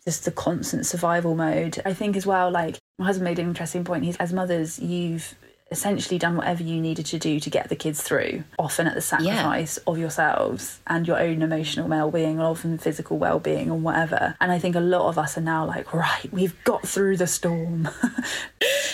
just 0.10 0.26
the 0.26 0.32
constant 0.32 0.88
survival 0.88 1.36
mode. 1.36 1.80
I 1.86 1.93
think 1.93 2.18
as 2.18 2.26
well, 2.26 2.49
like 2.49 2.80
my 2.97 3.05
husband 3.05 3.26
made 3.26 3.38
an 3.38 3.47
interesting 3.47 3.84
point. 3.84 4.05
He's 4.05 4.18
as 4.18 4.34
mothers, 4.34 4.80
you've 4.80 5.36
essentially 5.72 6.17
done 6.17 6.36
whatever 6.36 6.63
you 6.63 6.82
needed 6.82 7.05
to 7.07 7.20
do 7.20 7.39
to 7.39 7.49
get 7.49 7.70
the 7.70 7.76
kids 7.76 8.01
through, 8.01 8.43
often 8.57 8.88
at 8.88 8.95
the 8.95 9.01
sacrifice 9.01 9.78
yeah. 9.78 9.91
of 9.91 9.97
yourselves 9.97 10.80
and 10.88 11.07
your 11.07 11.20
own 11.20 11.41
emotional 11.41 11.88
well-being, 11.88 12.39
often 12.39 12.78
physical 12.78 13.17
well-being, 13.17 13.70
or 13.70 13.78
whatever. 13.78 14.36
And 14.41 14.51
I 14.51 14.59
think 14.59 14.76
a 14.76 14.82
lot 14.82 15.09
of 15.09 15.17
us 15.17 15.38
are 15.38 15.41
now 15.41 15.65
like, 15.65 15.93
right, 15.93 16.32
we've 16.32 16.55
got 16.63 16.88
through 16.88 17.17
the 17.17 17.28
storm. 17.28 17.89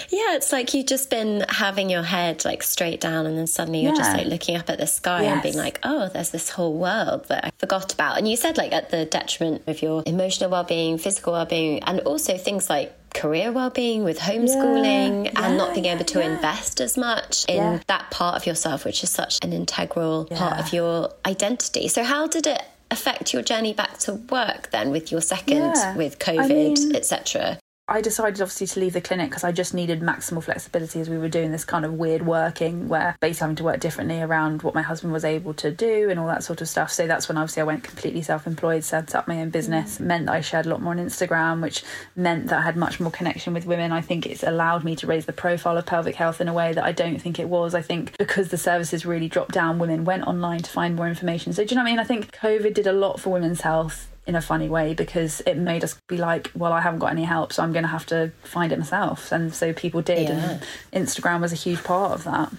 yeah, 0.09 0.35
it's 0.35 0.51
like 0.51 0.73
you've 0.73 0.87
just 0.87 1.09
been 1.09 1.45
having 1.49 1.89
your 1.89 2.03
head 2.03 2.43
like 2.45 2.63
straight 2.63 3.01
down, 3.01 3.25
and 3.25 3.37
then 3.37 3.47
suddenly 3.47 3.81
you're 3.81 3.93
yeah. 3.93 3.99
just 3.99 4.13
like 4.17 4.27
looking 4.27 4.55
up 4.57 4.69
at 4.69 4.79
the 4.79 4.87
sky 4.87 5.23
yes. 5.23 5.33
and 5.33 5.41
being 5.43 5.57
like, 5.57 5.79
oh, 5.83 6.09
there's 6.09 6.31
this 6.31 6.49
whole 6.49 6.77
world 6.77 7.27
that 7.29 7.45
I 7.45 7.51
forgot 7.57 7.93
about. 7.93 8.17
And 8.17 8.27
you 8.27 8.35
said 8.35 8.57
like 8.57 8.73
at 8.73 8.89
the 8.89 9.05
detriment 9.05 9.63
of 9.67 9.81
your 9.81 10.03
emotional 10.05 10.49
well-being, 10.49 10.97
physical 10.97 11.33
well-being, 11.33 11.83
and 11.83 11.99
also 12.01 12.37
things 12.37 12.69
like 12.69 12.93
career 13.15 13.51
well-being 13.51 14.03
with 14.03 14.19
homeschooling 14.19 15.25
yeah, 15.25 15.45
and 15.45 15.57
not 15.57 15.73
being 15.73 15.85
able 15.85 16.05
to 16.05 16.19
yeah. 16.19 16.35
invest 16.35 16.79
as 16.81 16.97
much 16.97 17.45
in 17.47 17.81
that 17.87 18.11
part 18.11 18.35
of 18.35 18.45
yourself 18.45 18.85
which 18.85 19.03
is 19.03 19.09
such 19.09 19.39
an 19.41 19.53
integral 19.53 20.25
part 20.25 20.59
of 20.59 20.71
your 20.73 21.09
identity. 21.25 21.87
So 21.87 22.03
how 22.03 22.27
did 22.27 22.45
it 22.45 22.61
affect 22.91 23.33
your 23.33 23.41
journey 23.41 23.73
back 23.73 23.97
to 23.97 24.13
work 24.13 24.69
then 24.71 24.91
with 24.91 25.11
your 25.11 25.21
second 25.21 25.73
with 25.97 26.19
covid 26.19 26.43
I 26.43 26.47
mean, 26.47 26.95
etc 26.95 27.57
I 27.87 28.01
decided 28.01 28.41
obviously 28.41 28.65
to 28.65 28.79
leave 28.79 28.93
the 28.93 29.01
clinic 29.01 29.29
because 29.29 29.43
I 29.43 29.51
just 29.51 29.75
needed 29.75 30.01
maximal 30.01 30.43
flexibility 30.43 30.99
as 31.01 31.07
we 31.07 31.19
were 31.19 31.29
doing 31.29 31.51
this 31.51 31.63
kind 31.63 31.85
of 31.85 31.93
weird 31.93 32.25
working 32.25 32.87
where 32.87 33.15
basically 33.19 33.43
having 33.43 33.55
to 33.57 33.63
work 33.63 33.79
differently 33.79 34.19
around 34.21 34.63
what 34.63 34.73
my 34.73 34.81
husband 34.81 35.13
was 35.13 35.23
able 35.23 35.53
to 35.53 35.69
do 35.69 36.09
and 36.09 36.19
all 36.19 36.25
that 36.25 36.43
sort 36.43 36.61
of 36.61 36.67
stuff. 36.67 36.91
So 36.91 37.05
that's 37.05 37.29
when 37.29 37.37
obviously 37.37 37.61
I 37.61 37.65
went 37.65 37.83
completely 37.83 38.23
self 38.23 38.47
employed, 38.47 38.83
set 38.83 39.13
up 39.13 39.27
my 39.27 39.39
own 39.39 39.51
business, 39.51 39.99
mm. 39.99 40.05
meant 40.07 40.25
that 40.25 40.33
I 40.33 40.41
shared 40.41 40.65
a 40.65 40.69
lot 40.69 40.81
more 40.81 40.93
on 40.93 40.97
Instagram, 40.97 41.61
which 41.61 41.83
meant 42.15 42.47
that 42.47 42.57
I 42.57 42.61
had 42.63 42.75
much 42.75 42.99
more 42.99 43.11
connection 43.11 43.53
with 43.53 43.67
women. 43.67 43.91
I 43.91 44.01
think 44.01 44.25
it's 44.25 44.41
allowed 44.41 44.83
me 44.83 44.95
to 44.95 45.05
raise 45.05 45.27
the 45.27 45.33
profile 45.33 45.77
of 45.77 45.85
pelvic 45.85 46.15
health 46.15 46.41
in 46.41 46.47
a 46.47 46.53
way 46.53 46.73
that 46.73 46.83
I 46.83 46.91
don't 46.91 47.19
think 47.19 47.37
it 47.37 47.49
was. 47.49 47.75
I 47.75 47.83
think 47.83 48.17
because 48.17 48.49
the 48.49 48.57
services 48.57 49.05
really 49.05 49.29
dropped 49.29 49.51
down, 49.51 49.77
women 49.77 50.05
went 50.05 50.25
online 50.25 50.63
to 50.63 50.71
find 50.71 50.95
more 50.95 51.07
information. 51.07 51.53
So 51.53 51.63
do 51.63 51.69
you 51.69 51.75
know 51.75 51.83
what 51.83 51.89
I 51.89 51.91
mean? 51.91 51.99
I 51.99 52.03
think 52.03 52.31
COVID 52.31 52.73
did 52.73 52.87
a 52.87 52.93
lot 52.93 53.19
for 53.19 53.29
women's 53.29 53.61
health 53.61 54.09
in 54.27 54.35
a 54.35 54.41
funny 54.41 54.67
way 54.67 54.93
because 54.93 55.41
it 55.41 55.55
made 55.55 55.83
us 55.83 55.99
be 56.07 56.17
like, 56.17 56.51
well, 56.55 56.73
I 56.73 56.81
haven't 56.81 56.99
got 56.99 57.11
any 57.11 57.23
help, 57.23 57.53
so 57.53 57.63
I'm 57.63 57.73
going 57.73 57.83
to 57.83 57.89
have 57.89 58.05
to 58.07 58.31
find 58.43 58.71
it 58.71 58.79
myself. 58.79 59.31
And 59.31 59.53
so 59.53 59.73
people 59.73 60.01
did, 60.01 60.29
yeah. 60.29 60.59
and 60.93 61.07
Instagram 61.07 61.41
was 61.41 61.51
a 61.51 61.55
huge 61.55 61.83
part 61.83 62.11
of 62.11 62.23
that. 62.23 62.51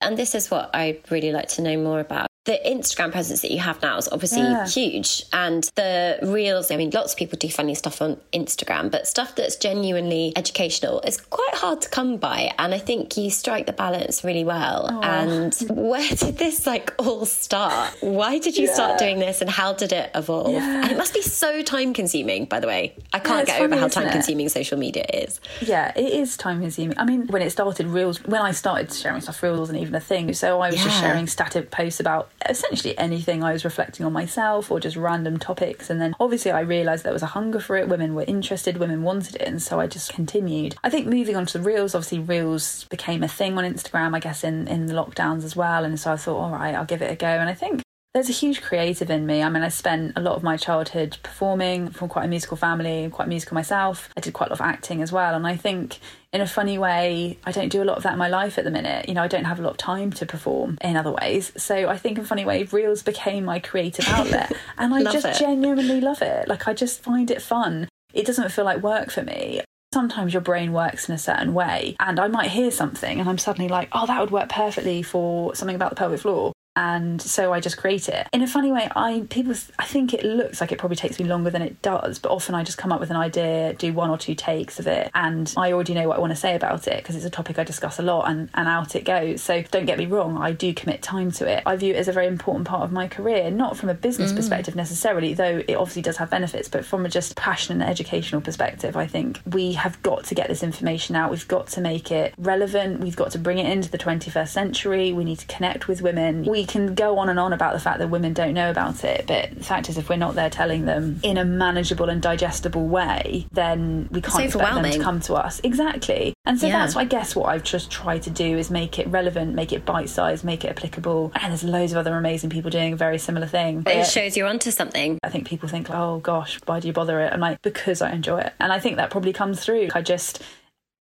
And 0.00 0.16
this 0.16 0.34
is 0.34 0.50
what 0.50 0.70
I 0.74 0.98
really 1.10 1.32
like 1.32 1.48
to 1.50 1.62
know 1.62 1.76
more 1.76 2.00
about 2.00 2.31
the 2.44 2.58
Instagram 2.66 3.12
presence 3.12 3.40
that 3.42 3.52
you 3.52 3.60
have 3.60 3.80
now 3.82 3.96
is 3.96 4.08
obviously 4.10 4.40
yeah. 4.40 4.66
huge. 4.66 5.24
And 5.32 5.62
the 5.76 6.18
reels, 6.22 6.72
I 6.72 6.76
mean, 6.76 6.90
lots 6.90 7.12
of 7.12 7.18
people 7.18 7.38
do 7.38 7.48
funny 7.48 7.74
stuff 7.76 8.02
on 8.02 8.16
Instagram, 8.32 8.90
but 8.90 9.06
stuff 9.06 9.36
that's 9.36 9.54
genuinely 9.54 10.32
educational 10.34 11.00
is 11.02 11.20
quite 11.20 11.54
hard 11.54 11.80
to 11.82 11.88
come 11.88 12.16
by. 12.16 12.52
And 12.58 12.74
I 12.74 12.78
think 12.78 13.16
you 13.16 13.30
strike 13.30 13.66
the 13.66 13.72
balance 13.72 14.24
really 14.24 14.44
well. 14.44 14.88
Oh. 14.90 15.02
And 15.02 15.54
where 15.70 16.08
did 16.08 16.38
this 16.38 16.66
like 16.66 16.92
all 16.98 17.26
start? 17.26 17.96
Why 18.00 18.38
did 18.38 18.56
you 18.56 18.66
yeah. 18.66 18.74
start 18.74 18.98
doing 18.98 19.20
this 19.20 19.40
and 19.40 19.48
how 19.48 19.72
did 19.72 19.92
it 19.92 20.10
evolve? 20.14 20.52
Yeah. 20.52 20.82
And 20.82 20.90
it 20.90 20.96
must 20.96 21.14
be 21.14 21.22
so 21.22 21.62
time 21.62 21.94
consuming, 21.94 22.46
by 22.46 22.58
the 22.58 22.66
way. 22.66 22.96
I 23.12 23.20
can't 23.20 23.46
get 23.46 23.58
funny, 23.58 23.72
over 23.72 23.80
how 23.80 23.86
time 23.86 24.10
consuming 24.10 24.48
social 24.48 24.78
media 24.78 25.04
is. 25.12 25.40
Yeah, 25.60 25.92
it 25.94 26.12
is 26.12 26.36
time 26.36 26.60
consuming. 26.60 26.98
I 26.98 27.04
mean, 27.04 27.28
when 27.28 27.40
it 27.40 27.50
started, 27.50 27.86
Reels, 27.86 28.20
when 28.24 28.42
I 28.42 28.50
started 28.50 28.92
sharing 28.92 29.20
stuff, 29.20 29.40
Reels 29.44 29.60
wasn't 29.60 29.78
even 29.78 29.94
a 29.94 30.00
thing. 30.00 30.32
So 30.32 30.60
I 30.60 30.70
was 30.70 30.82
just 30.82 31.00
sharing 31.00 31.28
static 31.28 31.70
posts 31.70 32.00
about 32.00 32.30
essentially 32.48 32.96
anything 32.98 33.42
I 33.42 33.52
was 33.52 33.64
reflecting 33.64 34.06
on 34.06 34.12
myself 34.12 34.70
or 34.70 34.80
just 34.80 34.96
random 34.96 35.38
topics. 35.38 35.90
And 35.90 36.00
then 36.00 36.14
obviously 36.20 36.50
I 36.50 36.60
realised 36.60 37.04
there 37.04 37.12
was 37.12 37.22
a 37.22 37.26
hunger 37.26 37.60
for 37.60 37.76
it. 37.76 37.88
Women 37.88 38.14
were 38.14 38.24
interested, 38.24 38.76
women 38.76 39.02
wanted 39.02 39.36
it. 39.36 39.42
And 39.42 39.62
so 39.62 39.80
I 39.80 39.86
just 39.86 40.12
continued. 40.12 40.76
I 40.84 40.90
think 40.90 41.06
moving 41.06 41.36
on 41.36 41.46
to 41.46 41.58
the 41.58 41.64
Reels, 41.64 41.94
obviously 41.94 42.20
Reels 42.20 42.84
became 42.84 43.22
a 43.22 43.28
thing 43.28 43.58
on 43.58 43.64
Instagram, 43.64 44.14
I 44.14 44.20
guess, 44.20 44.44
in, 44.44 44.68
in 44.68 44.86
the 44.86 44.94
lockdowns 44.94 45.44
as 45.44 45.56
well. 45.56 45.84
And 45.84 45.98
so 45.98 46.12
I 46.12 46.16
thought, 46.16 46.38
all 46.38 46.50
right, 46.50 46.74
I'll 46.74 46.84
give 46.84 47.02
it 47.02 47.10
a 47.10 47.16
go. 47.16 47.26
And 47.26 47.48
I 47.48 47.54
think 47.54 47.82
there's 48.14 48.28
a 48.28 48.32
huge 48.32 48.60
creative 48.60 49.10
in 49.10 49.24
me. 49.24 49.42
I 49.42 49.48
mean, 49.48 49.62
I 49.62 49.68
spent 49.68 50.12
a 50.16 50.20
lot 50.20 50.36
of 50.36 50.42
my 50.42 50.58
childhood 50.58 51.16
performing 51.22 51.88
from 51.88 52.10
quite 52.10 52.26
a 52.26 52.28
musical 52.28 52.58
family, 52.58 53.08
quite 53.10 53.26
musical 53.26 53.54
myself. 53.54 54.10
I 54.14 54.20
did 54.20 54.34
quite 54.34 54.48
a 54.48 54.52
lot 54.52 54.60
of 54.60 54.66
acting 54.66 55.00
as 55.00 55.10
well. 55.10 55.34
And 55.34 55.46
I 55.46 55.56
think 55.56 55.98
in 56.30 56.42
a 56.42 56.46
funny 56.46 56.76
way, 56.76 57.38
I 57.44 57.52
don't 57.52 57.70
do 57.70 57.82
a 57.82 57.84
lot 57.84 57.96
of 57.96 58.02
that 58.02 58.12
in 58.12 58.18
my 58.18 58.28
life 58.28 58.58
at 58.58 58.64
the 58.64 58.70
minute. 58.70 59.08
You 59.08 59.14
know, 59.14 59.22
I 59.22 59.28
don't 59.28 59.44
have 59.44 59.58
a 59.58 59.62
lot 59.62 59.70
of 59.70 59.76
time 59.78 60.10
to 60.12 60.26
perform 60.26 60.76
in 60.82 60.96
other 60.96 61.10
ways. 61.10 61.52
So 61.56 61.88
I 61.88 61.96
think 61.96 62.18
in 62.18 62.24
a 62.24 62.26
funny 62.26 62.44
way, 62.44 62.64
Reels 62.64 63.02
became 63.02 63.46
my 63.46 63.60
creative 63.60 64.06
outlet. 64.08 64.52
and 64.78 64.92
I 64.94 65.04
just 65.04 65.24
it. 65.24 65.38
genuinely 65.38 66.02
love 66.02 66.20
it. 66.20 66.48
Like, 66.48 66.68
I 66.68 66.74
just 66.74 67.02
find 67.02 67.30
it 67.30 67.40
fun. 67.40 67.88
It 68.12 68.26
doesn't 68.26 68.52
feel 68.52 68.66
like 68.66 68.82
work 68.82 69.10
for 69.10 69.22
me. 69.22 69.62
Sometimes 69.94 70.34
your 70.34 70.42
brain 70.42 70.72
works 70.72 71.08
in 71.08 71.14
a 71.14 71.18
certain 71.18 71.52
way, 71.52 71.96
and 72.00 72.18
I 72.18 72.26
might 72.28 72.50
hear 72.50 72.70
something 72.70 73.20
and 73.20 73.28
I'm 73.28 73.36
suddenly 73.36 73.68
like, 73.68 73.88
oh, 73.92 74.06
that 74.06 74.20
would 74.20 74.30
work 74.30 74.48
perfectly 74.48 75.02
for 75.02 75.54
something 75.54 75.76
about 75.76 75.90
the 75.90 75.96
pelvic 75.96 76.20
floor 76.20 76.52
and 76.74 77.20
so 77.20 77.52
I 77.52 77.60
just 77.60 77.76
create 77.76 78.08
it 78.08 78.26
in 78.32 78.42
a 78.42 78.46
funny 78.46 78.72
way. 78.72 78.88
I 78.96 79.26
people 79.28 79.54
I 79.78 79.84
think 79.84 80.14
it 80.14 80.24
looks 80.24 80.60
like 80.60 80.72
it 80.72 80.78
probably 80.78 80.96
takes 80.96 81.18
me 81.18 81.26
longer 81.26 81.50
than 81.50 81.62
it 81.62 81.82
does, 81.82 82.18
but 82.18 82.30
often 82.30 82.54
I 82.54 82.64
just 82.64 82.78
come 82.78 82.92
up 82.92 83.00
with 83.00 83.10
an 83.10 83.16
idea, 83.16 83.74
do 83.74 83.92
one 83.92 84.10
or 84.10 84.16
two 84.16 84.34
takes 84.34 84.78
of 84.78 84.86
it, 84.86 85.10
and 85.14 85.52
I 85.56 85.72
already 85.72 85.94
know 85.94 86.08
what 86.08 86.16
I 86.16 86.20
want 86.20 86.32
to 86.32 86.36
say 86.36 86.54
about 86.54 86.86
it 86.88 86.96
because 86.96 87.16
it's 87.16 87.24
a 87.24 87.30
topic 87.30 87.58
I 87.58 87.64
discuss 87.64 87.98
a 87.98 88.02
lot, 88.02 88.30
and 88.30 88.48
and 88.54 88.68
out 88.68 88.96
it 88.96 89.04
goes. 89.04 89.42
So 89.42 89.62
don't 89.62 89.84
get 89.84 89.98
me 89.98 90.06
wrong, 90.06 90.38
I 90.38 90.52
do 90.52 90.72
commit 90.72 91.02
time 91.02 91.30
to 91.32 91.46
it. 91.46 91.62
I 91.66 91.76
view 91.76 91.94
it 91.94 91.98
as 91.98 92.08
a 92.08 92.12
very 92.12 92.26
important 92.26 92.66
part 92.66 92.82
of 92.82 92.92
my 92.92 93.06
career, 93.06 93.50
not 93.50 93.76
from 93.76 93.88
a 93.88 93.94
business 93.94 94.32
mm. 94.32 94.36
perspective 94.36 94.74
necessarily, 94.74 95.34
though 95.34 95.62
it 95.68 95.74
obviously 95.74 96.02
does 96.02 96.16
have 96.16 96.30
benefits, 96.30 96.68
but 96.68 96.84
from 96.84 97.04
a 97.04 97.08
just 97.08 97.36
passion 97.36 97.80
and 97.80 97.90
educational 97.90 98.40
perspective, 98.40 98.96
I 98.96 99.06
think 99.06 99.40
we 99.50 99.72
have 99.72 100.02
got 100.02 100.24
to 100.24 100.34
get 100.34 100.48
this 100.48 100.62
information 100.62 101.16
out. 101.16 101.30
We've 101.30 101.48
got 101.48 101.66
to 101.68 101.80
make 101.80 102.10
it 102.10 102.34
relevant. 102.38 103.00
We've 103.00 103.16
got 103.16 103.30
to 103.32 103.38
bring 103.38 103.58
it 103.58 103.70
into 103.70 103.90
the 103.90 103.98
21st 103.98 104.48
century. 104.48 105.12
We 105.12 105.24
need 105.24 105.38
to 105.40 105.46
connect 105.46 105.88
with 105.88 106.00
women. 106.02 106.44
We 106.44 106.61
we 106.62 106.66
can 106.66 106.94
go 106.94 107.18
on 107.18 107.28
and 107.28 107.40
on 107.40 107.52
about 107.52 107.72
the 107.72 107.80
fact 107.80 107.98
that 107.98 108.08
women 108.08 108.32
don't 108.32 108.54
know 108.54 108.70
about 108.70 109.02
it, 109.02 109.26
but 109.26 109.50
the 109.50 109.64
fact 109.64 109.88
is, 109.88 109.98
if 109.98 110.08
we're 110.08 110.14
not 110.14 110.36
there 110.36 110.48
telling 110.48 110.84
them 110.84 111.18
in 111.24 111.36
a 111.36 111.44
manageable 111.44 112.08
and 112.08 112.22
digestible 112.22 112.86
way, 112.86 113.48
then 113.50 114.08
we 114.12 114.20
can't 114.20 114.44
expect 114.44 114.72
them 114.72 114.84
to 114.84 114.98
come 115.00 115.18
to 115.18 115.34
us. 115.34 115.60
Exactly. 115.64 116.34
And 116.44 116.60
so 116.60 116.68
yeah. 116.68 116.78
that's, 116.78 116.94
I 116.94 117.04
guess, 117.04 117.34
what 117.34 117.46
I've 117.46 117.64
just 117.64 117.90
tried 117.90 118.22
to 118.22 118.30
do 118.30 118.56
is 118.56 118.70
make 118.70 119.00
it 119.00 119.08
relevant, 119.08 119.56
make 119.56 119.72
it 119.72 119.84
bite 119.84 120.08
sized, 120.08 120.44
make 120.44 120.64
it 120.64 120.68
applicable. 120.68 121.32
And 121.34 121.50
there's 121.50 121.64
loads 121.64 121.90
of 121.90 121.98
other 121.98 122.14
amazing 122.14 122.50
people 122.50 122.70
doing 122.70 122.92
a 122.92 122.96
very 122.96 123.18
similar 123.18 123.48
thing. 123.48 123.80
But 123.80 123.96
it 123.96 124.06
shows 124.06 124.36
you're 124.36 124.46
onto 124.46 124.70
something. 124.70 125.18
I 125.24 125.30
think 125.30 125.48
people 125.48 125.68
think, 125.68 125.90
oh 125.90 126.20
gosh, 126.20 126.60
why 126.66 126.78
do 126.78 126.86
you 126.86 126.92
bother 126.92 127.18
it? 127.22 127.32
I'm 127.32 127.40
like, 127.40 127.60
because 127.62 128.00
I 128.02 128.12
enjoy 128.12 128.38
it. 128.38 128.52
And 128.60 128.72
I 128.72 128.78
think 128.78 128.98
that 128.98 129.10
probably 129.10 129.32
comes 129.32 129.64
through. 129.64 129.88
I 129.96 130.00
just 130.00 130.40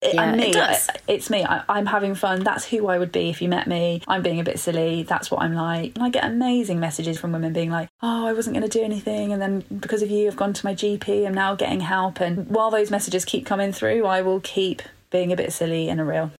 yeah, 0.02 0.34
me, 0.34 0.50
it 0.50 0.52
does. 0.52 0.88
it's 1.08 1.28
me. 1.28 1.44
I, 1.44 1.78
am 1.78 1.86
having 1.86 2.14
fun. 2.14 2.44
That's 2.44 2.64
who 2.64 2.86
I 2.86 2.98
would 2.98 3.10
be 3.10 3.30
if 3.30 3.42
you 3.42 3.48
met 3.48 3.66
me. 3.66 4.02
I'm 4.06 4.22
being 4.22 4.38
a 4.38 4.44
bit 4.44 4.58
silly. 4.58 5.02
That's 5.02 5.30
what 5.30 5.42
I'm 5.42 5.54
like. 5.54 5.92
And 5.96 6.04
I 6.04 6.10
get 6.10 6.24
amazing 6.24 6.78
messages 6.78 7.18
from 7.18 7.32
women 7.32 7.52
being 7.52 7.70
like, 7.70 7.88
"Oh, 8.00 8.26
I 8.26 8.32
wasn't 8.32 8.54
going 8.54 8.68
to 8.68 8.78
do 8.78 8.84
anything, 8.84 9.32
and 9.32 9.42
then 9.42 9.64
because 9.80 10.02
of 10.02 10.10
you, 10.10 10.28
I've 10.28 10.36
gone 10.36 10.52
to 10.52 10.66
my 10.66 10.74
GP. 10.74 11.26
I'm 11.26 11.34
now 11.34 11.54
getting 11.54 11.80
help." 11.80 12.20
And 12.20 12.48
while 12.48 12.70
those 12.70 12.90
messages 12.90 13.24
keep 13.24 13.44
coming 13.44 13.72
through, 13.72 14.06
I 14.06 14.22
will 14.22 14.40
keep 14.40 14.82
being 15.10 15.32
a 15.32 15.36
bit 15.36 15.52
silly 15.52 15.88
and 15.88 16.00
a 16.00 16.04
real. 16.04 16.30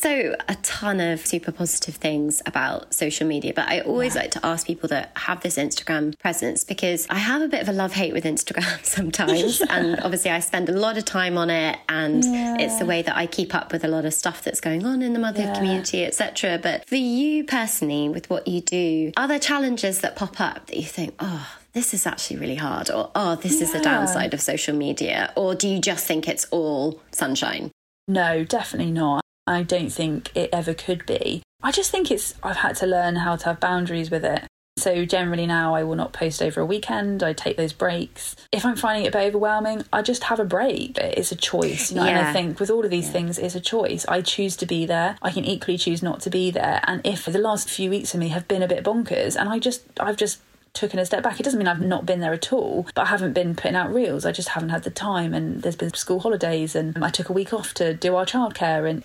So, 0.00 0.34
a 0.48 0.54
ton 0.62 0.98
of 0.98 1.26
super 1.26 1.52
positive 1.52 1.96
things 1.96 2.40
about 2.46 2.94
social 2.94 3.26
media, 3.26 3.52
but 3.54 3.68
I 3.68 3.80
always 3.80 4.14
yeah. 4.14 4.22
like 4.22 4.30
to 4.30 4.46
ask 4.46 4.66
people 4.66 4.88
that 4.88 5.12
have 5.14 5.42
this 5.42 5.58
Instagram 5.58 6.18
presence 6.18 6.64
because 6.64 7.06
I 7.10 7.18
have 7.18 7.42
a 7.42 7.48
bit 7.48 7.60
of 7.60 7.68
a 7.68 7.74
love 7.74 7.92
hate 7.92 8.14
with 8.14 8.24
Instagram 8.24 8.82
sometimes. 8.82 9.60
and 9.68 10.00
obviously, 10.00 10.30
I 10.30 10.40
spend 10.40 10.70
a 10.70 10.72
lot 10.72 10.96
of 10.96 11.04
time 11.04 11.36
on 11.36 11.50
it, 11.50 11.78
and 11.90 12.24
yeah. 12.24 12.56
it's 12.58 12.78
the 12.78 12.86
way 12.86 13.02
that 13.02 13.14
I 13.14 13.26
keep 13.26 13.54
up 13.54 13.72
with 13.72 13.84
a 13.84 13.88
lot 13.88 14.06
of 14.06 14.14
stuff 14.14 14.42
that's 14.42 14.58
going 14.58 14.86
on 14.86 15.02
in 15.02 15.12
the 15.12 15.18
motherhood 15.18 15.50
yeah. 15.50 15.58
community, 15.58 16.06
etc. 16.06 16.58
But 16.62 16.88
for 16.88 16.96
you 16.96 17.44
personally, 17.44 18.08
with 18.08 18.30
what 18.30 18.48
you 18.48 18.62
do, 18.62 19.12
are 19.18 19.28
there 19.28 19.38
challenges 19.38 20.00
that 20.00 20.16
pop 20.16 20.40
up 20.40 20.68
that 20.68 20.76
you 20.78 20.86
think, 20.86 21.14
oh, 21.18 21.46
this 21.74 21.92
is 21.92 22.06
actually 22.06 22.38
really 22.38 22.54
hard, 22.54 22.90
or 22.90 23.10
oh, 23.14 23.36
this 23.36 23.56
yeah. 23.56 23.64
is 23.64 23.72
the 23.74 23.80
downside 23.80 24.32
of 24.32 24.40
social 24.40 24.74
media? 24.74 25.30
Or 25.36 25.54
do 25.54 25.68
you 25.68 25.78
just 25.78 26.06
think 26.06 26.26
it's 26.26 26.46
all 26.46 27.02
sunshine? 27.10 27.70
No, 28.08 28.44
definitely 28.44 28.92
not. 28.92 29.19
I 29.46 29.62
don't 29.62 29.90
think 29.90 30.30
it 30.34 30.50
ever 30.52 30.74
could 30.74 31.06
be. 31.06 31.42
I 31.62 31.72
just 31.72 31.90
think 31.90 32.10
it's, 32.10 32.34
I've 32.42 32.56
had 32.56 32.76
to 32.76 32.86
learn 32.86 33.16
how 33.16 33.36
to 33.36 33.44
have 33.46 33.60
boundaries 33.60 34.10
with 34.10 34.24
it. 34.24 34.44
So 34.78 35.04
generally 35.04 35.46
now 35.46 35.74
I 35.74 35.84
will 35.84 35.94
not 35.94 36.14
post 36.14 36.40
over 36.40 36.60
a 36.62 36.64
weekend. 36.64 37.22
I 37.22 37.34
take 37.34 37.58
those 37.58 37.74
breaks. 37.74 38.34
If 38.50 38.64
I'm 38.64 38.76
finding 38.76 39.04
it 39.04 39.08
a 39.08 39.10
bit 39.10 39.26
overwhelming, 39.28 39.84
I 39.92 40.00
just 40.00 40.24
have 40.24 40.40
a 40.40 40.44
break. 40.44 40.96
It's 40.96 41.32
a 41.32 41.36
choice. 41.36 41.90
You 41.90 41.98
know? 41.98 42.04
yeah. 42.04 42.18
And 42.18 42.28
I 42.28 42.32
think 42.32 42.58
with 42.58 42.70
all 42.70 42.84
of 42.84 42.90
these 42.90 43.06
yeah. 43.06 43.12
things, 43.12 43.38
it's 43.38 43.54
a 43.54 43.60
choice. 43.60 44.06
I 44.08 44.22
choose 44.22 44.56
to 44.56 44.66
be 44.66 44.86
there. 44.86 45.16
I 45.20 45.32
can 45.32 45.44
equally 45.44 45.76
choose 45.76 46.02
not 46.02 46.20
to 46.20 46.30
be 46.30 46.50
there. 46.50 46.80
And 46.84 47.02
if 47.04 47.26
the 47.26 47.38
last 47.38 47.68
few 47.68 47.90
weeks 47.90 48.12
for 48.12 48.18
me 48.18 48.28
have 48.28 48.48
been 48.48 48.62
a 48.62 48.68
bit 48.68 48.82
bonkers 48.82 49.38
and 49.38 49.50
I 49.50 49.58
just 49.58 49.82
I've 49.98 50.16
just 50.16 50.40
taken 50.72 50.98
a 50.98 51.06
step 51.06 51.22
back. 51.22 51.40
It 51.40 51.42
doesn't 51.42 51.58
mean 51.58 51.68
I've 51.68 51.80
not 51.80 52.06
been 52.06 52.20
there 52.20 52.32
at 52.32 52.52
all, 52.52 52.86
but 52.94 53.02
I 53.02 53.06
haven't 53.06 53.32
been 53.32 53.54
putting 53.54 53.76
out 53.76 53.92
reels. 53.92 54.24
I 54.24 54.32
just 54.32 54.50
haven't 54.50 54.70
had 54.70 54.84
the 54.84 54.90
time, 54.90 55.34
and 55.34 55.62
there's 55.62 55.76
been 55.76 55.92
school 55.94 56.20
holidays, 56.20 56.74
and 56.74 57.02
I 57.04 57.10
took 57.10 57.28
a 57.28 57.32
week 57.32 57.52
off 57.52 57.74
to 57.74 57.94
do 57.94 58.16
our 58.16 58.24
childcare, 58.26 58.88
and 58.88 59.04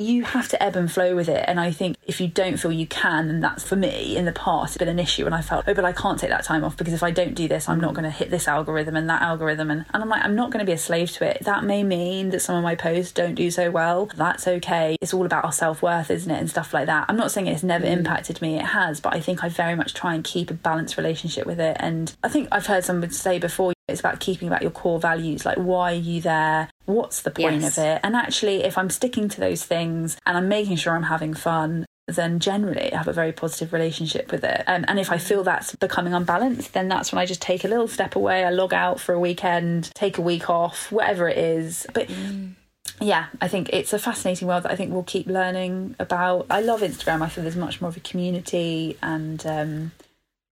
you 0.00 0.24
have 0.24 0.48
to 0.48 0.62
ebb 0.62 0.76
and 0.76 0.90
flow 0.90 1.14
with 1.14 1.28
it. 1.28 1.44
And 1.46 1.60
I 1.60 1.70
think 1.70 1.96
if 2.06 2.20
you 2.20 2.28
don't 2.28 2.56
feel 2.56 2.72
you 2.72 2.86
can, 2.86 3.28
and 3.28 3.42
that's 3.42 3.62
for 3.62 3.76
me 3.76 4.16
in 4.16 4.24
the 4.24 4.32
past 4.32 4.78
been 4.78 4.88
an 4.88 4.98
issue. 4.98 5.26
And 5.26 5.34
I 5.34 5.42
felt, 5.42 5.64
oh, 5.68 5.74
but 5.74 5.84
I 5.84 5.92
can't 5.92 6.18
take 6.18 6.30
that 6.30 6.44
time 6.44 6.64
off 6.64 6.76
because 6.76 6.94
if 6.94 7.02
I 7.02 7.10
don't 7.10 7.34
do 7.34 7.46
this, 7.46 7.68
I'm 7.68 7.80
not 7.80 7.94
going 7.94 8.04
to 8.04 8.10
hit 8.10 8.30
this 8.30 8.48
algorithm 8.48 8.96
and 8.96 9.08
that 9.10 9.22
algorithm. 9.22 9.70
And, 9.70 9.84
and 9.92 10.02
I'm 10.02 10.08
like, 10.08 10.24
I'm 10.24 10.34
not 10.34 10.50
going 10.50 10.64
to 10.64 10.66
be 10.66 10.72
a 10.72 10.78
slave 10.78 11.10
to 11.12 11.24
it. 11.24 11.44
That 11.44 11.64
may 11.64 11.84
mean 11.84 12.30
that 12.30 12.40
some 12.40 12.56
of 12.56 12.62
my 12.62 12.74
posts 12.74 13.12
don't 13.12 13.34
do 13.34 13.50
so 13.50 13.70
well. 13.70 14.06
That's 14.16 14.48
okay. 14.48 14.96
It's 15.00 15.14
all 15.14 15.26
about 15.26 15.44
our 15.44 15.52
self 15.52 15.82
worth, 15.82 16.10
isn't 16.10 16.30
it? 16.30 16.38
And 16.38 16.50
stuff 16.50 16.72
like 16.72 16.86
that. 16.86 17.04
I'm 17.08 17.16
not 17.16 17.30
saying 17.30 17.46
it's 17.46 17.62
never 17.62 17.86
mm. 17.86 17.92
impacted 17.92 18.40
me, 18.40 18.56
it 18.56 18.66
has, 18.66 19.00
but 19.00 19.14
I 19.14 19.20
think 19.20 19.44
I 19.44 19.48
very 19.48 19.74
much 19.74 19.94
try 19.94 20.14
and 20.14 20.24
keep 20.24 20.50
a 20.50 20.54
balanced 20.54 20.96
relationship 20.96 21.46
with 21.46 21.60
it. 21.60 21.76
And 21.78 22.14
I 22.24 22.28
think 22.28 22.48
I've 22.50 22.66
heard 22.66 22.84
someone 22.84 23.10
say 23.10 23.38
before, 23.38 23.74
it's 23.90 24.00
about 24.00 24.20
keeping 24.20 24.48
about 24.48 24.62
your 24.62 24.70
core 24.70 24.98
values. 24.98 25.44
Like, 25.44 25.58
why 25.58 25.92
are 25.92 25.96
you 25.96 26.20
there? 26.20 26.70
What's 26.86 27.22
the 27.22 27.30
point 27.30 27.60
yes. 27.60 27.78
of 27.78 27.84
it? 27.84 28.00
And 28.02 28.16
actually, 28.16 28.64
if 28.64 28.76
I'm 28.78 28.90
sticking 28.90 29.28
to 29.28 29.40
those 29.40 29.64
things 29.64 30.16
and 30.26 30.36
I'm 30.36 30.48
making 30.48 30.76
sure 30.76 30.94
I'm 30.94 31.04
having 31.04 31.34
fun, 31.34 31.86
then 32.14 32.40
generally 32.40 32.92
I 32.92 32.96
have 32.96 33.08
a 33.08 33.12
very 33.12 33.32
positive 33.32 33.72
relationship 33.72 34.32
with 34.32 34.44
it. 34.44 34.64
Um, 34.66 34.84
and 34.88 34.98
if 34.98 35.10
I 35.10 35.18
feel 35.18 35.44
that's 35.44 35.74
becoming 35.76 36.14
unbalanced, 36.14 36.72
then 36.72 36.88
that's 36.88 37.12
when 37.12 37.18
I 37.18 37.26
just 37.26 37.42
take 37.42 37.64
a 37.64 37.68
little 37.68 37.88
step 37.88 38.16
away. 38.16 38.44
I 38.44 38.50
log 38.50 38.74
out 38.74 39.00
for 39.00 39.12
a 39.12 39.20
weekend, 39.20 39.90
take 39.94 40.18
a 40.18 40.22
week 40.22 40.50
off, 40.50 40.90
whatever 40.90 41.28
it 41.28 41.38
is. 41.38 41.86
But 41.92 42.08
mm. 42.08 42.54
yeah, 43.00 43.26
I 43.40 43.48
think 43.48 43.70
it's 43.72 43.92
a 43.92 43.98
fascinating 43.98 44.48
world 44.48 44.64
that 44.64 44.72
I 44.72 44.76
think 44.76 44.92
we'll 44.92 45.02
keep 45.02 45.26
learning 45.26 45.96
about. 45.98 46.46
I 46.50 46.60
love 46.60 46.80
Instagram. 46.80 47.22
I 47.22 47.28
feel 47.28 47.42
there's 47.42 47.56
much 47.56 47.80
more 47.80 47.88
of 47.88 47.96
a 47.96 48.00
community 48.00 48.96
and 49.02 49.44
um, 49.46 49.92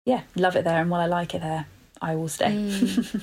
yeah, 0.04 0.22
love 0.36 0.56
it 0.56 0.64
there. 0.64 0.80
And 0.80 0.90
while 0.90 1.00
I 1.00 1.06
like 1.06 1.34
it 1.34 1.42
there, 1.42 1.66
I 2.02 2.16
will 2.16 2.28
stay. 2.28 2.50
Mm. 2.50 3.22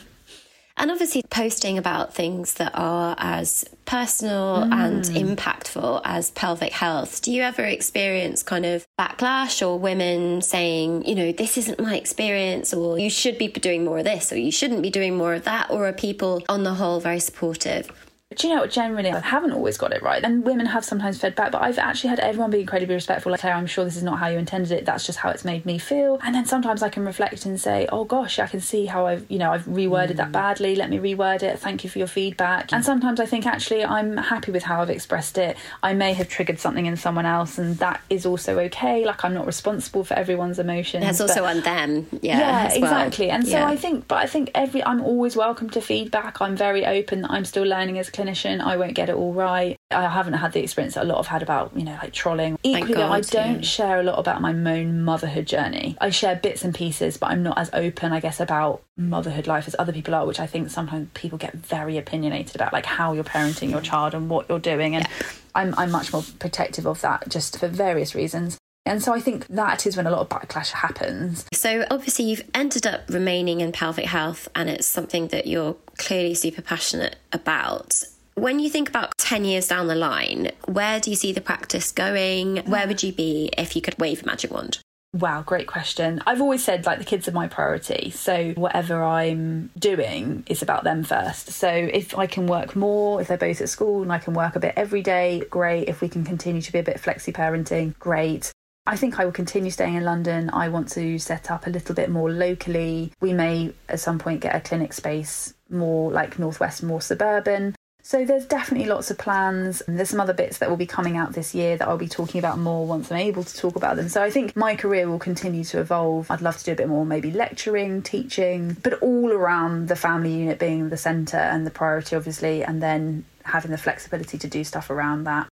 and 0.77 0.89
obviously, 0.89 1.21
posting 1.29 1.77
about 1.77 2.13
things 2.13 2.55
that 2.55 2.71
are 2.73 3.15
as 3.19 3.65
personal 3.85 4.63
mm. 4.63 4.73
and 4.73 5.03
impactful 5.03 6.01
as 6.05 6.31
pelvic 6.31 6.71
health. 6.71 7.21
Do 7.21 7.31
you 7.31 7.43
ever 7.43 7.63
experience 7.63 8.41
kind 8.41 8.65
of 8.65 8.87
backlash 8.97 9.65
or 9.65 9.77
women 9.77 10.41
saying, 10.41 11.05
you 11.05 11.15
know, 11.15 11.31
this 11.31 11.57
isn't 11.57 11.79
my 11.79 11.95
experience, 11.95 12.73
or 12.73 12.97
you 12.97 13.09
should 13.09 13.37
be 13.37 13.49
doing 13.49 13.83
more 13.83 13.99
of 13.99 14.05
this, 14.05 14.31
or 14.31 14.37
you 14.37 14.51
shouldn't 14.51 14.81
be 14.81 14.89
doing 14.89 15.17
more 15.17 15.33
of 15.33 15.43
that? 15.43 15.69
Or 15.69 15.87
are 15.87 15.93
people 15.93 16.41
on 16.47 16.63
the 16.63 16.75
whole 16.75 16.99
very 16.99 17.19
supportive? 17.19 17.91
Do 18.35 18.47
you 18.47 18.53
know 18.53 18.61
what? 18.61 18.69
Generally, 18.69 19.09
I 19.09 19.21
haven't 19.21 19.53
always 19.53 19.75
got 19.75 19.91
it 19.91 20.03
right. 20.03 20.23
And 20.23 20.45
women 20.45 20.67
have 20.67 20.85
sometimes 20.85 21.17
fed 21.17 21.33
back, 21.33 21.51
but 21.51 21.63
I've 21.63 21.79
actually 21.79 22.11
had 22.11 22.19
everyone 22.19 22.51
be 22.51 22.59
incredibly 22.59 22.93
respectful. 22.93 23.31
Like, 23.31 23.43
I'm 23.43 23.65
sure 23.65 23.83
this 23.83 23.97
is 23.97 24.03
not 24.03 24.19
how 24.19 24.27
you 24.27 24.37
intended 24.37 24.71
it. 24.71 24.85
That's 24.85 25.03
just 25.03 25.17
how 25.17 25.31
it's 25.31 25.43
made 25.43 25.65
me 25.65 25.79
feel. 25.79 26.19
And 26.21 26.35
then 26.35 26.45
sometimes 26.45 26.83
I 26.83 26.89
can 26.89 27.03
reflect 27.07 27.47
and 27.47 27.59
say, 27.59 27.87
oh 27.91 28.03
gosh, 28.03 28.37
I 28.37 28.45
can 28.45 28.59
see 28.61 28.85
how 28.85 29.07
I've, 29.07 29.25
you 29.31 29.39
know, 29.39 29.51
I've 29.51 29.65
reworded 29.65 30.11
mm. 30.11 30.17
that 30.17 30.31
badly. 30.31 30.75
Let 30.75 30.91
me 30.91 30.99
reword 30.99 31.41
it. 31.41 31.57
Thank 31.57 31.83
you 31.83 31.89
for 31.89 31.97
your 31.97 32.07
feedback. 32.07 32.71
And 32.71 32.85
sometimes 32.85 33.19
I 33.19 33.25
think 33.25 33.47
actually 33.47 33.83
I'm 33.83 34.15
happy 34.15 34.51
with 34.51 34.61
how 34.61 34.83
I've 34.83 34.91
expressed 34.91 35.39
it. 35.39 35.57
I 35.81 35.95
may 35.95 36.13
have 36.13 36.29
triggered 36.29 36.59
something 36.59 36.85
in 36.85 36.97
someone 36.97 37.25
else, 37.25 37.57
and 37.57 37.77
that 37.77 37.99
is 38.11 38.27
also 38.27 38.59
okay. 38.59 39.05
Like, 39.05 39.25
I'm 39.25 39.33
not 39.33 39.47
responsible 39.47 40.03
for 40.03 40.13
everyone's 40.13 40.59
emotions. 40.59 41.03
That's 41.03 41.19
also 41.19 41.45
on 41.45 41.61
them. 41.61 42.05
Yeah. 42.21 42.37
Yeah, 42.37 42.73
exactly. 42.73 43.27
Well. 43.27 43.35
And 43.37 43.45
so 43.47 43.57
yeah. 43.57 43.67
I 43.67 43.75
think, 43.75 44.07
but 44.07 44.19
I 44.19 44.27
think 44.27 44.51
every, 44.53 44.83
I'm 44.83 45.01
always 45.01 45.35
welcome 45.35 45.71
to 45.71 45.81
feedback. 45.81 46.41
I'm 46.41 46.55
very 46.55 46.85
open. 46.85 47.25
I'm 47.25 47.43
still 47.43 47.63
learning 47.63 47.97
as 47.97 48.11
clinician. 48.19 48.61
I 48.61 48.77
won't 48.77 48.93
get 48.93 49.09
it 49.09 49.15
all 49.15 49.33
right. 49.33 49.77
I 49.91 50.07
haven't 50.07 50.33
had 50.33 50.53
the 50.53 50.61
experience 50.61 50.95
that 50.95 51.03
a 51.03 51.07
lot 51.07 51.17
have 51.17 51.27
had 51.27 51.41
about, 51.41 51.75
you 51.75 51.83
know, 51.83 51.97
like 52.01 52.13
trolling. 52.13 52.57
Equally, 52.63 52.93
God, 52.93 53.11
I 53.11 53.21
don't 53.21 53.55
yeah. 53.55 53.61
share 53.61 53.99
a 53.99 54.03
lot 54.03 54.19
about 54.19 54.41
my 54.41 54.51
own 54.51 55.03
motherhood 55.03 55.47
journey. 55.47 55.97
I 55.99 56.09
share 56.09 56.35
bits 56.35 56.63
and 56.63 56.75
pieces, 56.75 57.17
but 57.17 57.31
I'm 57.31 57.43
not 57.43 57.57
as 57.57 57.69
open, 57.73 58.11
I 58.11 58.19
guess, 58.19 58.39
about 58.39 58.83
motherhood 58.97 59.47
life 59.47 59.67
as 59.67 59.75
other 59.79 59.93
people 59.93 60.13
are, 60.13 60.25
which 60.25 60.39
I 60.39 60.47
think 60.47 60.69
sometimes 60.69 61.07
people 61.13 61.37
get 61.37 61.53
very 61.53 61.97
opinionated 61.97 62.55
about, 62.55 62.73
like 62.73 62.85
how 62.85 63.13
you're 63.13 63.23
parenting 63.23 63.71
your 63.71 63.81
child 63.81 64.13
and 64.13 64.29
what 64.29 64.47
you're 64.49 64.59
doing. 64.59 64.95
And 64.95 65.07
yeah. 65.09 65.27
I'm, 65.55 65.73
I'm 65.77 65.91
much 65.91 66.13
more 66.13 66.23
protective 66.37 66.85
of 66.85 67.01
that 67.01 67.29
just 67.29 67.57
for 67.57 67.67
various 67.67 68.13
reasons. 68.13 68.58
And 68.85 69.03
so 69.03 69.13
I 69.13 69.19
think 69.19 69.45
that 69.47 69.85
is 69.85 69.95
when 69.95 70.07
a 70.07 70.11
lot 70.11 70.21
of 70.21 70.29
backlash 70.29 70.71
happens. 70.71 71.45
So 71.53 71.85
obviously 71.91 72.25
you've 72.25 72.49
ended 72.55 72.87
up 72.87 73.01
remaining 73.09 73.61
in 73.61 73.71
pelvic 73.71 74.05
health 74.05 74.47
and 74.55 74.69
it's 74.69 74.87
something 74.87 75.27
that 75.27 75.45
you're 75.45 75.75
clearly 75.97 76.33
super 76.33 76.61
passionate 76.61 77.17
about. 77.31 78.03
When 78.33 78.59
you 78.59 78.69
think 78.69 78.89
about 78.89 79.11
10 79.17 79.45
years 79.45 79.67
down 79.67 79.87
the 79.87 79.95
line, 79.95 80.51
where 80.65 80.99
do 80.99 81.09
you 81.09 81.15
see 81.15 81.33
the 81.33 81.41
practice 81.41 81.91
going? 81.91 82.57
Where 82.65 82.87
would 82.87 83.03
you 83.03 83.11
be 83.11 83.51
if 83.57 83.75
you 83.75 83.81
could 83.81 83.99
wave 83.99 84.23
a 84.23 84.25
magic 84.25 84.49
wand? 84.49 84.79
Wow, 85.13 85.41
great 85.41 85.67
question. 85.67 86.21
I've 86.27 86.39
always 86.39 86.63
said 86.63 86.85
like 86.85 86.99
the 86.99 87.05
kids 87.05 87.27
are 87.27 87.31
my 87.31 87.47
priority. 87.47 88.11
So 88.11 88.51
whatever 88.51 89.03
I'm 89.03 89.71
doing 89.77 90.43
is 90.47 90.61
about 90.61 90.83
them 90.83 91.03
first. 91.03 91.49
So 91.49 91.67
if 91.67 92.17
I 92.17 92.27
can 92.27 92.47
work 92.47 92.75
more, 92.75 93.19
if 93.19 93.27
they're 93.27 93.37
both 93.37 93.59
at 93.59 93.69
school 93.69 94.03
and 94.03 94.11
I 94.11 94.19
can 94.19 94.35
work 94.35 94.55
a 94.55 94.59
bit 94.59 94.73
every 94.77 95.01
day, 95.01 95.43
great. 95.49 95.89
If 95.89 96.01
we 96.01 96.09
can 96.09 96.23
continue 96.23 96.61
to 96.61 96.71
be 96.71 96.79
a 96.79 96.83
bit 96.83 96.97
flexi 96.97 97.33
parenting, 97.33 97.97
great. 97.97 98.51
I 98.89 98.95
think 98.95 99.19
I 99.19 99.25
will 99.25 99.31
continue 99.31 99.69
staying 99.69 99.93
in 99.93 100.03
London. 100.03 100.49
I 100.51 100.69
want 100.69 100.89
to 100.93 101.19
set 101.19 101.51
up 101.51 101.67
a 101.67 101.69
little 101.69 101.93
bit 101.93 102.09
more 102.09 102.31
locally. 102.31 103.13
We 103.21 103.33
may 103.33 103.71
at 103.87 103.99
some 103.99 104.17
point 104.17 104.41
get 104.41 104.55
a 104.55 104.61
clinic 104.61 104.93
space 104.93 105.53
more 105.69 106.11
like 106.11 106.39
northwest, 106.39 106.81
more 106.81 106.99
suburban. 106.99 107.75
So 108.01 108.25
there's 108.25 108.47
definitely 108.47 108.87
lots 108.87 109.11
of 109.11 109.19
plans. 109.19 109.81
And 109.81 109.99
there's 109.99 110.09
some 110.09 110.19
other 110.19 110.33
bits 110.33 110.57
that 110.57 110.71
will 110.71 110.75
be 110.75 110.87
coming 110.87 111.17
out 111.17 111.33
this 111.33 111.53
year 111.53 111.77
that 111.77 111.87
I'll 111.87 111.99
be 111.99 112.07
talking 112.07 112.39
about 112.39 112.57
more 112.57 112.87
once 112.87 113.11
I'm 113.11 113.19
able 113.19 113.43
to 113.43 113.55
talk 113.55 113.75
about 113.75 113.95
them. 113.95 114.09
So 114.09 114.23
I 114.23 114.31
think 114.31 114.55
my 114.55 114.75
career 114.75 115.07
will 115.07 115.19
continue 115.19 115.63
to 115.65 115.81
evolve. 115.81 116.31
I'd 116.31 116.41
love 116.41 116.57
to 116.57 116.63
do 116.63 116.71
a 116.71 116.75
bit 116.75 116.87
more 116.87 117.05
maybe 117.05 117.29
lecturing, 117.29 118.01
teaching, 118.01 118.75
but 118.81 118.93
all 119.03 119.31
around 119.31 119.89
the 119.89 119.95
family 119.95 120.33
unit 120.33 120.57
being 120.57 120.89
the 120.89 120.97
centre 120.97 121.37
and 121.37 121.67
the 121.67 121.71
priority 121.71 122.15
obviously 122.15 122.63
and 122.63 122.81
then 122.81 123.25
having 123.43 123.69
the 123.69 123.77
flexibility 123.77 124.39
to 124.39 124.47
do 124.47 124.63
stuff 124.63 124.89
around 124.89 125.25
that. 125.25 125.47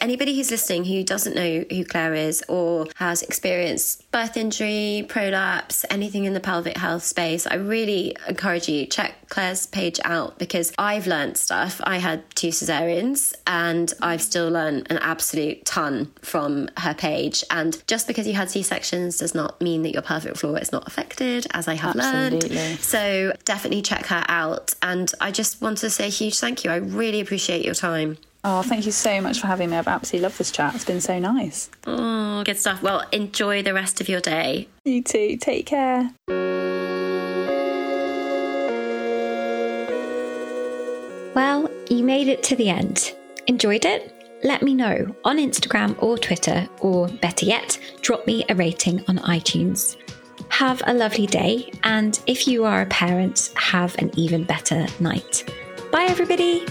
Anybody 0.00 0.36
who's 0.36 0.50
listening 0.50 0.84
who 0.84 1.02
doesn't 1.02 1.34
know 1.34 1.64
who 1.70 1.84
Claire 1.84 2.14
is 2.14 2.44
or 2.48 2.86
has 2.96 3.22
experienced 3.22 4.10
birth 4.12 4.36
injury, 4.36 5.04
prolapse, 5.08 5.84
anything 5.90 6.24
in 6.24 6.34
the 6.34 6.40
pelvic 6.40 6.76
health 6.76 7.02
space, 7.02 7.46
I 7.46 7.54
really 7.54 8.16
encourage 8.28 8.68
you 8.68 8.86
check 8.86 9.14
Claire's 9.28 9.66
page 9.66 10.00
out 10.04 10.38
because 10.38 10.72
I've 10.78 11.06
learned 11.06 11.36
stuff. 11.36 11.80
I 11.84 11.98
had 11.98 12.22
two 12.34 12.48
cesareans 12.48 13.34
and 13.46 13.92
I've 14.00 14.22
still 14.22 14.48
learned 14.48 14.86
an 14.90 14.98
absolute 14.98 15.64
ton 15.64 16.12
from 16.22 16.70
her 16.78 16.94
page. 16.94 17.44
And 17.50 17.82
just 17.86 18.06
because 18.06 18.26
you 18.26 18.34
had 18.34 18.50
C 18.50 18.62
sections 18.62 19.18
does 19.18 19.34
not 19.34 19.60
mean 19.60 19.82
that 19.82 19.92
your 19.92 20.02
pelvic 20.02 20.36
floor 20.36 20.58
is 20.58 20.72
not 20.72 20.86
affected, 20.86 21.46
as 21.52 21.68
I 21.68 21.74
have 21.74 21.96
Absolutely. 21.96 22.56
learned. 22.56 22.80
So 22.80 23.36
definitely 23.44 23.82
check 23.82 24.06
her 24.06 24.24
out. 24.28 24.74
And 24.82 25.12
I 25.20 25.30
just 25.30 25.60
want 25.60 25.78
to 25.78 25.90
say 25.90 26.06
a 26.06 26.10
huge 26.10 26.38
thank 26.38 26.64
you. 26.64 26.70
I 26.70 26.76
really 26.76 27.20
appreciate 27.20 27.64
your 27.64 27.74
time. 27.74 28.18
Oh, 28.44 28.62
thank 28.62 28.86
you 28.86 28.92
so 28.92 29.20
much 29.20 29.40
for 29.40 29.48
having 29.48 29.70
me. 29.70 29.76
I've 29.76 29.88
absolutely 29.88 30.22
loved 30.24 30.38
this 30.38 30.50
chat. 30.50 30.74
It's 30.74 30.84
been 30.84 31.00
so 31.00 31.18
nice. 31.18 31.70
Oh, 31.86 32.44
good 32.44 32.56
stuff. 32.56 32.82
Well, 32.82 33.04
enjoy 33.10 33.62
the 33.62 33.74
rest 33.74 34.00
of 34.00 34.08
your 34.08 34.20
day. 34.20 34.68
You 34.84 35.02
too. 35.02 35.36
Take 35.36 35.66
care. 35.66 36.12
Well, 41.34 41.70
you 41.90 42.04
made 42.04 42.28
it 42.28 42.42
to 42.44 42.56
the 42.56 42.68
end. 42.68 43.14
Enjoyed 43.48 43.84
it? 43.84 44.14
Let 44.44 44.62
me 44.62 44.72
know 44.72 45.16
on 45.24 45.38
Instagram 45.38 46.00
or 46.00 46.16
Twitter, 46.16 46.68
or 46.80 47.08
better 47.08 47.44
yet, 47.44 47.78
drop 48.02 48.26
me 48.26 48.44
a 48.48 48.54
rating 48.54 49.04
on 49.08 49.18
iTunes. 49.18 49.96
Have 50.48 50.80
a 50.86 50.94
lovely 50.94 51.26
day, 51.26 51.72
and 51.82 52.18
if 52.26 52.46
you 52.46 52.64
are 52.64 52.82
a 52.82 52.86
parent, 52.86 53.50
have 53.56 53.96
an 53.98 54.10
even 54.16 54.44
better 54.44 54.86
night. 55.00 55.52
Bye, 55.90 56.06
everybody. 56.08 56.64